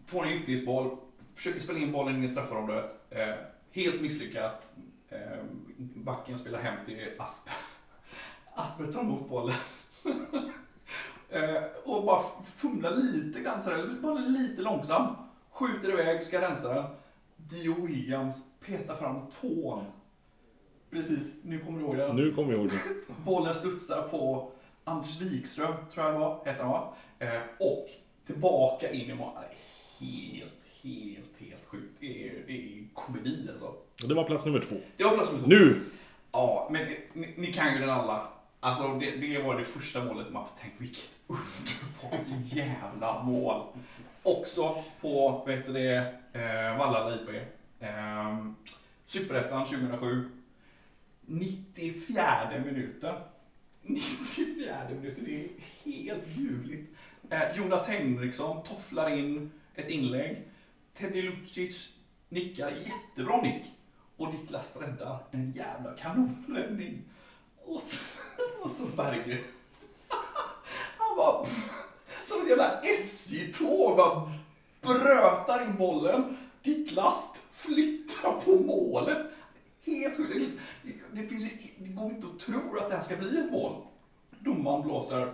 får 0.05 0.25
en 0.25 0.31
djupledsboll, 0.31 0.97
försöker 1.35 1.59
spela 1.59 1.79
in 1.79 1.91
bollen 1.91 2.15
in 2.15 2.23
i 2.23 2.29
straffområdet. 2.29 2.95
Eh, 3.09 3.35
helt 3.71 4.01
misslyckat. 4.01 4.71
Eh, 5.09 5.43
backen 5.77 6.37
spelar 6.37 6.59
hem 6.59 6.85
till 6.85 7.09
Asper. 7.19 7.53
Asper 8.61 8.91
tar 8.91 9.01
emot 9.01 9.29
bollen. 9.29 9.55
eh, 11.29 11.63
och 11.83 12.05
bara 12.05 12.23
fumlar 12.57 12.91
lite 12.91 13.39
grann 13.39 13.61
sådär, 13.61 13.89
bara 14.01 14.19
lite 14.19 14.61
långsam. 14.61 15.15
Skjuter 15.51 15.89
iväg, 15.89 16.23
ska 16.23 16.41
rensa 16.41 16.73
den. 16.73 16.85
Dio 17.37 17.85
Williams 17.85 18.45
petar 18.65 18.95
fram 18.95 19.21
tån. 19.41 19.83
Precis, 20.91 21.43
nu 21.45 21.59
kommer 21.59 21.79
du 21.79 21.85
ihåg 21.85 21.97
det. 21.97 22.13
Nu 22.13 22.33
kommer 22.33 22.49
vi 22.49 22.55
ihåg 22.55 22.69
det. 22.69 22.79
Bollen 23.25 23.53
studsar 23.53 24.01
på 24.01 24.51
Anders 24.83 25.21
Wikström, 25.21 25.73
tror 25.93 26.05
jag 26.05 26.15
det 26.15 26.19
var, 26.19 26.45
hette 26.45 26.63
han 26.63 26.71
va? 26.71 26.93
Eh, 27.19 27.41
och 27.59 27.89
tillbaka 28.25 28.91
in 28.91 29.09
i 29.09 29.13
mål. 29.13 29.31
Helt, 29.99 30.53
helt, 30.81 31.49
helt 31.49 31.65
sjukt. 31.65 31.93
Det 31.99 32.27
är, 32.29 32.33
det 32.47 32.53
är 32.53 32.83
komedi 32.93 33.47
alltså. 33.51 33.73
Det 34.07 34.13
var 34.13 34.23
plats 34.23 34.45
nummer 34.45 34.59
två. 34.59 34.75
Det 34.97 35.03
var 35.03 35.13
plats 35.15 35.31
nummer 35.31 35.43
två. 35.43 35.49
Nu! 35.49 35.81
Ja, 36.31 36.69
men 36.71 36.85
ni, 37.13 37.33
ni 37.37 37.53
kan 37.53 37.73
ju 37.73 37.79
den 37.79 37.89
alla. 37.89 38.27
Alltså 38.63 38.87
det, 38.99 39.11
det 39.11 39.41
var 39.43 39.57
det 39.57 39.63
första 39.63 40.03
målet 40.03 40.31
man 40.33 40.47
tänkte, 40.61 40.83
vilket 40.83 41.09
underbart 41.27 42.27
jävla 42.53 43.23
mål. 43.23 43.63
Också 44.23 44.83
på, 45.01 45.43
vet 45.47 45.65
du 45.65 45.73
det, 45.73 46.13
eh, 46.33 46.77
Vallala 46.77 47.15
IP. 47.15 47.29
Eh, 47.79 48.45
Superettan 49.05 49.65
2007. 49.65 50.29
94 51.25 52.51
minuten. 52.65 53.15
94 53.81 54.75
minuten, 54.89 55.23
det 55.25 55.43
är 55.43 55.49
helt 55.85 56.27
ljuvligt. 56.35 56.91
Eh, 57.29 57.57
Jonas 57.57 57.87
Henriksson 57.87 58.63
tofflar 58.63 59.09
in 59.17 59.51
ett 59.75 59.89
inlägg. 59.89 60.47
Teddy 60.93 61.21
Lucic 61.21 61.89
nickar, 62.29 62.71
jättebra 62.71 63.41
nick. 63.41 63.63
Och 64.17 64.33
Niklas 64.33 64.75
räddar 64.75 65.19
en 65.31 65.51
jävla 65.51 65.93
kanonräddning. 65.97 67.01
Och 67.65 67.81
så, 67.81 67.97
och 68.63 68.71
så 68.71 68.83
Berger. 68.85 69.41
Han 70.97 71.17
bara, 71.17 71.45
som 72.25 72.41
ett 72.41 72.49
jävla 72.49 72.81
SJ-tåg, 72.81 73.97
bara 73.97 74.27
brötar 74.81 75.63
in 75.63 75.77
bollen. 75.77 76.37
Niklas 76.63 77.35
flyttar 77.51 78.41
på 78.45 78.55
målet. 78.55 79.17
Helt 79.85 80.17
sjukt. 80.17 80.59
Det, 80.83 81.21
det, 81.21 81.27
finns 81.27 81.43
ju, 81.43 81.49
det 81.77 81.89
går 81.89 82.05
inte 82.11 82.27
att 82.27 82.39
tro 82.39 82.77
att 82.77 82.89
det 82.89 82.95
här 82.95 83.01
ska 83.01 83.15
bli 83.15 83.37
ett 83.37 83.51
mål. 83.51 83.75
Domaren 84.39 84.81
blåser 84.81 85.33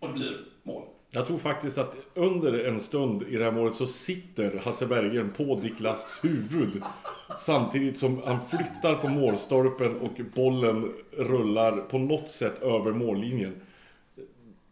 och 0.00 0.08
det 0.08 0.14
blir 0.14 0.44
mål. 0.62 0.82
Jag 1.10 1.26
tror 1.26 1.38
faktiskt 1.38 1.78
att 1.78 1.94
under 2.14 2.64
en 2.64 2.80
stund 2.80 3.22
i 3.22 3.36
det 3.36 3.44
här 3.44 3.52
målet 3.52 3.74
så 3.74 3.86
sitter 3.86 4.60
Hasse 4.64 4.86
Berggren 4.86 5.30
på 5.30 5.54
Dick 5.62 5.80
Lasts 5.80 6.24
huvud. 6.24 6.82
Samtidigt 7.38 7.98
som 7.98 8.22
han 8.24 8.38
flyttar 8.48 8.94
på 8.94 9.08
målstolpen 9.08 9.96
och 9.96 10.20
bollen 10.34 10.92
rullar 11.16 11.76
på 11.76 11.98
något 11.98 12.28
sätt 12.28 12.62
över 12.62 12.92
mållinjen. 12.92 13.60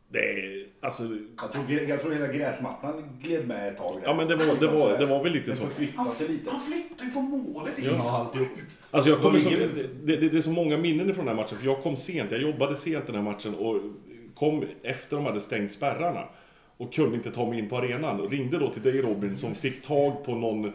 Det 0.09 0.19
är, 0.19 0.67
alltså... 0.81 1.03
Jag 1.43 1.53
tror, 1.53 1.71
jag 1.89 2.01
tror 2.01 2.13
hela 2.13 2.27
gräsmattan 2.27 3.19
gled 3.23 3.49
med 3.49 3.69
ett 3.69 3.79
tag. 3.79 4.01
där. 4.01 4.09
Ja 4.09 4.15
men 4.15 4.29
det 4.29 4.37
var, 4.37 4.55
det 4.61 4.67
var, 4.67 4.99
det 4.99 5.07
var 5.07 5.23
väl 5.23 5.33
lite 5.33 5.55
så. 5.55 5.81
lite. 5.81 5.93
Han 6.51 6.61
flyttar 6.61 7.05
ju 7.05 7.11
på 7.11 7.21
målet. 7.21 7.73
Det 7.77 7.87
är 7.87 7.95
Ja. 7.95 8.33
Alltså 8.91 9.11
jag 9.11 9.21
kommer 9.21 9.39
så, 9.39 9.49
det, 9.51 10.17
det, 10.17 10.29
det 10.29 10.37
är 10.37 10.41
så 10.41 10.51
många 10.51 10.77
minnen 10.77 11.15
från 11.15 11.27
den 11.27 11.37
här 11.37 11.43
matchen, 11.43 11.59
för 11.59 11.67
jag 11.67 11.83
kom 11.83 11.97
sent. 11.97 12.31
Jag 12.31 12.43
jobbade 12.43 12.77
sent 12.77 13.07
den 13.07 13.15
här 13.17 13.23
matchen 13.23 13.55
och 13.55 13.81
kom 14.35 14.65
efter 14.83 15.17
de 15.17 15.27
hade 15.27 15.41
stängt 15.41 15.73
spärrarna. 15.73 16.25
Och 16.77 16.95
kunde 16.95 17.17
inte 17.17 17.31
ta 17.31 17.51
mig 17.51 17.59
in 17.59 17.69
på 17.69 17.77
arenan. 17.77 18.21
Och 18.21 18.31
ringde 18.31 18.59
då 18.59 18.71
till 18.71 18.83
dig 18.83 19.03
Robin 19.03 19.37
som 19.37 19.55
fick 19.55 19.87
tag 19.87 20.25
på 20.25 20.35
någon 20.35 20.73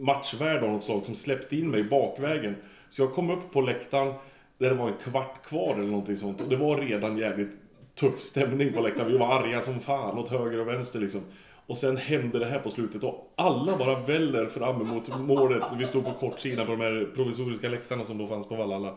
matchvärd 0.00 0.62
av 0.62 0.70
något 0.70 0.84
slag 0.84 1.04
som 1.04 1.14
släppte 1.14 1.56
in 1.56 1.70
mig 1.70 1.84
bakvägen. 1.90 2.56
Så 2.88 3.02
jag 3.02 3.12
kom 3.12 3.30
upp 3.30 3.52
på 3.52 3.60
läktaren 3.60 4.14
där 4.58 4.70
det 4.70 4.74
var 4.76 4.88
en 4.88 4.94
kvart 5.04 5.42
kvar 5.42 5.74
eller 5.74 5.90
någonting 5.90 6.16
sånt. 6.16 6.40
Och 6.40 6.48
det 6.48 6.56
var 6.56 6.78
redan 6.78 7.18
jävligt 7.18 7.56
tuff 7.94 8.20
stämning 8.20 8.72
på 8.72 8.80
läktaren. 8.80 9.12
Vi 9.12 9.18
var 9.18 9.42
arga 9.42 9.60
som 9.60 9.80
fan 9.80 10.18
åt 10.18 10.28
höger 10.28 10.60
och 10.60 10.68
vänster 10.68 10.98
liksom. 11.00 11.20
Och 11.66 11.78
sen 11.78 11.96
hände 11.96 12.38
det 12.38 12.46
här 12.46 12.58
på 12.58 12.70
slutet 12.70 13.04
och 13.04 13.32
alla 13.34 13.76
bara 13.76 14.00
väller 14.00 14.46
fram 14.46 14.80
emot 14.80 15.20
målet. 15.20 15.62
Vi 15.78 15.86
stod 15.86 16.04
på 16.04 16.12
kortsidan 16.12 16.66
på 16.66 16.72
de 16.72 16.80
här 16.80 17.08
provisoriska 17.14 17.68
läktarna 17.68 18.04
som 18.04 18.18
då 18.18 18.26
fanns 18.26 18.48
på 18.48 18.54
Vallhalla. 18.54 18.94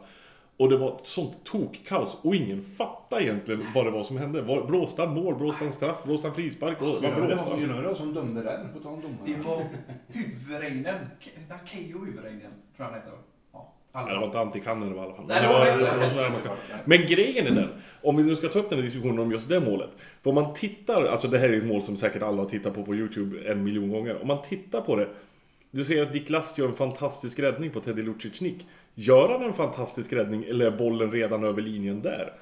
Och 0.58 0.70
det 0.70 0.78
var 0.78 0.96
ett 0.96 1.06
sånt 1.06 1.44
tokkaos 1.44 2.18
och 2.22 2.36
ingen 2.36 2.62
fattade 2.78 3.24
egentligen 3.24 3.66
vad 3.76 3.86
det 3.86 3.92
var 3.92 4.04
som 4.04 4.18
hände. 4.18 4.42
Var- 4.42 4.68
Blåste 4.68 5.02
han 5.02 5.14
mål? 5.14 5.36
Blåste 5.36 5.64
han 5.64 5.72
straff? 5.74 6.04
Blåste 6.04 6.28
han 6.28 6.36
frispark? 6.36 6.82
Vad 6.82 6.90
Ja, 6.90 6.96
det 7.02 7.20
var 7.22 7.28
blåste 7.28 7.46
som 7.96 8.06
han? 8.08 8.14
Dömde 8.14 8.42
den, 8.44 8.74
på 8.74 8.80
tal 8.80 8.94
om 8.94 9.18
Det 9.26 9.48
var 9.48 9.64
Huvudreinen. 10.08 10.96
Ke- 11.22 11.58
Keyyo 11.66 12.06
Huvudreinen, 12.06 12.40
tror 12.42 12.52
jag 12.78 12.86
han 12.86 12.94
heter. 12.94 13.12
Ja, 13.94 14.06
det 14.14 14.18
var 14.20 14.26
inte 14.26 14.40
antikannen 14.40 14.96
i 14.96 15.00
alla 15.00 15.14
fall. 15.16 15.26
Nej, 15.28 15.42
det 15.42 15.48
var 15.48 15.66
det 15.66 15.72
det 15.72 16.22
var 16.22 16.30
man 16.30 16.42
kan- 16.42 16.56
Men 16.86 16.98
grejen 17.06 17.48
är 17.48 17.52
den, 17.52 17.70
om 18.04 18.16
vi 18.18 18.24
nu 18.24 18.36
ska 18.36 18.48
ta 18.48 18.60
upp 18.60 18.70
den 18.70 18.78
här 18.80 18.84
diskussionen 18.84 19.20
om 19.20 19.32
just 19.32 19.50
det 19.50 19.60
målet. 19.60 19.90
För 20.24 20.30
om 20.30 20.36
man 20.36 20.54
tittar, 20.54 21.06
alltså 21.06 21.28
det 21.28 21.38
här 21.40 21.50
är 21.50 21.58
ett 21.58 21.66
mål 21.66 21.82
som 21.82 21.96
säkert 21.98 22.22
alla 22.24 22.42
har 22.42 22.50
tittat 22.50 22.74
på 22.76 22.84
på 22.84 22.96
YouTube 22.96 23.52
en 23.52 23.64
miljon 23.64 23.90
gånger. 23.90 24.22
Om 24.22 24.28
man 24.28 24.42
tittar 24.42 24.82
på 24.82 24.96
det, 24.96 25.08
du 25.72 25.84
ser 25.84 26.02
att 26.04 26.14
Dick 26.14 26.30
Last 26.30 26.58
gör 26.58 26.68
en 26.68 26.74
fantastisk 26.74 27.40
räddning 27.40 27.70
på 27.70 27.80
Teddy 27.80 28.02
Lucic 28.02 28.42
nick. 28.42 28.66
Gör 29.00 29.30
han 29.30 29.44
en 29.44 29.54
fantastisk 29.54 30.14
räddning 30.14 30.44
eller 30.44 30.66
är 30.66 30.72
bollen 30.72 31.12
redan 31.12 31.44
över 31.44 31.62
linjen 31.62 32.02
där? 32.02 32.34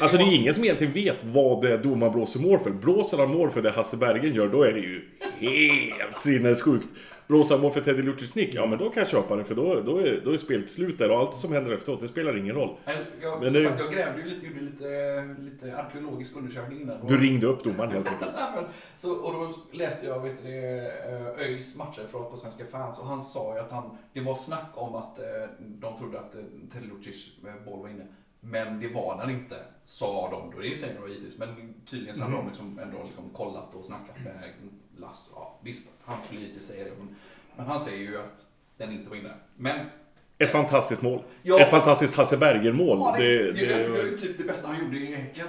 Alltså 0.00 0.16
det 0.16 0.24
är 0.24 0.34
ingen 0.34 0.54
som 0.54 0.64
egentligen 0.64 0.92
vet 0.92 1.24
vad 1.24 1.62
det 1.62 1.72
är 1.72 1.78
domaren 1.78 2.12
blåser 2.12 2.40
mål 2.40 2.58
för. 2.58 2.70
Blåser 2.70 3.18
han 3.18 3.30
mål 3.30 3.50
för 3.50 3.62
det 3.62 3.70
Hasse 3.70 3.96
Bergen 3.96 4.34
gör, 4.34 4.48
då 4.48 4.62
är 4.62 4.72
det 4.72 4.80
ju 4.80 5.08
helt 5.40 6.18
sinnessjukt. 6.18 6.88
Han 7.28 7.60
mål 7.60 7.70
för 7.72 7.80
Teddy 7.80 8.02
Lucic 8.02 8.34
nick, 8.34 8.54
ja 8.54 8.66
men 8.66 8.78
då 8.78 8.90
kan 8.90 9.00
jag 9.00 9.08
köpa 9.08 9.36
det 9.36 9.44
för 9.44 9.54
då, 9.54 9.80
då, 9.80 9.98
är, 9.98 10.20
då 10.24 10.30
är 10.32 10.36
spelet 10.36 10.70
slut 10.70 10.98
där 10.98 11.10
och 11.10 11.18
allt 11.18 11.34
som 11.34 11.52
händer 11.52 11.72
efteråt, 11.72 12.00
det 12.00 12.08
spelar 12.08 12.36
ingen 12.36 12.54
roll. 12.54 12.76
Jag, 12.84 12.96
jag, 13.22 13.42
Men 13.42 13.52
det- 13.52 13.62
sagt, 13.62 13.80
jag 13.80 13.92
grävde 13.92 14.22
ju 14.22 14.28
lite, 14.28 14.46
gjorde 14.46 14.60
lite, 14.60 15.36
lite 15.42 15.76
arkeologisk 15.76 16.36
undersökning 16.36 16.80
innan. 16.80 17.06
Du 17.06 17.16
ringde 17.16 17.46
upp 17.46 17.64
domaren 17.64 17.90
helt 17.90 18.08
enkelt. 18.08 18.30
Men, 18.54 18.64
så, 18.96 19.12
och 19.12 19.32
då 19.32 19.54
läste 19.72 20.06
jag 20.06 20.20
vet 20.20 20.42
du, 20.42 20.48
eh, 20.48 21.46
ÖIS 21.46 21.76
matchreferat 21.76 22.30
på 22.30 22.36
Svenska 22.36 22.64
fans 22.64 22.98
och 22.98 23.06
han 23.06 23.22
sa 23.22 23.54
ju 23.54 23.60
att 23.60 23.70
han, 23.70 23.96
det 24.12 24.20
var 24.20 24.34
snack 24.34 24.70
om 24.74 24.94
att 24.94 25.18
eh, 25.18 25.24
de 25.58 25.96
trodde 25.98 26.18
att 26.20 26.34
eh, 26.34 26.40
Telucic 26.72 27.30
eh, 27.46 27.64
boll 27.64 27.82
var 27.82 27.88
inne. 27.88 28.06
Men 28.44 28.80
det 28.80 28.88
var 28.88 29.18
den 29.18 29.30
inte, 29.30 29.56
sa 29.86 30.30
de 30.30 30.50
då. 30.50 30.60
Det 30.62 30.76
säger 30.76 31.00
de 31.00 31.08
givetvis. 31.08 31.38
Men 31.38 31.74
tydligen 31.86 32.14
så 32.14 32.22
hade 32.22 32.36
de 32.36 32.46
liksom 32.46 32.78
ändå 32.78 33.02
liksom 33.04 33.30
kollat 33.30 33.74
och 33.74 33.84
snackat 33.84 34.16
med 34.24 34.52
Last. 34.96 35.24
Ja, 35.34 35.58
visst, 35.62 35.88
han 36.04 36.22
skulle 36.22 36.40
givetvis 36.40 36.66
säga 36.66 36.84
det. 36.84 36.90
Men, 36.98 37.16
men 37.56 37.66
han 37.66 37.80
säger 37.80 37.98
ju 37.98 38.18
att 38.18 38.46
den 38.76 38.92
inte 38.92 39.10
var 39.10 39.16
inne. 39.16 39.34
Men 39.56 39.86
Ett 40.38 40.52
fantastiskt 40.52 41.02
mål. 41.02 41.22
Ja. 41.42 41.60
Ett 41.60 41.70
fantastiskt 41.70 42.16
Hasse 42.16 42.36
Bergen-mål. 42.36 42.98
ja, 42.98 43.14
det, 43.18 43.24
det, 43.24 43.52
det, 43.52 43.66
det, 43.66 43.92
det, 43.92 44.14
är 44.14 44.16
typ 44.18 44.38
det 44.38 44.44
bästa 44.44 44.68
han 44.68 44.84
gjorde 44.84 44.96
i 44.96 45.14
Häcken. 45.14 45.48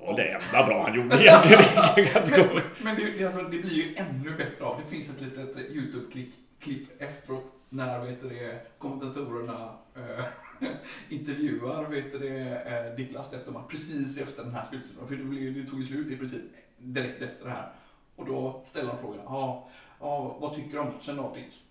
ja, 0.00 0.12
det 0.16 0.22
är 0.22 0.28
jävla 0.28 0.66
bra 0.66 0.82
han 0.82 0.94
gjorde 0.94 1.16
egentligen. 1.16 2.48
Komma- 2.48 2.62
Men 2.82 2.96
det, 2.96 3.10
det, 3.18 3.24
alltså, 3.24 3.42
det 3.42 3.58
blir 3.58 3.72
ju 3.72 3.94
ännu 3.96 4.30
bättre 4.30 4.64
av. 4.64 4.80
Det 4.84 4.96
finns 4.96 5.10
ett 5.10 5.20
litet 5.20 5.56
eh, 5.56 5.62
YouTube-klipp 5.62 6.32
klipp 6.60 7.02
efteråt 7.02 7.44
när 7.68 8.04
vet 8.04 8.22
du, 8.22 8.28
det, 8.28 8.60
kommentatorerna 8.78 9.70
eh, 9.96 10.24
intervjuar 11.08 11.84
vet 11.84 12.12
du, 12.12 12.18
det, 12.18 13.14
efter 13.36 13.52
match, 13.52 13.70
precis 13.70 14.18
efter 14.18 14.44
den 14.44 14.54
här 14.54 14.64
slutsignalen. 14.64 15.08
För 15.08 15.16
det, 15.16 15.24
blev, 15.24 15.54
det 15.54 15.70
tog 15.70 15.78
ju 15.78 15.86
slut 15.86 16.12
i 16.12 16.16
princip 16.16 16.42
direkt 16.78 17.22
efter 17.22 17.44
det 17.44 17.50
här. 17.50 17.72
Och 18.16 18.26
då 18.26 18.62
ställer 18.66 18.90
han 18.90 18.98
frågan, 18.98 19.20
ja, 19.24 19.68
ja, 20.00 20.36
vad 20.40 20.54
tycker 20.54 20.72
du 20.72 20.78
om 20.78 20.86
matchen 20.86 21.16
då 21.16 21.34
Dick? 21.34 21.64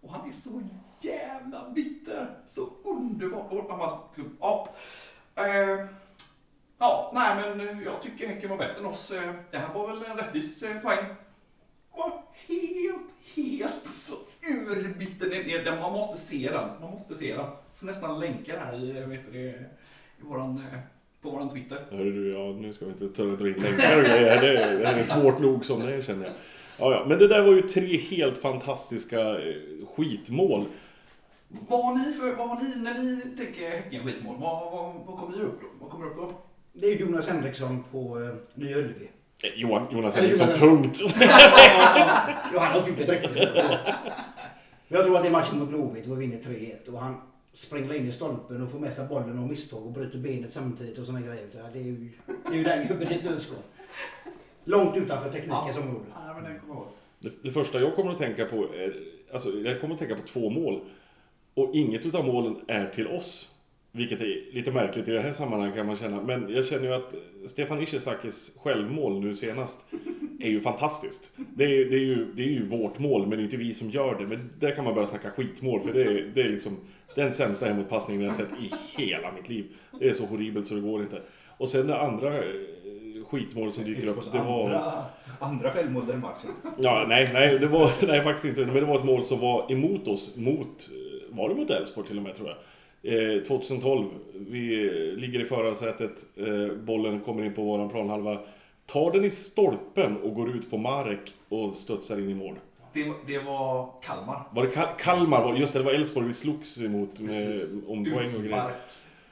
Och 0.00 0.12
han 0.12 0.28
är 0.28 0.32
så 0.32 0.62
jävla 1.00 1.70
bitter. 1.70 2.36
Så 2.46 2.68
underbart. 2.84 3.52
Och 3.52 3.70
han 3.70 3.78
bara, 3.78 3.98
ja, 4.40 4.68
eh, 5.34 5.86
Ja, 6.78 7.10
nej 7.14 7.56
men 7.56 7.82
jag 7.82 8.02
tycker 8.02 8.28
Häcken 8.28 8.50
var 8.50 8.56
bättre 8.56 8.78
än 8.78 8.86
oss. 8.86 9.10
Eh, 9.10 9.34
det 9.50 9.58
här 9.58 9.74
var 9.74 9.86
väl 9.86 10.04
en 10.04 10.16
rättvis 10.16 10.62
eh, 10.62 10.80
poäng. 10.80 11.04
Var 11.92 12.22
helt, 12.46 13.10
helt 13.34 13.86
så 13.86 14.14
urbitter. 14.42 15.80
Man 15.80 15.92
måste 15.92 16.20
se 16.20 16.50
den. 16.50 16.80
Man 16.80 16.90
måste 16.90 17.14
se 17.14 17.36
den. 17.36 17.50
Får 17.76 17.86
nästan 17.86 18.20
länka 18.20 18.52
det 18.52 18.58
här 18.58 18.84
i, 18.84 18.98
eh, 18.98 19.06
vet 19.06 19.32
du, 19.32 19.38
i 19.38 19.54
våran, 20.20 20.58
eh, 20.72 20.78
på 21.22 21.30
våran 21.30 21.50
Twitter. 21.50 21.78
Hörru 21.90 22.12
du, 22.12 22.32
ja 22.32 22.52
nu 22.60 22.72
ska 22.72 22.84
vi 22.84 22.90
inte 22.90 23.08
ta- 23.08 23.22
dra 23.22 23.48
in 23.48 23.54
länkar 23.54 23.98
och 23.98 24.04
grejer. 24.04 24.40
Det, 24.40 24.78
det 24.78 24.86
här 24.86 24.98
är 24.98 25.02
svårt 25.02 25.38
nog 25.38 25.64
som 25.64 25.80
det 25.80 25.94
är 25.94 26.00
känner 26.00 26.24
jag. 26.24 26.34
Ja, 26.78 26.92
ja. 26.92 27.04
Men 27.08 27.18
det 27.18 27.28
där 27.28 27.42
var 27.42 27.52
ju 27.52 27.62
tre 27.62 27.96
helt 27.98 28.38
fantastiska 28.38 29.20
eh, 29.20 29.54
skitmål. 29.96 30.64
Vad 31.48 31.84
har 31.84 31.94
ni 31.94 32.12
för, 32.12 32.34
vad 32.34 32.48
har 32.48 32.60
ni, 32.62 32.76
när 32.82 32.94
ni 32.94 33.36
tänker 33.36 33.70
Häcken 33.70 34.04
skitmål, 34.04 34.36
vad, 34.38 34.72
vad, 34.72 34.94
vad 35.06 35.18
kommer 35.18 35.36
ni 35.36 35.42
upp 35.42 35.60
då? 35.60 35.66
Vad 35.80 35.90
kommer 35.90 36.06
upp 36.06 36.16
då? 36.16 36.32
Det 36.72 36.86
är 36.86 36.96
Jonas 36.96 37.28
Henriksson 37.28 37.84
på 37.90 38.18
uh, 38.18 38.34
Nya 38.54 38.76
Ullevi. 38.76 39.10
Eh, 39.44 39.50
Johan, 39.60 39.86
Jonas 39.92 40.16
Henriksson, 40.16 40.48
punkt. 40.48 41.00
ja, 42.54 42.60
han 42.60 42.80
har 42.80 42.88
gjort 42.88 42.98
det 42.98 43.12
riktigt 43.12 43.32
bra. 43.32 43.42
Men 44.88 44.98
jag 44.98 45.04
tror 45.04 45.16
att 45.16 45.22
det 45.22 45.28
är 45.28 45.32
matchen 45.32 45.58
mot 45.58 45.68
Blåvitt 45.68 46.06
vi 46.06 46.14
vinner 46.14 46.36
3-1 46.36 46.88
och 46.88 47.00
han 47.00 47.14
springer 47.56 47.94
in 47.94 48.08
i 48.08 48.12
stolpen 48.12 48.62
och 48.62 48.70
får 48.70 48.78
med 48.78 48.94
sig 48.94 49.08
bollen 49.08 49.38
och 49.38 49.48
misstag 49.48 49.86
och 49.86 49.92
bryter 49.92 50.18
benet 50.18 50.52
samtidigt 50.52 50.98
och 50.98 51.06
såna 51.06 51.20
grejer. 51.20 51.46
Det 51.72 51.78
är 51.78 51.82
ju, 51.82 52.08
det 52.26 52.52
är 52.52 52.54
ju 52.54 52.64
den 52.64 52.86
gubben 52.88 53.12
i 53.12 53.14
ett 53.14 53.24
nötskal. 53.24 53.58
Långt 54.64 54.96
utanför 54.96 55.30
teknikens 55.30 55.76
område. 55.76 56.04
Ja, 56.14 56.34
men 56.34 56.44
den 56.44 56.60
kommer 56.60 56.74
jag 56.74 56.82
ihåg. 56.82 56.88
Det, 57.18 57.32
det 57.42 57.50
första 57.50 57.80
jag 57.80 57.94
kommer 57.94 58.12
att 58.12 58.18
tänka 58.18 58.44
på 58.44 58.56
är, 58.56 58.96
alltså 59.32 59.50
jag 59.50 59.80
kommer 59.80 59.94
att 59.94 60.00
tänka 60.00 60.16
på 60.16 60.22
två 60.22 60.50
mål. 60.50 60.80
Och 61.54 61.74
inget 61.74 62.06
utav 62.06 62.26
målen 62.26 62.56
är 62.68 62.86
till 62.86 63.06
oss. 63.06 63.50
Vilket 63.92 64.20
är 64.20 64.54
lite 64.54 64.72
märkligt 64.72 65.08
i 65.08 65.10
det 65.10 65.20
här 65.20 65.32
sammanhanget 65.32 65.76
kan 65.76 65.86
man 65.86 65.96
känna. 65.96 66.22
Men 66.22 66.48
jag 66.48 66.66
känner 66.66 66.84
ju 66.84 66.94
att 66.94 67.14
Stefan 67.46 67.82
Ishizakis 67.82 68.52
självmål 68.58 69.20
nu 69.20 69.34
senast 69.34 69.86
är 70.40 70.48
ju 70.48 70.60
fantastiskt. 70.60 71.32
Det 71.54 71.64
är, 71.64 71.84
det, 71.84 71.96
är 71.96 72.04
ju, 72.04 72.32
det 72.34 72.42
är 72.42 72.48
ju 72.48 72.66
vårt 72.66 72.98
mål, 72.98 73.26
men 73.26 73.30
det 73.30 73.42
är 73.42 73.44
inte 73.44 73.56
vi 73.56 73.74
som 73.74 73.90
gör 73.90 74.18
det. 74.18 74.26
Men 74.26 74.50
där 74.58 74.70
kan 74.74 74.84
man 74.84 74.94
börja 74.94 75.06
snacka 75.06 75.30
skitmål, 75.30 75.80
för 75.80 75.92
det 75.92 76.02
är, 76.02 76.30
det 76.34 76.42
är 76.42 76.48
liksom 76.48 76.76
den 77.16 77.32
sämsta 77.32 77.66
hemåtpassningen 77.66 78.22
jag 78.22 78.30
har 78.30 78.36
sett 78.36 78.52
i 78.60 78.72
hela 78.96 79.32
mitt 79.32 79.48
liv. 79.48 79.66
Det 80.00 80.08
är 80.08 80.12
så 80.12 80.26
horribelt 80.26 80.68
så 80.68 80.74
det 80.74 80.80
går 80.80 81.02
inte. 81.02 81.22
Och 81.58 81.68
sen 81.68 81.86
det 81.86 82.00
andra 82.00 82.34
eh, 82.36 82.44
skitmålet 83.26 83.74
som 83.74 83.84
dyker 83.84 84.08
upp, 84.08 84.32
det 84.32 84.38
var... 84.38 84.64
Andra, 84.64 85.04
andra 85.38 85.70
självmål 85.70 86.06
den 86.06 86.20
matchen. 86.20 86.50
Ja, 86.78 87.04
nej, 87.08 87.30
nej, 87.32 87.58
det 87.58 87.66
var 87.66 87.90
nej, 88.06 88.22
faktiskt 88.22 88.44
inte. 88.44 88.60
Men 88.60 88.74
det 88.74 88.84
var 88.84 88.98
ett 88.98 89.04
mål 89.04 89.22
som 89.22 89.40
var 89.40 89.72
emot 89.72 90.08
oss. 90.08 90.30
Mot, 90.36 90.90
eh, 90.90 91.36
var 91.36 91.48
det 91.48 91.54
mot 91.54 91.70
Elfsborg 91.70 92.06
till 92.06 92.16
och 92.16 92.22
med 92.22 92.34
tror 92.34 92.48
jag. 92.48 92.56
Eh, 93.36 93.42
2012. 93.42 94.04
Vi 94.34 94.86
eh, 94.86 95.20
ligger 95.20 95.40
i 95.40 95.44
förarsätet. 95.44 96.26
Eh, 96.36 96.76
bollen 96.76 97.20
kommer 97.20 97.44
in 97.44 97.54
på 97.54 97.62
våran 97.62 97.88
planhalva. 97.88 98.38
Tar 98.86 99.12
den 99.12 99.24
i 99.24 99.30
stolpen 99.30 100.16
och 100.16 100.34
går 100.34 100.56
ut 100.56 100.70
på 100.70 100.78
Marek 100.78 101.34
och 101.48 101.72
studsar 101.76 102.18
in 102.18 102.30
i 102.30 102.34
mål. 102.34 102.54
Det, 102.96 103.08
var- 103.08 103.16
det 103.26 103.38
var 103.38 103.90
Kalmar. 104.02 104.42
Var 104.52 104.62
det 104.62 104.70
Kal- 104.70 104.96
Kalmar? 104.98 105.42
var- 105.44 105.54
Just 105.56 105.72
det, 105.72 105.78
det 105.78 105.84
var 105.84 105.92
Elfsborg 105.92 106.26
vi 106.26 106.32
slogs 106.32 106.78
emot 106.80 107.20
med, 107.20 107.46
Precis. 107.52 107.84
om 107.88 108.04
poäng 108.04 108.14
och 108.38 108.42
grejer. 108.44 108.74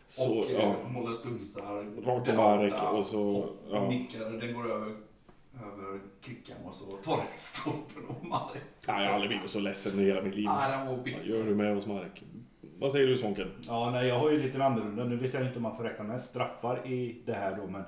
Så, 0.07 0.39
och 0.39 0.45
ja. 0.51 0.59
eh, 0.61 0.91
målet 0.91 1.17
studsar. 1.17 1.77
Rakt 2.07 2.27
på 2.27 2.33
borta, 2.33 2.89
och 2.91 3.07
så, 3.07 3.23
och 3.23 3.57
ja. 3.71 3.89
nickar, 3.89 4.21
den 4.31 4.55
går 4.55 4.71
över, 4.73 4.87
över 4.87 6.01
kryckan 6.21 6.57
och 6.65 6.75
så 6.75 6.85
tar 6.85 7.17
den 7.17 7.27
stolpen 7.37 8.03
och 8.09 8.25
Marek. 8.27 8.63
Nej, 8.89 9.03
jag 9.03 9.09
har 9.09 9.15
aldrig 9.15 9.29
blivit 9.31 9.51
så 9.51 9.59
ledsen 9.61 10.01
i 10.01 10.05
hela 10.05 10.23
mitt 10.23 10.35
liv. 10.37 10.45
Nej, 10.59 10.71
den 10.79 10.87
var 10.87 10.97
bitter. 10.97 11.25
gör 11.25 11.45
du 11.45 11.55
med 11.55 11.77
oss 11.77 11.87
Marek? 11.87 12.23
Vad 12.79 12.93
säger 12.93 13.07
du 13.07 13.17
Svånken? 13.19 13.51
Ja, 13.69 13.91
nej, 13.91 14.07
jag 14.09 14.19
har 14.19 14.31
ju 14.31 14.43
lite 14.43 14.65
annorlunda. 14.65 15.05
Nu 15.05 15.17
vet 15.17 15.35
jag 15.35 15.43
inte 15.47 15.57
om 15.57 15.63
man 15.63 15.77
får 15.77 15.85
räkna 15.85 16.05
med 16.05 16.21
straffar 16.21 16.87
i 16.87 17.23
det 17.27 17.33
här 17.35 17.57
då, 17.57 17.67
men 17.67 17.83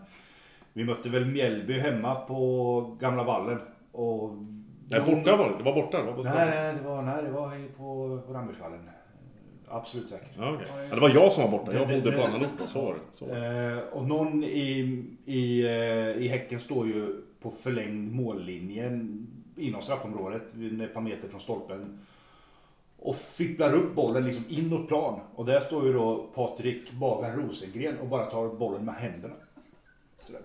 vi 0.72 0.84
mötte 0.84 1.08
väl 1.08 1.24
Mjällby 1.26 1.78
hemma 1.78 2.14
på 2.14 2.96
Gamla 3.00 3.24
Vallen. 3.24 3.58
Och 3.92 4.30
Nej, 4.90 5.01
borta 5.01 5.37
var 5.37 5.51
det. 5.51 5.57
Det 5.59 5.64
var 5.64 5.75
borta. 5.75 5.99
Det 5.99 6.05
var 6.05 6.12
på 6.12 6.22
Nej, 6.22 6.75
det 6.75 6.88
var, 6.88 7.03
nej, 7.03 7.22
det 7.22 7.31
var 7.31 7.51
på, 7.77 8.20
på 8.27 8.33
Rambergsvallen. 8.33 8.90
Absolut 9.68 10.09
säkert. 10.09 10.31
Ja, 10.38 10.55
okej. 10.55 10.66
ja, 10.88 10.94
det 10.94 11.01
var 11.01 11.11
jag 11.11 11.33
som 11.33 11.42
var 11.42 11.59
borta. 11.59 11.75
Jag 11.75 11.88
bodde 11.88 12.12
på 12.12 12.22
annan 12.22 12.42
ort. 12.42 12.68
Så 12.68 12.85
var 12.85 12.94
det. 12.94 13.01
Så. 13.12 13.31
Eh, 13.31 13.79
och 13.92 14.09
någon 14.09 14.44
i, 14.44 15.05
i, 15.25 15.64
eh, 15.64 16.25
i 16.25 16.29
Häcken 16.29 16.61
står 16.61 16.87
ju 16.87 17.22
på 17.42 17.51
förlängd 17.51 18.12
mållinjen 18.14 19.27
inom 19.57 19.83
straffområdet, 19.83 20.55
ett 20.83 20.94
par 20.94 21.01
meter 21.01 21.29
från 21.29 21.40
stolpen. 21.40 21.99
Och 22.99 23.16
fipplar 23.16 23.75
upp 23.75 23.94
bollen 23.94 24.25
liksom 24.25 24.44
inåt 24.49 24.88
plan. 24.88 25.20
Och 25.35 25.46
där 25.46 25.61
står 25.61 25.87
ju 25.87 25.92
då 25.92 26.27
Patrik 26.35 26.92
Bagan 26.92 27.37
Rosengren 27.37 27.99
och 27.99 28.07
bara 28.07 28.27
tar 28.27 28.49
bollen 28.49 28.85
med 28.85 28.94
händerna. 28.94 29.35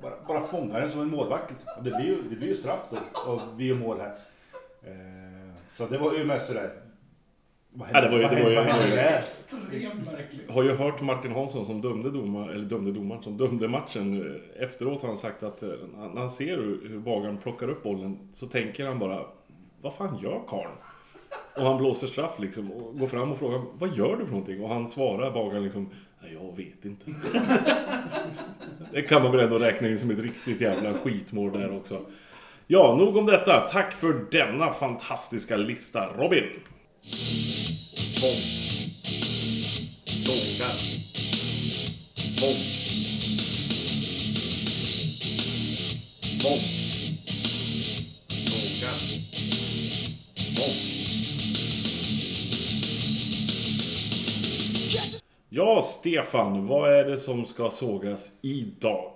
Bara, 0.01 0.13
bara 0.27 0.41
fångar 0.41 0.81
den 0.81 0.89
som 0.89 1.01
en 1.01 1.09
målvakt. 1.09 1.49
liksom. 1.51 1.69
Och 1.77 1.83
det 1.83 1.89
blir 1.91 2.05
ju, 2.05 2.21
det 2.29 2.35
blir 2.35 2.47
ju 2.47 2.55
straff 2.55 2.87
då. 2.89 3.31
Och 3.31 3.41
vi 3.57 3.67
gör 3.67 3.75
mål 3.75 3.97
här. 3.99 4.15
Eh, 4.83 5.53
så 5.71 5.85
det 5.85 5.97
var 5.97 6.13
ju 6.13 6.25
mest 6.25 6.47
sådär. 6.47 6.71
Vad 7.73 7.89
Ja, 7.93 8.01
det 8.01 8.09
var 8.09 8.17
ju- 8.17 8.23
det 8.23 8.29
var 8.43 8.49
ju- 8.49 8.55
vad 8.55 8.65
det 8.65 8.71
var 8.71 8.77
ju- 8.79 8.81
hände 8.81 8.95
där? 8.95 9.17
Extremt 9.17 10.05
märkligt. 10.05 10.41
Jag 10.47 10.53
har 10.53 10.63
ju 10.63 10.75
hört 10.75 11.01
Martin 11.01 11.31
Hansson 11.31 11.65
som 11.65 11.81
dömde 11.81 12.11
domar, 12.11 12.49
eller 12.49 12.65
dömde 12.65 12.91
domaren, 12.91 13.23
som 13.23 13.37
dömde 13.37 13.67
matchen. 13.67 14.39
Efteråt 14.59 15.01
har 15.01 15.07
han 15.07 15.17
sagt 15.17 15.43
att 15.43 15.63
eh, 15.63 15.69
när 16.13 16.19
han 16.19 16.29
ser 16.29 16.57
hur, 16.57 16.89
hur 16.89 16.99
bagaren 16.99 17.37
plockar 17.37 17.69
upp 17.69 17.83
bollen 17.83 18.29
så 18.33 18.47
tänker 18.47 18.85
han 18.87 18.99
bara 18.99 19.25
Vad 19.81 19.93
fan 19.93 20.19
gör 20.23 20.41
karln? 20.47 20.71
Och 21.55 21.63
han 21.65 21.77
blåser 21.77 22.07
straff 22.07 22.39
liksom 22.39 22.71
och 22.71 22.99
går 22.99 23.07
fram 23.07 23.31
och 23.31 23.37
frågar 23.37 23.61
vad 23.73 23.93
gör 23.97 24.17
du 24.17 24.25
för 24.25 24.31
någonting? 24.31 24.63
Och 24.63 24.69
han 24.69 24.87
svarar 24.87 25.31
bagaren 25.31 25.63
liksom 25.63 25.89
"Nej, 26.21 26.33
jag 26.41 26.57
vet 26.57 26.85
inte. 26.85 27.05
Det 28.93 29.01
kan 29.01 29.23
man 29.23 29.31
väl 29.31 29.41
ändå 29.41 29.59
räkna 29.59 29.87
in 29.87 29.99
som 29.99 30.11
ett 30.11 30.19
riktigt 30.19 30.61
jävla 30.61 30.93
skitmål 30.93 31.51
där 31.51 31.77
också. 31.77 32.01
Ja, 32.67 32.95
nog 32.99 33.17
om 33.17 33.25
detta. 33.25 33.59
Tack 33.59 33.93
för 33.93 34.25
denna 34.31 34.71
fantastiska 34.73 35.57
lista, 35.57 36.07
Robin. 36.17 36.43
Tvång. 38.19 38.41
Sågar. 40.05 40.75
Tvång. 42.39 42.57
Tvång. 46.41 46.80
Ja, 55.53 55.81
Stefan, 55.81 56.67
vad 56.67 56.93
är 56.93 57.05
det 57.05 57.17
som 57.17 57.45
ska 57.45 57.69
sågas 57.69 58.39
idag? 58.41 59.11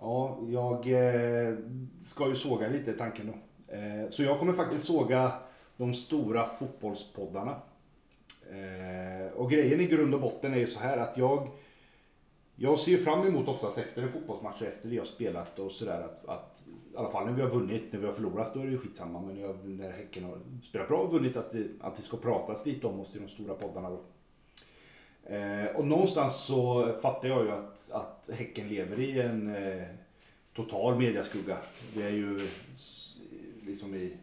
Ja, 0.00 0.38
jag 0.48 0.74
eh, 0.86 1.54
ska 2.02 2.28
ju 2.28 2.34
såga 2.34 2.68
lite 2.68 2.90
i 2.90 2.94
tanken 2.94 3.32
då. 3.32 3.74
Eh, 3.74 4.10
så 4.10 4.22
jag 4.22 4.38
kommer 4.38 4.52
faktiskt 4.52 4.84
såga 4.84 5.32
de 5.76 5.94
stora 5.94 6.46
fotbollspoddarna. 6.46 7.56
Eh, 8.50 9.32
och 9.36 9.50
grejen 9.50 9.80
i 9.80 9.86
grund 9.86 10.14
och 10.14 10.20
botten 10.20 10.54
är 10.54 10.58
ju 10.58 10.66
så 10.66 10.80
här 10.80 10.98
att 10.98 11.16
jag 11.16 11.48
jag 12.56 12.78
ser 12.78 12.92
ju 12.92 12.98
fram 12.98 13.26
emot 13.26 13.48
oftast 13.48 13.78
efter 13.78 14.02
en 14.02 14.12
fotbollsmatch 14.12 14.62
och 14.62 14.68
efter 14.68 14.88
vi 14.88 14.98
har 14.98 15.04
spelat 15.04 15.58
och 15.58 15.72
sådär 15.72 16.00
att, 16.00 16.28
att 16.28 16.64
i 16.92 16.96
alla 16.96 17.08
fall 17.08 17.26
när 17.26 17.32
vi 17.32 17.42
har 17.42 17.50
vunnit, 17.50 17.92
när 17.92 18.00
vi 18.00 18.06
har 18.06 18.12
förlorat 18.12 18.54
då 18.54 18.60
är 18.60 18.64
det 18.64 18.70
ju 18.70 18.78
skitsamma 18.78 19.20
men 19.20 19.40
jag, 19.40 19.68
när 19.68 19.90
Häcken 19.90 20.24
har 20.24 20.38
spelat 20.62 20.88
bra 20.88 20.98
och 20.98 21.12
vunnit 21.12 21.36
att 21.36 21.52
det, 21.52 21.66
att 21.80 21.96
det 21.96 22.02
ska 22.02 22.16
pratas 22.16 22.66
lite 22.66 22.86
om 22.86 23.00
oss 23.00 23.16
i 23.16 23.18
de 23.18 23.28
stora 23.28 23.54
poddarna 23.54 23.90
då. 23.90 24.00
Eh, 25.26 25.76
och 25.76 25.86
någonstans 25.86 26.36
så 26.36 26.92
fattar 27.02 27.28
jag 27.28 27.44
ju 27.44 27.50
att, 27.50 27.90
att 27.92 28.30
Häcken 28.38 28.68
lever 28.68 29.00
i 29.00 29.20
en 29.20 29.54
eh, 29.54 29.82
total 30.54 30.98
mediaskugga. 30.98 31.58
Det 31.94 32.02
är 32.02 32.10
ju 32.10 32.48
liksom 33.66 33.94
i 33.94 34.16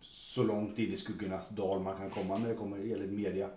så 0.00 0.42
långt 0.42 0.78
in 0.78 0.92
i 0.92 0.96
skuggornas 0.96 1.48
dal 1.48 1.80
man 1.80 1.96
kan 1.96 2.10
komma 2.10 2.38
när 2.38 2.48
det 2.48 2.54
kommer 2.54 2.78
gäller 2.78 3.06
media. 3.06 3.48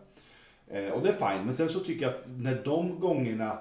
Eh, 0.68 0.90
och 0.90 1.02
det 1.02 1.10
är 1.10 1.14
fine, 1.34 1.46
men 1.46 1.54
sen 1.54 1.70
så 1.70 1.80
tycker 1.80 2.06
jag 2.06 2.14
att 2.16 2.28
när 2.28 2.62
de 2.66 3.00
gångerna 3.00 3.58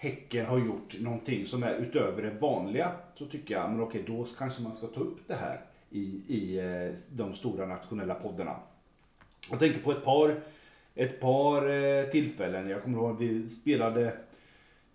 Häcken 0.00 0.46
har 0.46 0.58
gjort 0.58 1.00
någonting 1.00 1.46
som 1.46 1.62
är 1.62 1.74
utöver 1.74 2.22
det 2.22 2.30
vanliga 2.30 2.92
så 3.14 3.26
tycker 3.26 3.54
jag, 3.54 3.70
men 3.70 3.80
okej 3.80 4.04
då 4.06 4.26
kanske 4.38 4.62
man 4.62 4.74
ska 4.74 4.86
ta 4.86 5.00
upp 5.00 5.18
det 5.26 5.34
här 5.34 5.60
i, 5.90 6.20
i 6.28 6.58
eh, 6.58 6.98
de 7.10 7.34
stora 7.34 7.66
nationella 7.66 8.14
poddarna. 8.14 8.56
Jag 9.50 9.58
tänker 9.58 9.80
på 9.80 9.92
ett 9.92 10.04
par, 10.04 10.40
ett 10.98 11.20
par 11.20 11.70
eh, 11.70 12.04
tillfällen. 12.04 12.68
Jag 12.68 12.82
kommer 12.82 12.98
ihåg 12.98 13.14
att 13.14 13.20
vi 13.20 13.48
spelade 13.48 14.12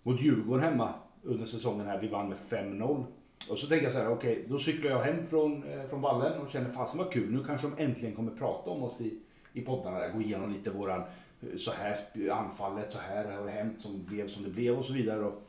mot 0.02 0.22
Djurgården 0.22 0.64
hemma 0.64 0.94
under 1.22 1.46
säsongen 1.46 1.86
här. 1.86 1.98
Vi 1.98 2.08
vann 2.08 2.28
med 2.28 2.38
5-0. 2.48 3.04
Och 3.48 3.58
så 3.58 3.66
tänker 3.66 3.84
jag 3.84 3.92
så 3.92 3.98
här, 3.98 4.08
okej, 4.08 4.44
då 4.48 4.58
cyklar 4.58 4.90
jag 4.90 5.02
hem 5.02 5.26
från, 5.26 5.62
eh, 5.62 5.86
från 5.86 6.00
vallen 6.00 6.40
och 6.40 6.50
känner 6.50 6.70
fasen 6.70 6.98
vad 6.98 7.12
kul. 7.12 7.32
Nu 7.32 7.44
kanske 7.44 7.66
de 7.68 7.82
äntligen 7.82 8.14
kommer 8.14 8.30
prata 8.30 8.70
om 8.70 8.82
oss 8.82 9.00
i, 9.00 9.18
i 9.52 9.60
poddarna. 9.60 9.98
Där. 9.98 10.12
Gå 10.12 10.20
igenom 10.20 10.52
lite 10.52 10.70
våran, 10.70 11.00
eh, 11.00 11.56
så 11.56 11.72
här 11.72 11.98
anfallet, 12.30 12.92
så 12.92 12.98
här 12.98 13.24
har 13.24 13.44
det 13.44 13.50
hänt 13.50 13.80
som 13.80 14.04
blev 14.04 14.28
som 14.28 14.42
det 14.42 14.50
blev 14.50 14.78
och 14.78 14.84
så 14.84 14.92
vidare. 14.92 15.24
Och, 15.24 15.42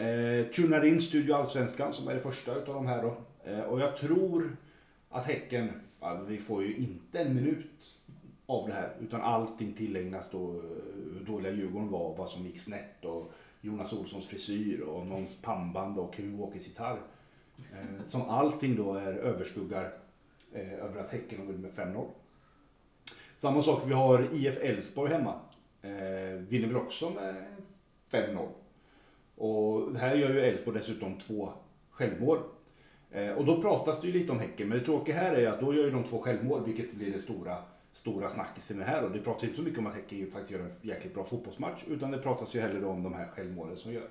eh, 0.00 0.46
tunar 0.46 0.84
in 0.84 1.00
Studio 1.00 1.34
Allsvenskan 1.34 1.92
som 1.92 2.08
är 2.08 2.14
det 2.14 2.20
första 2.20 2.54
utav 2.54 2.74
de 2.74 2.86
här 2.86 3.02
då. 3.02 3.16
Eh, 3.50 3.60
och 3.60 3.80
jag 3.80 3.96
tror 3.96 4.56
att 5.08 5.26
Häcken, 5.26 5.70
ja, 6.00 6.20
vi 6.28 6.38
får 6.38 6.62
ju 6.62 6.76
inte 6.76 7.18
en 7.18 7.34
minut 7.34 7.94
av 8.50 8.68
det 8.68 8.74
här. 8.74 8.92
Utan 9.00 9.20
allting 9.20 9.72
tillägnas 9.72 10.30
då 10.30 10.62
hur 11.14 11.24
dåliga 11.26 11.52
Djurgården 11.52 11.90
var, 11.90 12.16
vad 12.16 12.28
som 12.28 12.46
gick 12.46 12.60
snett 12.60 13.04
och 13.04 13.32
Jonas 13.60 13.92
Olssons 13.92 14.26
frisyr 14.26 14.80
och 14.80 15.06
någons 15.06 15.42
pannband 15.42 15.98
och 15.98 16.14
Kevin 16.14 16.38
Walkers 16.38 16.66
gitarr. 16.66 17.00
Eh, 17.56 18.04
som 18.04 18.22
allting 18.22 18.76
då 18.76 18.94
är 18.94 19.12
överskuggar 19.12 19.92
eh, 20.52 20.72
över 20.72 21.00
att 21.00 21.10
Häcken 21.10 21.38
har 21.38 21.46
vunnit 21.46 21.76
med 21.76 21.86
5-0. 21.86 22.06
Samma 23.36 23.62
sak, 23.62 23.82
vi 23.86 23.92
har 23.92 24.28
IF 24.32 24.58
Elfsborg 24.58 25.12
hemma. 25.12 25.34
Eh, 25.82 25.90
vinner 26.48 26.66
väl 26.66 26.76
också 26.76 27.10
med 27.10 27.44
5-0. 28.10 28.48
Och 29.36 29.96
här 29.98 30.14
gör 30.14 30.30
ju 30.30 30.40
Elfsborg 30.40 30.78
dessutom 30.78 31.18
två 31.18 31.52
självmål. 31.90 32.38
Eh, 33.10 33.32
och 33.32 33.44
då 33.44 33.62
pratas 33.62 34.00
det 34.00 34.06
ju 34.06 34.12
lite 34.12 34.32
om 34.32 34.38
Häcken, 34.38 34.68
men 34.68 34.78
det 34.78 34.84
tråkiga 34.84 35.16
här 35.16 35.34
är 35.34 35.48
att 35.48 35.60
då 35.60 35.74
gör 35.74 35.84
ju 35.84 35.90
de 35.90 36.04
två 36.04 36.18
självmål, 36.18 36.64
vilket 36.64 36.92
blir 36.92 37.12
det 37.12 37.18
stora, 37.18 37.56
stora 37.92 38.28
snackisen 38.28 38.76
i 38.76 38.80
det 38.80 38.86
här. 38.86 39.04
Och 39.04 39.10
det 39.10 39.20
pratas 39.20 39.44
inte 39.44 39.56
så 39.56 39.62
mycket 39.62 39.78
om 39.78 39.86
att 39.86 39.94
Häcken 39.94 40.30
faktiskt 40.30 40.50
gör 40.50 40.60
en 40.60 40.70
jäkligt 40.82 41.14
bra 41.14 41.24
fotbollsmatch, 41.24 41.84
utan 41.88 42.10
det 42.10 42.18
pratas 42.18 42.54
ju 42.54 42.60
hellre 42.60 42.86
om 42.86 43.02
de 43.02 43.14
här 43.14 43.26
självmålen 43.26 43.76
som 43.76 43.92
gör. 43.92 44.08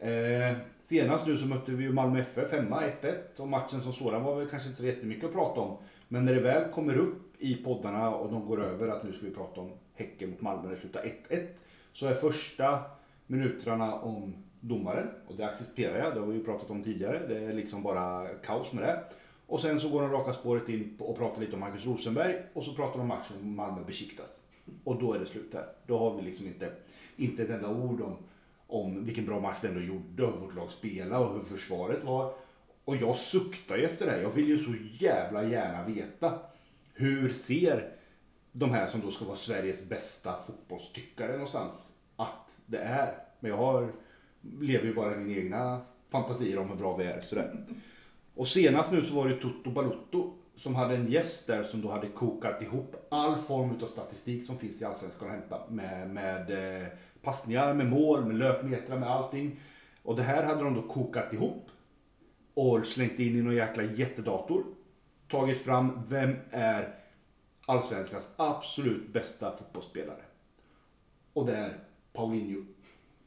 Eh, 0.00 0.56
senast 0.82 1.26
nu 1.26 1.36
så 1.36 1.46
mötte 1.46 1.72
vi 1.72 1.84
ju 1.84 1.92
Malmö 1.92 2.20
FF 2.20 2.52
hemma 2.52 2.82
1-1 2.82 3.40
och 3.40 3.48
matchen 3.48 3.80
som 3.80 3.92
sådan 3.92 4.24
var 4.24 4.36
väl 4.36 4.48
kanske 4.48 4.68
inte 4.68 4.80
så 4.80 4.86
jättemycket 4.86 5.24
att 5.24 5.32
prata 5.32 5.60
om. 5.60 5.76
Men 6.08 6.24
när 6.24 6.34
det 6.34 6.40
väl 6.40 6.72
kommer 6.72 6.96
upp 6.96 7.34
i 7.38 7.56
poddarna 7.56 8.10
och 8.14 8.32
de 8.32 8.46
går 8.46 8.62
över 8.64 8.88
att 8.88 9.04
nu 9.04 9.12
ska 9.12 9.26
vi 9.26 9.34
prata 9.34 9.60
om 9.60 9.72
Häcken 9.94 10.30
mot 10.30 10.40
Malmö, 10.40 10.62
när 10.62 10.74
det 10.74 10.80
slutar 10.80 11.02
1-1. 11.28 11.46
Så 11.92 12.06
är 12.06 12.14
första 12.14 12.78
minuterna 13.26 13.94
om 13.94 14.34
domaren 14.60 15.08
och 15.26 15.36
det 15.36 15.46
accepterar 15.46 15.98
jag, 15.98 16.14
det 16.14 16.20
har 16.20 16.26
vi 16.26 16.38
ju 16.38 16.44
pratat 16.44 16.70
om 16.70 16.82
tidigare. 16.82 17.26
Det 17.28 17.44
är 17.44 17.52
liksom 17.52 17.82
bara 17.82 18.28
kaos 18.28 18.72
med 18.72 18.84
det. 18.84 19.04
Och 19.50 19.60
sen 19.60 19.80
så 19.80 19.88
går 19.88 20.02
de 20.02 20.10
raka 20.10 20.32
spåret 20.32 20.68
in 20.68 20.96
och 20.98 21.18
pratar 21.18 21.40
lite 21.40 21.54
om 21.54 21.60
Marcus 21.60 21.86
Rosenberg 21.86 22.42
och 22.52 22.62
så 22.62 22.74
pratar 22.74 22.92
de 22.92 23.00
om 23.00 23.08
matchen 23.08 23.54
Malmö 23.54 23.84
besiktas. 23.84 24.40
Och 24.84 25.00
då 25.00 25.12
är 25.12 25.18
det 25.18 25.26
slut 25.26 25.52
där. 25.52 25.66
Då 25.86 25.98
har 25.98 26.16
vi 26.16 26.22
liksom 26.22 26.46
inte, 26.46 26.72
inte 27.16 27.42
ett 27.42 27.50
enda 27.50 27.68
ord 27.68 28.00
om, 28.00 28.16
om 28.66 29.04
vilken 29.04 29.26
bra 29.26 29.40
match 29.40 29.58
vi 29.62 29.68
ändå 29.68 29.80
gjorde, 29.80 30.26
hur 30.26 30.46
vårt 30.46 30.54
lag 30.54 30.70
spelade 30.70 31.24
och 31.24 31.34
hur 31.34 31.40
försvaret 31.40 32.04
var. 32.04 32.34
Och 32.84 32.96
jag 32.96 33.16
suktar 33.16 33.76
ju 33.76 33.84
efter 33.84 34.06
det 34.06 34.12
här. 34.12 34.22
Jag 34.22 34.30
vill 34.30 34.48
ju 34.48 34.58
så 34.58 34.74
jävla 34.92 35.44
gärna 35.44 35.84
veta 35.84 36.38
hur 36.94 37.28
ser 37.28 37.92
de 38.52 38.70
här 38.70 38.86
som 38.86 39.00
då 39.00 39.10
ska 39.10 39.24
vara 39.24 39.36
Sveriges 39.36 39.88
bästa 39.88 40.36
fotbollstyckare 40.46 41.32
någonstans 41.32 41.72
att 42.16 42.58
det 42.66 42.78
är. 42.78 43.18
Men 43.40 43.50
jag 43.50 43.58
har, 43.58 43.92
lever 44.60 44.86
ju 44.86 44.94
bara 44.94 45.14
i 45.14 45.18
mina 45.18 45.40
egna 45.40 45.80
fantasier 46.08 46.58
om 46.58 46.68
hur 46.68 46.76
bra 46.76 46.96
vi 46.96 47.04
är. 47.04 47.20
Sådär. 47.20 47.66
Och 48.40 48.46
senast 48.46 48.92
nu 48.92 49.02
så 49.02 49.14
var 49.14 49.28
det 49.28 49.34
Toto 49.34 49.70
Balutto 49.70 50.32
som 50.56 50.74
hade 50.74 50.94
en 50.94 51.06
gäst 51.06 51.46
där 51.46 51.62
som 51.62 51.82
då 51.82 51.90
hade 51.90 52.08
kokat 52.08 52.62
ihop 52.62 52.96
all 53.08 53.36
form 53.36 53.70
av 53.82 53.86
statistik 53.86 54.44
som 54.44 54.58
finns 54.58 54.82
i 54.82 54.84
Allsvenskan 54.84 55.28
att 55.28 55.34
hämta. 55.34 55.60
Med, 55.68 56.10
med 56.10 56.50
eh, 56.80 56.88
passningar, 57.22 57.74
med 57.74 57.86
mål, 57.86 58.24
med 58.24 58.36
löpmetrar, 58.36 58.98
med 58.98 59.10
allting. 59.10 59.60
Och 60.02 60.16
det 60.16 60.22
här 60.22 60.42
hade 60.42 60.64
de 60.64 60.74
då 60.74 60.82
kokat 60.82 61.32
ihop 61.32 61.70
och 62.54 62.86
slängt 62.86 63.18
in 63.18 63.36
i 63.36 63.42
någon 63.42 63.54
jäkla 63.54 63.82
jättedator. 63.82 64.64
Tagit 65.28 65.58
fram 65.58 66.02
vem 66.08 66.36
är 66.50 66.94
Allsvenskans 67.66 68.34
absolut 68.36 69.12
bästa 69.12 69.52
fotbollsspelare. 69.52 70.22
Och 71.32 71.46
det 71.46 71.56
är 71.56 71.78
Paulinho. 72.12 72.64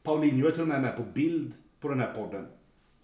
Paulinho 0.02 0.46
är 0.46 0.50
till 0.50 0.62
och 0.62 0.68
med 0.68 0.82
med 0.82 0.96
på 0.96 1.02
bild 1.02 1.52
på 1.80 1.88
den 1.88 2.00
här 2.00 2.14
podden. 2.14 2.46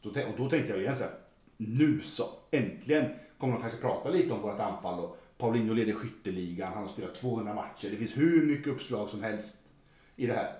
Och 0.05 0.37
då 0.37 0.51
tänkte 0.51 0.73
jag 0.73 0.81
igen 0.81 0.96
så 0.96 1.05
här, 1.05 1.12
nu 1.61 2.01
så, 2.01 2.25
äntligen 2.51 3.11
kommer 3.38 3.55
de 3.55 3.61
kanske 3.61 3.81
prata 3.81 4.09
lite 4.09 4.33
om 4.33 4.40
vårt 4.40 4.61
anfall. 4.61 5.01
Och 5.01 5.18
Paulinho 5.38 5.75
leder 5.75 5.92
skytteligan, 5.92 6.73
han 6.73 6.83
har 6.83 6.88
spelat 6.88 7.14
200 7.14 7.55
matcher. 7.55 7.90
Det 7.90 7.96
finns 7.96 8.16
hur 8.16 8.46
mycket 8.46 8.73
uppslag 8.73 9.09
som 9.09 9.23
helst 9.23 9.75
i 10.16 10.27
det 10.27 10.35
här. 10.35 10.55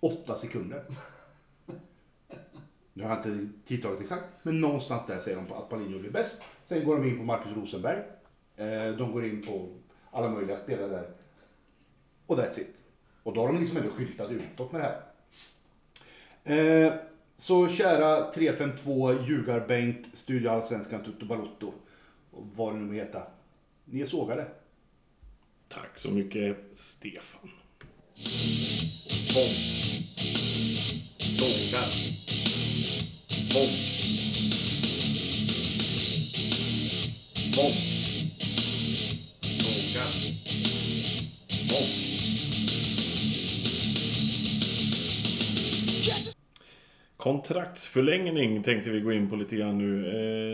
Åtta 0.00 0.36
sekunder. 0.36 0.84
Nu 2.92 3.02
har 3.02 3.10
jag 3.10 3.18
inte 3.18 3.48
tidtaget 3.64 4.00
exakt, 4.00 4.24
men 4.42 4.60
någonstans 4.60 5.06
där 5.06 5.18
säger 5.18 5.36
de 5.36 5.52
att 5.52 5.68
Paulinho 5.68 5.98
blir 5.98 6.10
bäst. 6.10 6.42
Sen 6.64 6.84
går 6.84 6.96
de 6.96 7.08
in 7.08 7.18
på 7.18 7.24
Marcus 7.24 7.56
Rosenberg. 7.56 7.98
Eh, 8.56 8.96
de 8.96 9.12
går 9.12 9.24
in 9.24 9.42
på 9.42 9.68
alla 10.10 10.28
möjliga 10.28 10.56
spelare 10.56 10.88
där. 10.88 11.10
Och 12.26 12.38
that's 12.38 12.60
it. 12.60 12.82
Och 13.22 13.34
då 13.34 13.40
har 13.40 13.52
de 13.52 13.58
liksom 13.58 13.76
ändå 13.76 13.90
skyltat 13.90 14.30
utåt 14.30 14.72
med 14.72 14.80
det 14.80 14.84
här. 14.84 15.02
Eh, 16.86 16.92
så 17.36 17.68
kära 17.68 18.32
352 18.32 19.12
Ljugarbänk, 19.12 20.06
Studio 20.12 20.48
Allsvenskan, 20.50 21.04
Tutto 21.04 21.26
Balotto 21.26 21.72
och 22.30 22.46
vad 22.54 22.74
det 22.74 22.80
nu 22.80 22.94
heta. 22.94 23.22
Ni 23.84 24.00
är 24.00 24.04
sågade. 24.04 24.46
Tack 25.68 25.98
så 25.98 26.10
mycket, 26.10 26.56
Stefan. 26.72 27.50
Tvång. 29.32 29.54
Sågar. 31.18 31.86
Tvång. 37.54 37.93
Kontraktsförlängning 47.24 48.62
tänkte 48.62 48.90
vi 48.90 49.00
gå 49.00 49.12
in 49.12 49.30
på 49.30 49.36
lite 49.36 49.56
grann 49.56 49.78
nu. 49.78 50.06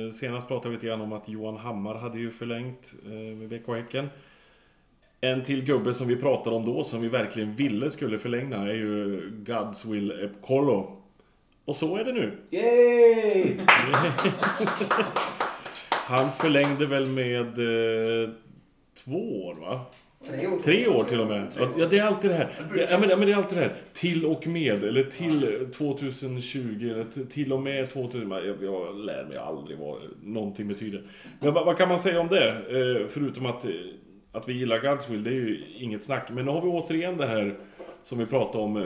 Eh, 0.07 0.13
senast 0.13 0.49
pratade 0.49 0.69
vi 0.69 0.75
lite 0.75 0.87
grann 0.87 1.01
om 1.01 1.13
att 1.13 1.29
Johan 1.29 1.57
Hammar 1.57 1.95
hade 1.95 2.19
ju 2.19 2.31
förlängt 2.31 2.95
eh, 3.05 3.11
med 3.11 3.49
BK 3.49 3.69
Häcken. 3.69 4.09
En 5.21 5.43
till 5.43 5.65
gubbe 5.65 5.95
som 5.95 6.09
vi 6.09 6.17
pratade 6.17 6.57
om 6.57 6.65
då, 6.65 6.85
som 6.85 7.01
vi 7.01 7.09
verkligen 7.09 7.55
ville 7.55 7.91
skulle 7.91 8.19
förlänga, 8.19 8.57
är 8.57 8.75
ju 8.75 9.21
Gods 9.47 9.85
Will 9.85 10.11
Epcolo. 10.11 11.03
Och 11.65 11.77
så 11.77 11.97
är 11.97 12.05
det 12.05 12.13
nu. 12.13 12.39
Yay! 12.51 13.57
Han 15.91 16.33
förlängde 16.33 16.87
väl 16.87 17.07
med 17.07 17.47
eh, 17.59 18.31
två 19.05 19.47
år, 19.47 19.55
va? 19.55 19.81
Tre 20.29 20.47
år. 20.47 20.59
Tre 20.63 20.89
år 20.89 21.05
till 21.05 21.21
och 21.21 21.27
med. 21.27 21.47
Ja, 21.79 21.87
det 21.87 21.99
är 21.99 22.05
alltid 22.05 22.31
det 22.31 22.35
här. 22.35 22.51
Det, 22.75 22.89
ja, 22.91 22.99
men, 22.99 23.11
ja, 23.11 23.17
men 23.17 23.27
det 23.27 23.33
är 23.33 23.37
alltid 23.37 23.59
det 23.59 23.65
här. 23.65 23.75
Till 23.93 24.27
och 24.27 24.47
med, 24.47 24.85
eller 24.85 25.03
till 25.05 25.69
2020, 25.73 26.91
eller 26.91 27.25
till 27.27 27.53
och 27.53 27.61
med 27.63 27.89
2000. 27.91 28.31
Jag, 28.31 28.45
jag 28.63 28.97
lär 28.97 29.25
mig 29.25 29.37
aldrig 29.37 29.79
vad 29.79 29.99
någonting 30.23 30.69
betyder. 30.69 31.03
Men 31.41 31.55
vad, 31.55 31.67
vad 31.67 31.77
kan 31.79 31.89
man 31.89 31.99
säga 31.99 32.21
om 32.21 32.29
det? 32.29 32.49
Eh, 32.51 33.07
förutom 33.09 33.47
att, 33.47 33.65
eh, 33.65 33.71
att 34.33 34.49
vi 34.49 34.53
gillar 34.53 34.79
Godswill, 34.81 35.25
det 35.25 35.31
är 35.31 35.35
ju 35.35 35.65
inget 35.79 36.05
snack. 36.05 36.29
Men 36.33 36.45
nu 36.45 36.51
har 36.51 36.61
vi 36.63 36.69
återigen 36.69 37.17
det 37.17 37.27
här 37.27 37.55
som 38.03 38.19
vi 38.19 38.27
pratade 38.27 38.65
om 38.65 38.77
eh, 38.77 38.85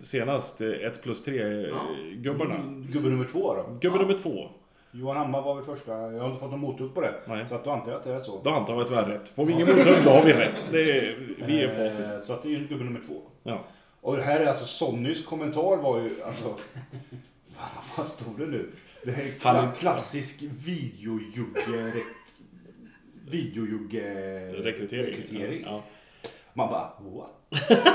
senast. 0.00 0.60
1 0.60 1.02
plus 1.02 1.24
3 1.24 1.36
Ja. 1.68 1.74
gubbarna. 2.16 2.84
Gubbe 2.92 3.08
nummer 3.08 3.24
två 3.24 3.54
då. 3.54 3.78
Gubbe 3.80 3.98
nummer 3.98 4.18
två. 4.18 4.48
Johan 4.92 5.16
Hammar 5.16 5.42
var 5.42 5.54
väl 5.54 5.64
första. 5.64 5.92
Jag 5.92 6.20
har 6.20 6.26
inte 6.28 6.40
fått 6.40 6.50
någon 6.50 6.60
mothugg 6.60 6.94
på 6.94 7.00
det. 7.00 7.14
Nej. 7.26 7.46
Så 7.48 7.54
att 7.54 7.64
då 7.64 7.70
antar 7.70 7.90
jag 7.90 7.98
att 7.98 8.04
det 8.04 8.12
är 8.14 8.20
så. 8.20 8.40
Då 8.44 8.50
antar 8.50 8.76
vi 8.76 8.82
att 8.82 8.90
vi 8.90 8.94
har 8.94 9.04
rätt. 9.04 9.28
Får 9.28 9.46
vi 9.46 9.52
ingen 9.52 9.66
mothugg, 9.68 10.04
då 10.04 10.10
har 10.10 10.24
vi 10.24 10.32
rätt. 10.32 10.64
Det 10.72 10.98
är, 10.98 11.16
vi 11.46 11.62
är 11.62 11.68
facit. 11.68 12.06
Eh, 12.06 12.18
Så 12.18 12.32
att 12.32 12.42
det 12.42 12.48
är 12.48 12.50
ju 12.50 12.66
gubbe 12.66 12.84
nummer 12.84 13.00
två. 13.06 13.14
Ja. 13.42 13.64
Och 14.00 14.16
det 14.16 14.22
här 14.22 14.40
är 14.40 14.46
alltså 14.46 14.64
Sonnys 14.64 15.26
kommentar 15.26 15.76
var 15.76 16.00
ju 16.00 16.10
alltså. 16.24 16.54
vad- 17.96 18.06
stod 18.06 18.38
det 18.38 18.46
nu? 18.46 18.70
Det 19.04 19.10
här 19.12 19.22
är 19.24 19.32
Han 19.40 19.56
är- 19.56 19.62
kla- 19.68 19.74
klassisk 19.74 20.42
videojugge... 20.64 21.92
Videojugge... 23.30 24.02
Rekrytering. 24.52 25.04
rekrytering. 25.16 25.62
Ja. 25.66 25.82
Man 26.54 26.68
bara 26.68 26.90
what? 26.98 27.30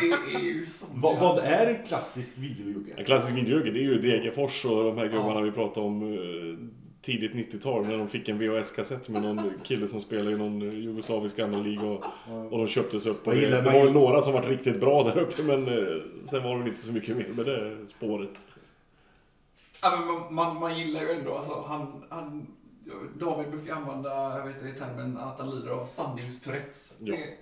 Det 0.00 0.34
är 0.36 0.40
ju 0.40 0.66
som 0.66 0.88
Vad, 1.00 1.18
vad 1.20 1.38
är 1.38 1.66
en 1.66 1.84
klassisk 1.86 2.38
videojugge? 2.38 2.94
En 2.96 3.04
klassisk 3.04 3.36
videojugge, 3.36 3.70
det 3.70 3.78
är 3.78 3.82
ju 3.82 3.98
Degerfors 3.98 4.64
och 4.64 4.84
de 4.84 4.98
här 4.98 5.06
gubbarna 5.06 5.40
vi 5.40 5.52
pratade 5.52 5.86
om 5.86 6.02
eh, 6.02 6.66
tidigt 7.02 7.32
90-tal 7.32 7.86
när 7.86 7.98
de 7.98 8.08
fick 8.08 8.28
en 8.28 8.38
VHS-kassett 8.38 9.08
med 9.08 9.22
någon 9.22 9.52
kille 9.64 9.86
som 9.86 10.00
spelade 10.00 10.30
i 10.32 10.38
någon 10.38 10.60
jugoslavisk 10.60 11.38
andra 11.38 11.58
liga 11.58 11.82
och, 11.82 12.04
och 12.50 12.58
de 12.58 12.66
köptes 12.66 13.06
upp. 13.06 13.26
Och 13.26 13.34
det, 13.34 13.48
det 13.48 13.62
var 13.62 13.72
ju 13.72 13.78
ju- 13.78 13.90
några 13.92 14.20
som 14.22 14.32
var 14.32 14.42
riktigt 14.42 14.80
bra 14.80 15.02
där 15.02 15.18
uppe 15.18 15.42
men 15.42 15.68
eh, 15.68 16.02
sen 16.30 16.42
var 16.42 16.58
det 16.58 16.68
inte 16.68 16.80
så 16.80 16.92
mycket 16.92 17.16
mer 17.16 17.28
med 17.36 17.46
det 17.46 17.86
spåret. 17.86 18.42
Ja, 19.82 19.96
men 19.96 20.06
man, 20.08 20.34
man, 20.34 20.56
man 20.60 20.78
gillar 20.78 21.00
ju 21.00 21.10
ändå, 21.10 21.34
alltså 21.36 21.64
han, 21.68 22.02
han 22.08 22.46
David 23.18 23.50
brukar 23.50 23.74
använda 23.74 24.38
jag 24.38 24.46
vet 24.46 24.62
inte, 24.62 24.84
termen 24.84 25.18
att 25.18 25.38
han 25.38 25.50
lider 25.50 25.70
av 25.70 25.84
sanningstourettes. 25.84 26.96
Ja. 27.00 27.16
Det, 27.16 27.36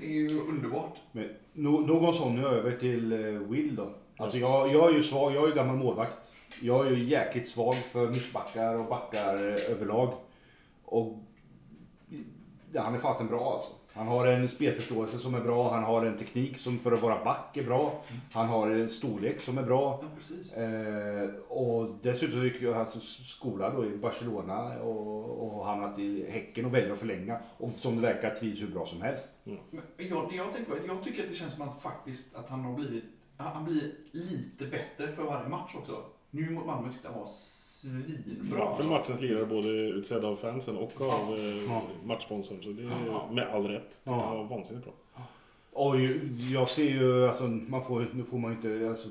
det 0.00 0.06
är 0.06 0.30
ju 0.30 0.40
underbart. 0.40 0.96
Men, 1.12 1.28
no, 1.52 1.68
någon 1.68 2.14
sån 2.14 2.36
nu 2.36 2.46
över 2.46 2.72
till 2.72 3.12
eh, 3.12 3.40
Will 3.40 3.76
då. 3.76 3.94
Alltså 4.16 4.38
jag, 4.38 4.72
jag 4.72 4.90
är 4.90 4.94
ju 4.94 5.02
svag, 5.02 5.34
jag 5.34 5.44
är 5.44 5.48
ju 5.48 5.54
gammal 5.54 5.76
målvakt. 5.76 6.32
Jag 6.60 6.86
är 6.86 6.90
ju 6.90 7.04
jäkligt 7.04 7.48
svag 7.48 7.74
för 7.74 8.08
mittbackar 8.08 8.74
och 8.74 8.86
backar 8.86 9.34
eh, 9.34 9.72
överlag. 9.72 10.14
Och 10.84 11.18
ja, 12.72 12.82
han 12.82 12.94
är 12.94 12.98
fasen 12.98 13.26
bra 13.26 13.52
alltså. 13.52 13.72
Han 13.94 14.06
har 14.06 14.26
en 14.26 14.48
spelförståelse 14.48 15.18
som 15.18 15.34
är 15.34 15.40
bra, 15.40 15.72
han 15.74 15.84
har 15.84 16.06
en 16.06 16.16
teknik 16.16 16.58
som 16.58 16.78
för 16.78 16.92
att 16.92 17.02
vara 17.02 17.24
back 17.24 17.56
är 17.56 17.64
bra. 17.64 18.02
Han 18.32 18.46
har 18.46 18.70
en 18.70 18.88
storlek 18.88 19.40
som 19.40 19.58
är 19.58 19.62
bra. 19.62 20.04
Ja. 20.56 20.62
Eh, 20.62 21.30
och 21.48 21.98
dessutom 22.02 22.44
gick 22.44 22.62
jag 22.62 22.76
alltså 22.76 23.00
skola 23.26 23.70
då 23.70 23.84
i 23.84 23.96
Barcelona 23.96 24.82
och, 24.82 25.58
och 25.58 25.66
hamnat 25.66 25.98
i 25.98 26.30
Häcken 26.30 26.64
och 26.64 26.74
väljer 26.74 26.92
att 26.92 26.98
förlänga. 26.98 27.38
Och 27.58 27.70
som 27.70 27.96
det 27.96 28.02
verkar 28.02 28.34
trivs 28.34 28.62
hur 28.62 28.68
bra 28.68 28.86
som 28.86 29.02
helst. 29.02 29.30
Men 29.44 29.58
jag, 29.70 30.28
det 30.30 30.36
jag, 30.36 30.52
tänker, 30.52 30.70
på, 30.72 30.86
jag 30.86 31.04
tycker 31.04 31.22
att 31.22 31.28
det 31.28 31.34
känns 31.34 31.54
som 31.54 31.68
att, 31.68 31.82
faktiskt, 31.82 32.36
att 32.36 32.48
han 32.48 32.60
har 32.60 32.74
blivit 32.74 33.04
han 33.36 33.64
blir 33.64 33.94
lite 34.12 34.66
bättre 34.66 35.12
för 35.12 35.22
varje 35.22 35.48
match 35.48 35.74
också. 35.74 36.04
Nu 36.30 36.50
mot 36.50 36.66
Malmö 36.66 36.92
tyckte 36.92 37.08
jag 37.08 37.12
han 37.12 37.20
var 37.20 37.28
svinbra. 37.80 38.56
Bra 38.56 38.74
för 38.76 38.84
matchens 38.88 39.20
lirare 39.20 39.46
både 39.46 39.68
utsedd 39.68 40.24
av 40.24 40.36
fansen 40.36 40.76
och 40.76 41.00
av 41.00 41.34
eh, 41.38 41.64
Ja. 41.68 41.82
matchsponsorn. 42.04 42.62
Så 42.62 42.68
det 42.70 42.82
är 42.82 43.32
med 43.34 43.48
all 43.48 43.66
rätt. 43.68 43.98
Det 44.04 44.10
var 44.10 44.44
vansinnigt 44.44 44.84
bra. 44.86 44.94
Och 45.72 46.00
jag 46.52 46.68
ser 46.68 46.90
ju, 46.90 47.28
alltså, 47.28 47.44
man 47.44 47.82
får, 47.82 48.06
nu 48.12 48.24
får 48.24 48.38
man 48.38 48.50
ju 48.50 48.56
inte, 48.56 48.88
alltså, 48.88 49.08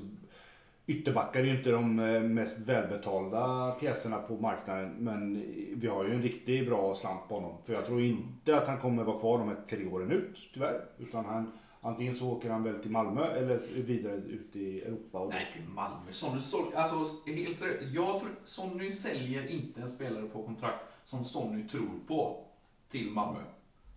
ytterbackar 0.86 1.40
är 1.40 1.44
ju 1.44 1.56
inte 1.56 1.70
de 1.70 1.98
eh, 1.98 2.20
mest 2.22 2.68
välbetalda 2.68 3.70
pjäserna 3.80 4.16
på 4.18 4.36
marknaden. 4.36 4.94
Men 4.98 5.44
vi 5.74 5.86
har 5.86 6.04
ju 6.04 6.14
en 6.14 6.22
riktigt 6.22 6.66
bra 6.68 6.94
slant 6.94 7.28
på 7.28 7.34
honom. 7.34 7.52
För 7.66 7.72
jag 7.72 7.86
tror 7.86 8.00
inte 8.00 8.56
att 8.56 8.66
han 8.66 8.78
kommer 8.78 9.04
vara 9.04 9.18
kvar 9.20 9.38
de 9.38 9.48
här 9.48 9.56
tre 9.68 9.86
åren 9.86 10.10
ut, 10.10 10.50
tyvärr. 10.54 10.80
Utan 10.98 11.24
han, 11.24 11.52
antingen 11.80 12.14
så 12.14 12.30
åker 12.30 12.50
han 12.50 12.62
väl 12.62 12.78
till 12.82 12.90
Malmö 12.90 13.24
eller 13.24 13.60
vidare 13.76 14.16
ut 14.16 14.56
i 14.56 14.80
Europa. 14.80 15.18
Och 15.18 15.28
Nej, 15.30 15.48
till 15.52 15.62
Malmö. 15.74 16.12
Sonny, 16.12 16.40
sål- 16.40 16.74
alltså, 16.74 17.30
helt 17.30 17.58
seriöst, 17.58 17.82
jag 17.94 18.20
tror, 18.20 18.30
Sonny 18.44 18.90
säljer 18.90 19.46
inte 19.50 19.80
en 19.80 19.88
spelare 19.88 20.26
på 20.28 20.42
kontrakt 20.42 20.84
som 21.04 21.24
Sonny 21.24 21.68
tror 21.68 21.90
på 22.08 22.44
till 22.90 23.10
Malmö. 23.10 23.40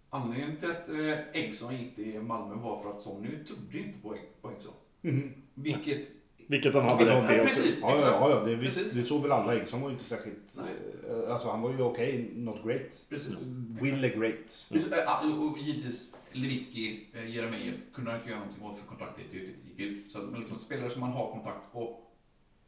Anledningen 0.10 0.58
till 0.58 0.72
att 0.72 0.90
eh, 0.90 1.42
Eggson 1.42 1.78
gick 1.78 1.96
till 1.96 2.22
Malmö 2.22 2.56
var 2.56 2.82
för 2.82 2.90
att 2.90 3.02
Sonny 3.02 3.28
trodde 3.48 3.78
inte 3.78 4.00
på, 4.02 4.14
Egg- 4.16 4.42
på 4.42 4.52
Eggson. 4.52 4.74
Mhm. 5.02 5.34
Vilket, 5.54 6.08
Vilket 6.48 6.74
han 6.74 6.84
hade 6.84 7.04
Ja, 7.06 7.22
rätt 7.22 7.28
till 7.28 7.38
precis. 7.40 7.80
Ja, 7.82 7.98
ja, 8.02 8.30
ja, 8.30 8.44
det, 8.46 8.56
visst, 8.56 8.98
det 8.98 9.02
såg 9.04 9.22
väl 9.22 9.32
alla. 9.32 9.56
Eriksson 9.56 9.82
var 9.82 9.90
ju 9.90 9.94
inte 9.94 10.06
särskilt... 10.06 10.58
Nej. 10.58 11.14
eh, 11.24 11.34
Alltså 11.34 11.50
han 11.50 11.62
var 11.62 11.72
ju 11.72 11.82
okej, 11.82 12.32
not 12.36 12.64
great. 12.66 13.06
precis. 13.10 13.48
Will 13.82 14.04
är 14.04 14.18
great. 14.18 14.68
Ah, 15.08 15.26
och 15.28 15.58
givetvis 15.58 16.14
Lewicki, 16.34 17.08
äh, 17.14 17.36
Jeremejeff 17.36 17.76
kunde 17.94 18.12
han 18.12 18.20
inte 18.20 18.30
göra 18.30 18.40
någonting 18.40 18.66
åt 18.66 18.80
för 18.80 18.88
kontraktet 18.88 19.26
gick 19.34 19.80
ut. 19.80 20.12
Så 20.12 20.18
men 20.18 20.40
liksom, 20.40 20.58
spelare 20.58 20.90
som 20.90 21.02
man 21.02 21.12
har 21.12 21.32
kontakt 21.32 21.74
på 21.74 22.00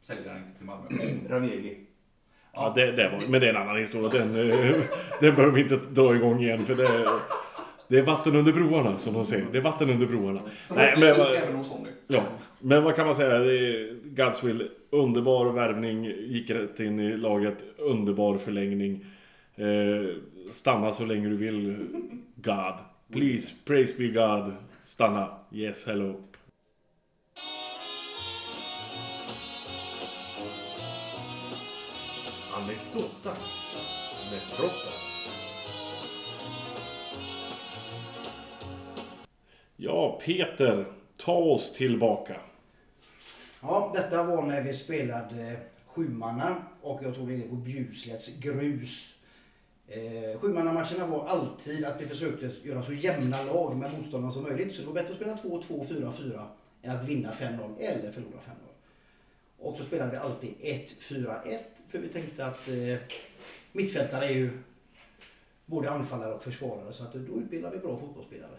säljer 0.00 0.28
han 0.28 0.38
inte 0.38 0.56
till 0.56 0.66
Malmö. 0.66 0.88
Ranegi. 1.28 1.76
Ja, 2.52 2.72
det, 2.74 2.92
det 2.92 3.08
var, 3.08 3.26
men 3.28 3.40
det 3.40 3.46
är 3.46 3.50
en 3.50 3.62
annan 3.62 3.76
historia. 3.76 4.08
Den, 4.08 4.50
eh, 4.50 4.76
den 5.20 5.34
behöver 5.34 5.54
vi 5.54 5.60
inte 5.60 5.76
dra 5.76 6.16
igång 6.16 6.40
igen. 6.40 6.66
För 6.66 6.74
det, 6.74 7.08
det 7.88 7.98
är 7.98 8.02
vatten 8.02 8.36
under 8.36 8.52
broarna 8.52 8.98
som 8.98 9.14
de 9.14 9.24
säger. 9.24 9.46
Det 9.52 9.58
är 9.58 9.62
vatten 9.62 9.90
under 9.90 10.06
broarna. 10.06 10.40
Nej, 10.68 10.94
men, 10.98 11.08
även 11.42 11.56
hos 11.56 11.68
Sonny. 11.68 11.90
ja, 12.06 12.22
men 12.60 12.84
vad 12.84 12.96
kan 12.96 13.06
man 13.06 13.14
säga? 13.14 13.38
Godswill, 14.04 14.70
underbar 14.90 15.52
värvning. 15.52 16.04
Gick 16.04 16.50
rätt 16.50 16.80
in 16.80 17.00
i 17.00 17.16
laget. 17.16 17.64
Underbar 17.78 18.38
förlängning. 18.38 19.04
Eh, 19.54 20.16
stanna 20.50 20.92
så 20.92 21.04
länge 21.04 21.28
du 21.28 21.36
vill. 21.36 21.76
God. 22.36 22.74
Please, 23.10 23.52
praise 23.64 23.92
be 23.92 24.08
God. 24.08 24.56
Stanna. 24.82 25.38
Yes, 25.52 25.86
hello. 25.86 26.20
Anekdotdags 32.54 33.76
med 34.30 34.40
Proppen. 34.56 34.92
Ja, 39.76 40.20
Peter. 40.24 40.84
Ta 41.16 41.32
oss 41.32 41.72
tillbaka. 41.72 42.36
Ja, 43.60 43.92
detta 43.94 44.22
var 44.22 44.42
när 44.42 44.62
vi 44.62 44.74
spelade 44.74 45.50
eh, 45.50 45.58
Sjumannen 45.86 46.54
och 46.82 47.00
jag 47.02 47.14
tog 47.14 47.28
det 47.28 47.40
på 47.40 47.56
Bjurslets 47.56 48.38
grus. 48.38 49.15
Eh, 49.88 50.40
Sjumannamatcherna 50.40 51.06
var 51.06 51.26
alltid 51.26 51.84
att 51.84 52.00
vi 52.00 52.06
försökte 52.06 52.50
göra 52.62 52.82
så 52.82 52.92
jämna 52.92 53.42
lag 53.42 53.76
med 53.76 53.92
motståndarna 53.92 54.32
som 54.32 54.42
möjligt. 54.42 54.74
Så 54.74 54.80
det 54.80 54.86
var 54.86 54.94
bättre 54.94 55.10
att 55.10 55.16
spela 55.16 55.58
2-2, 55.58 55.86
4-4 55.86 56.46
än 56.82 56.96
att 56.96 57.04
vinna 57.04 57.32
5-0 57.32 57.78
eller 57.78 58.12
förlora 58.12 58.40
5-0. 58.40 58.52
Och 59.58 59.76
så 59.76 59.84
spelade 59.84 60.10
vi 60.10 60.16
alltid 60.16 60.54
1-4-1 60.60 61.58
för 61.88 61.98
vi 61.98 62.08
tänkte 62.08 62.46
att 62.46 62.68
eh, 62.68 62.98
mittfältare 63.72 64.26
är 64.26 64.34
ju 64.34 64.50
både 65.66 65.90
anfallare 65.90 66.34
och 66.34 66.42
försvarare 66.42 66.92
så 66.92 67.04
att 67.04 67.12
då 67.12 67.40
utbildar 67.40 67.70
vi 67.70 67.78
bra 67.78 67.98
fotbollsspelare. 67.98 68.58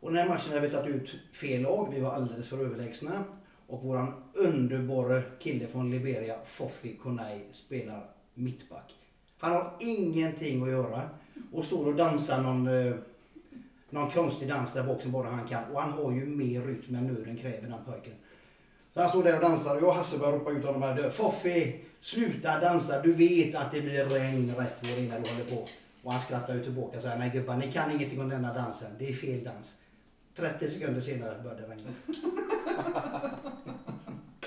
Och 0.00 0.12
den 0.12 0.18
här 0.18 0.28
matchen 0.28 0.48
hade 0.48 0.60
vi 0.60 0.70
tagit 0.70 0.94
ut 0.94 1.10
fel 1.32 1.62
lag, 1.62 1.92
vi 1.94 2.00
var 2.00 2.12
alldeles 2.12 2.48
för 2.48 2.58
överlägsna. 2.58 3.24
Och 3.66 3.82
våran 3.82 4.12
underbara 4.34 5.22
kille 5.22 5.66
från 5.66 5.90
Liberia, 5.90 6.36
Foffi 6.44 6.96
Konai, 6.96 7.40
spelar 7.52 8.02
mittback. 8.34 8.94
Han 9.38 9.52
har 9.52 9.72
ingenting 9.80 10.62
att 10.62 10.68
göra 10.68 11.02
och 11.52 11.64
står 11.64 11.86
och 11.86 11.94
dansar 11.94 12.42
någon, 12.42 12.66
eh, 12.66 12.94
någon 13.90 14.10
konstig 14.10 14.48
dans 14.48 14.72
där 14.72 14.84
bak 14.84 15.02
som 15.02 15.12
bara 15.12 15.28
han 15.28 15.48
kan. 15.48 15.64
Och 15.72 15.80
han 15.80 15.92
har 15.92 16.12
ju 16.12 16.26
mer 16.26 16.62
rytm 16.62 16.94
än 16.94 17.06
nöden 17.06 17.36
kräver 17.36 17.68
den 17.68 17.84
pojken. 17.86 18.14
Så 18.94 19.00
han 19.00 19.08
står 19.08 19.22
där 19.22 19.34
och 19.34 19.40
dansar 19.40 19.76
och 19.76 19.82
jag 19.82 19.88
och 19.88 19.94
Hasse 19.94 20.18
börjar 20.18 20.32
ropa 20.32 20.50
ut 20.50 20.64
honom 20.64 20.82
här. 20.82 21.10
Foffi, 21.10 21.80
sluta 22.00 22.60
dansa. 22.60 23.02
Du 23.02 23.12
vet 23.12 23.54
att 23.54 23.72
det 23.72 23.80
blir 23.80 24.04
regn 24.04 24.54
rätt 24.58 24.82
vad 24.82 24.90
det 24.90 25.00
du 25.00 25.10
håller 25.10 25.56
på. 25.56 25.68
Och 26.02 26.12
han 26.12 26.22
skrattar 26.22 26.54
ju 26.54 26.62
tillbaka 26.62 26.96
och 26.96 27.02
säger, 27.02 27.18
nej 27.18 27.30
gubbar 27.30 27.56
ni 27.56 27.72
kan 27.72 27.90
ingenting 27.90 28.20
om 28.20 28.28
denna 28.28 28.54
dansen. 28.54 28.90
Det 28.98 29.08
är 29.08 29.12
fel 29.12 29.44
dans. 29.44 29.76
30 30.36 30.68
sekunder 30.68 31.00
senare 31.00 31.42
började 31.42 31.62
det 31.62 31.68
regna. 31.68 31.90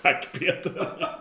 Tack 0.02 0.40
Peter! 0.40 1.17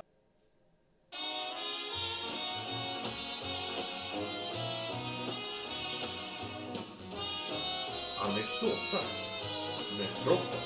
Anekdotdags 8.87 9.99
med 9.99 10.25
Proppen. 10.25 10.61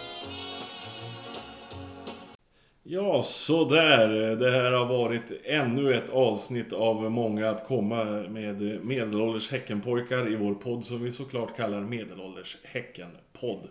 Ja, 2.83 3.23
så 3.23 3.65
där. 3.65 4.37
Det 4.37 4.51
här 4.51 4.73
har 4.73 4.87
varit 4.87 5.33
ännu 5.45 5.95
ett 5.95 6.11
avsnitt 6.11 6.73
av 6.73 7.11
många 7.11 7.51
att 7.51 7.67
komma 7.67 8.05
med 8.05 8.85
medelålders 8.85 9.51
Häckenpojkar 9.51 10.33
i 10.33 10.37
vår 10.37 10.55
podd 10.55 10.85
som 10.85 11.05
vi 11.05 11.13
såklart 11.13 11.57
kallar 11.57 11.81
Medelålders 11.81 12.57
Häckenpodd. 12.63 13.69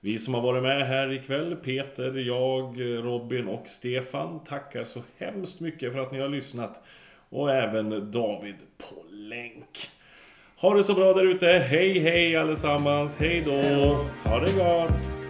Vi 0.00 0.18
som 0.18 0.34
har 0.34 0.40
varit 0.40 0.62
med 0.62 0.86
här 0.86 1.12
ikväll, 1.12 1.56
Peter, 1.56 2.14
jag, 2.14 2.80
Robin 2.80 3.48
och 3.48 3.66
Stefan, 3.66 4.44
tackar 4.44 4.84
så 4.84 5.02
hemskt 5.18 5.60
mycket 5.60 5.92
för 5.92 5.98
att 5.98 6.12
ni 6.12 6.20
har 6.20 6.28
lyssnat. 6.28 6.82
Och 7.28 7.52
även 7.52 8.10
David 8.10 8.56
på 8.78 9.04
länk. 9.10 9.90
Ha 10.60 10.74
det 10.74 10.84
så 10.84 10.94
bra 10.94 11.12
där 11.12 11.24
ute. 11.24 11.46
Hej 11.46 11.98
hej 11.98 12.36
allesammans. 12.36 13.16
Hej 13.20 13.42
då. 13.46 13.52
Ha 14.30 14.38
det 14.38 14.52
gott. 14.52 15.25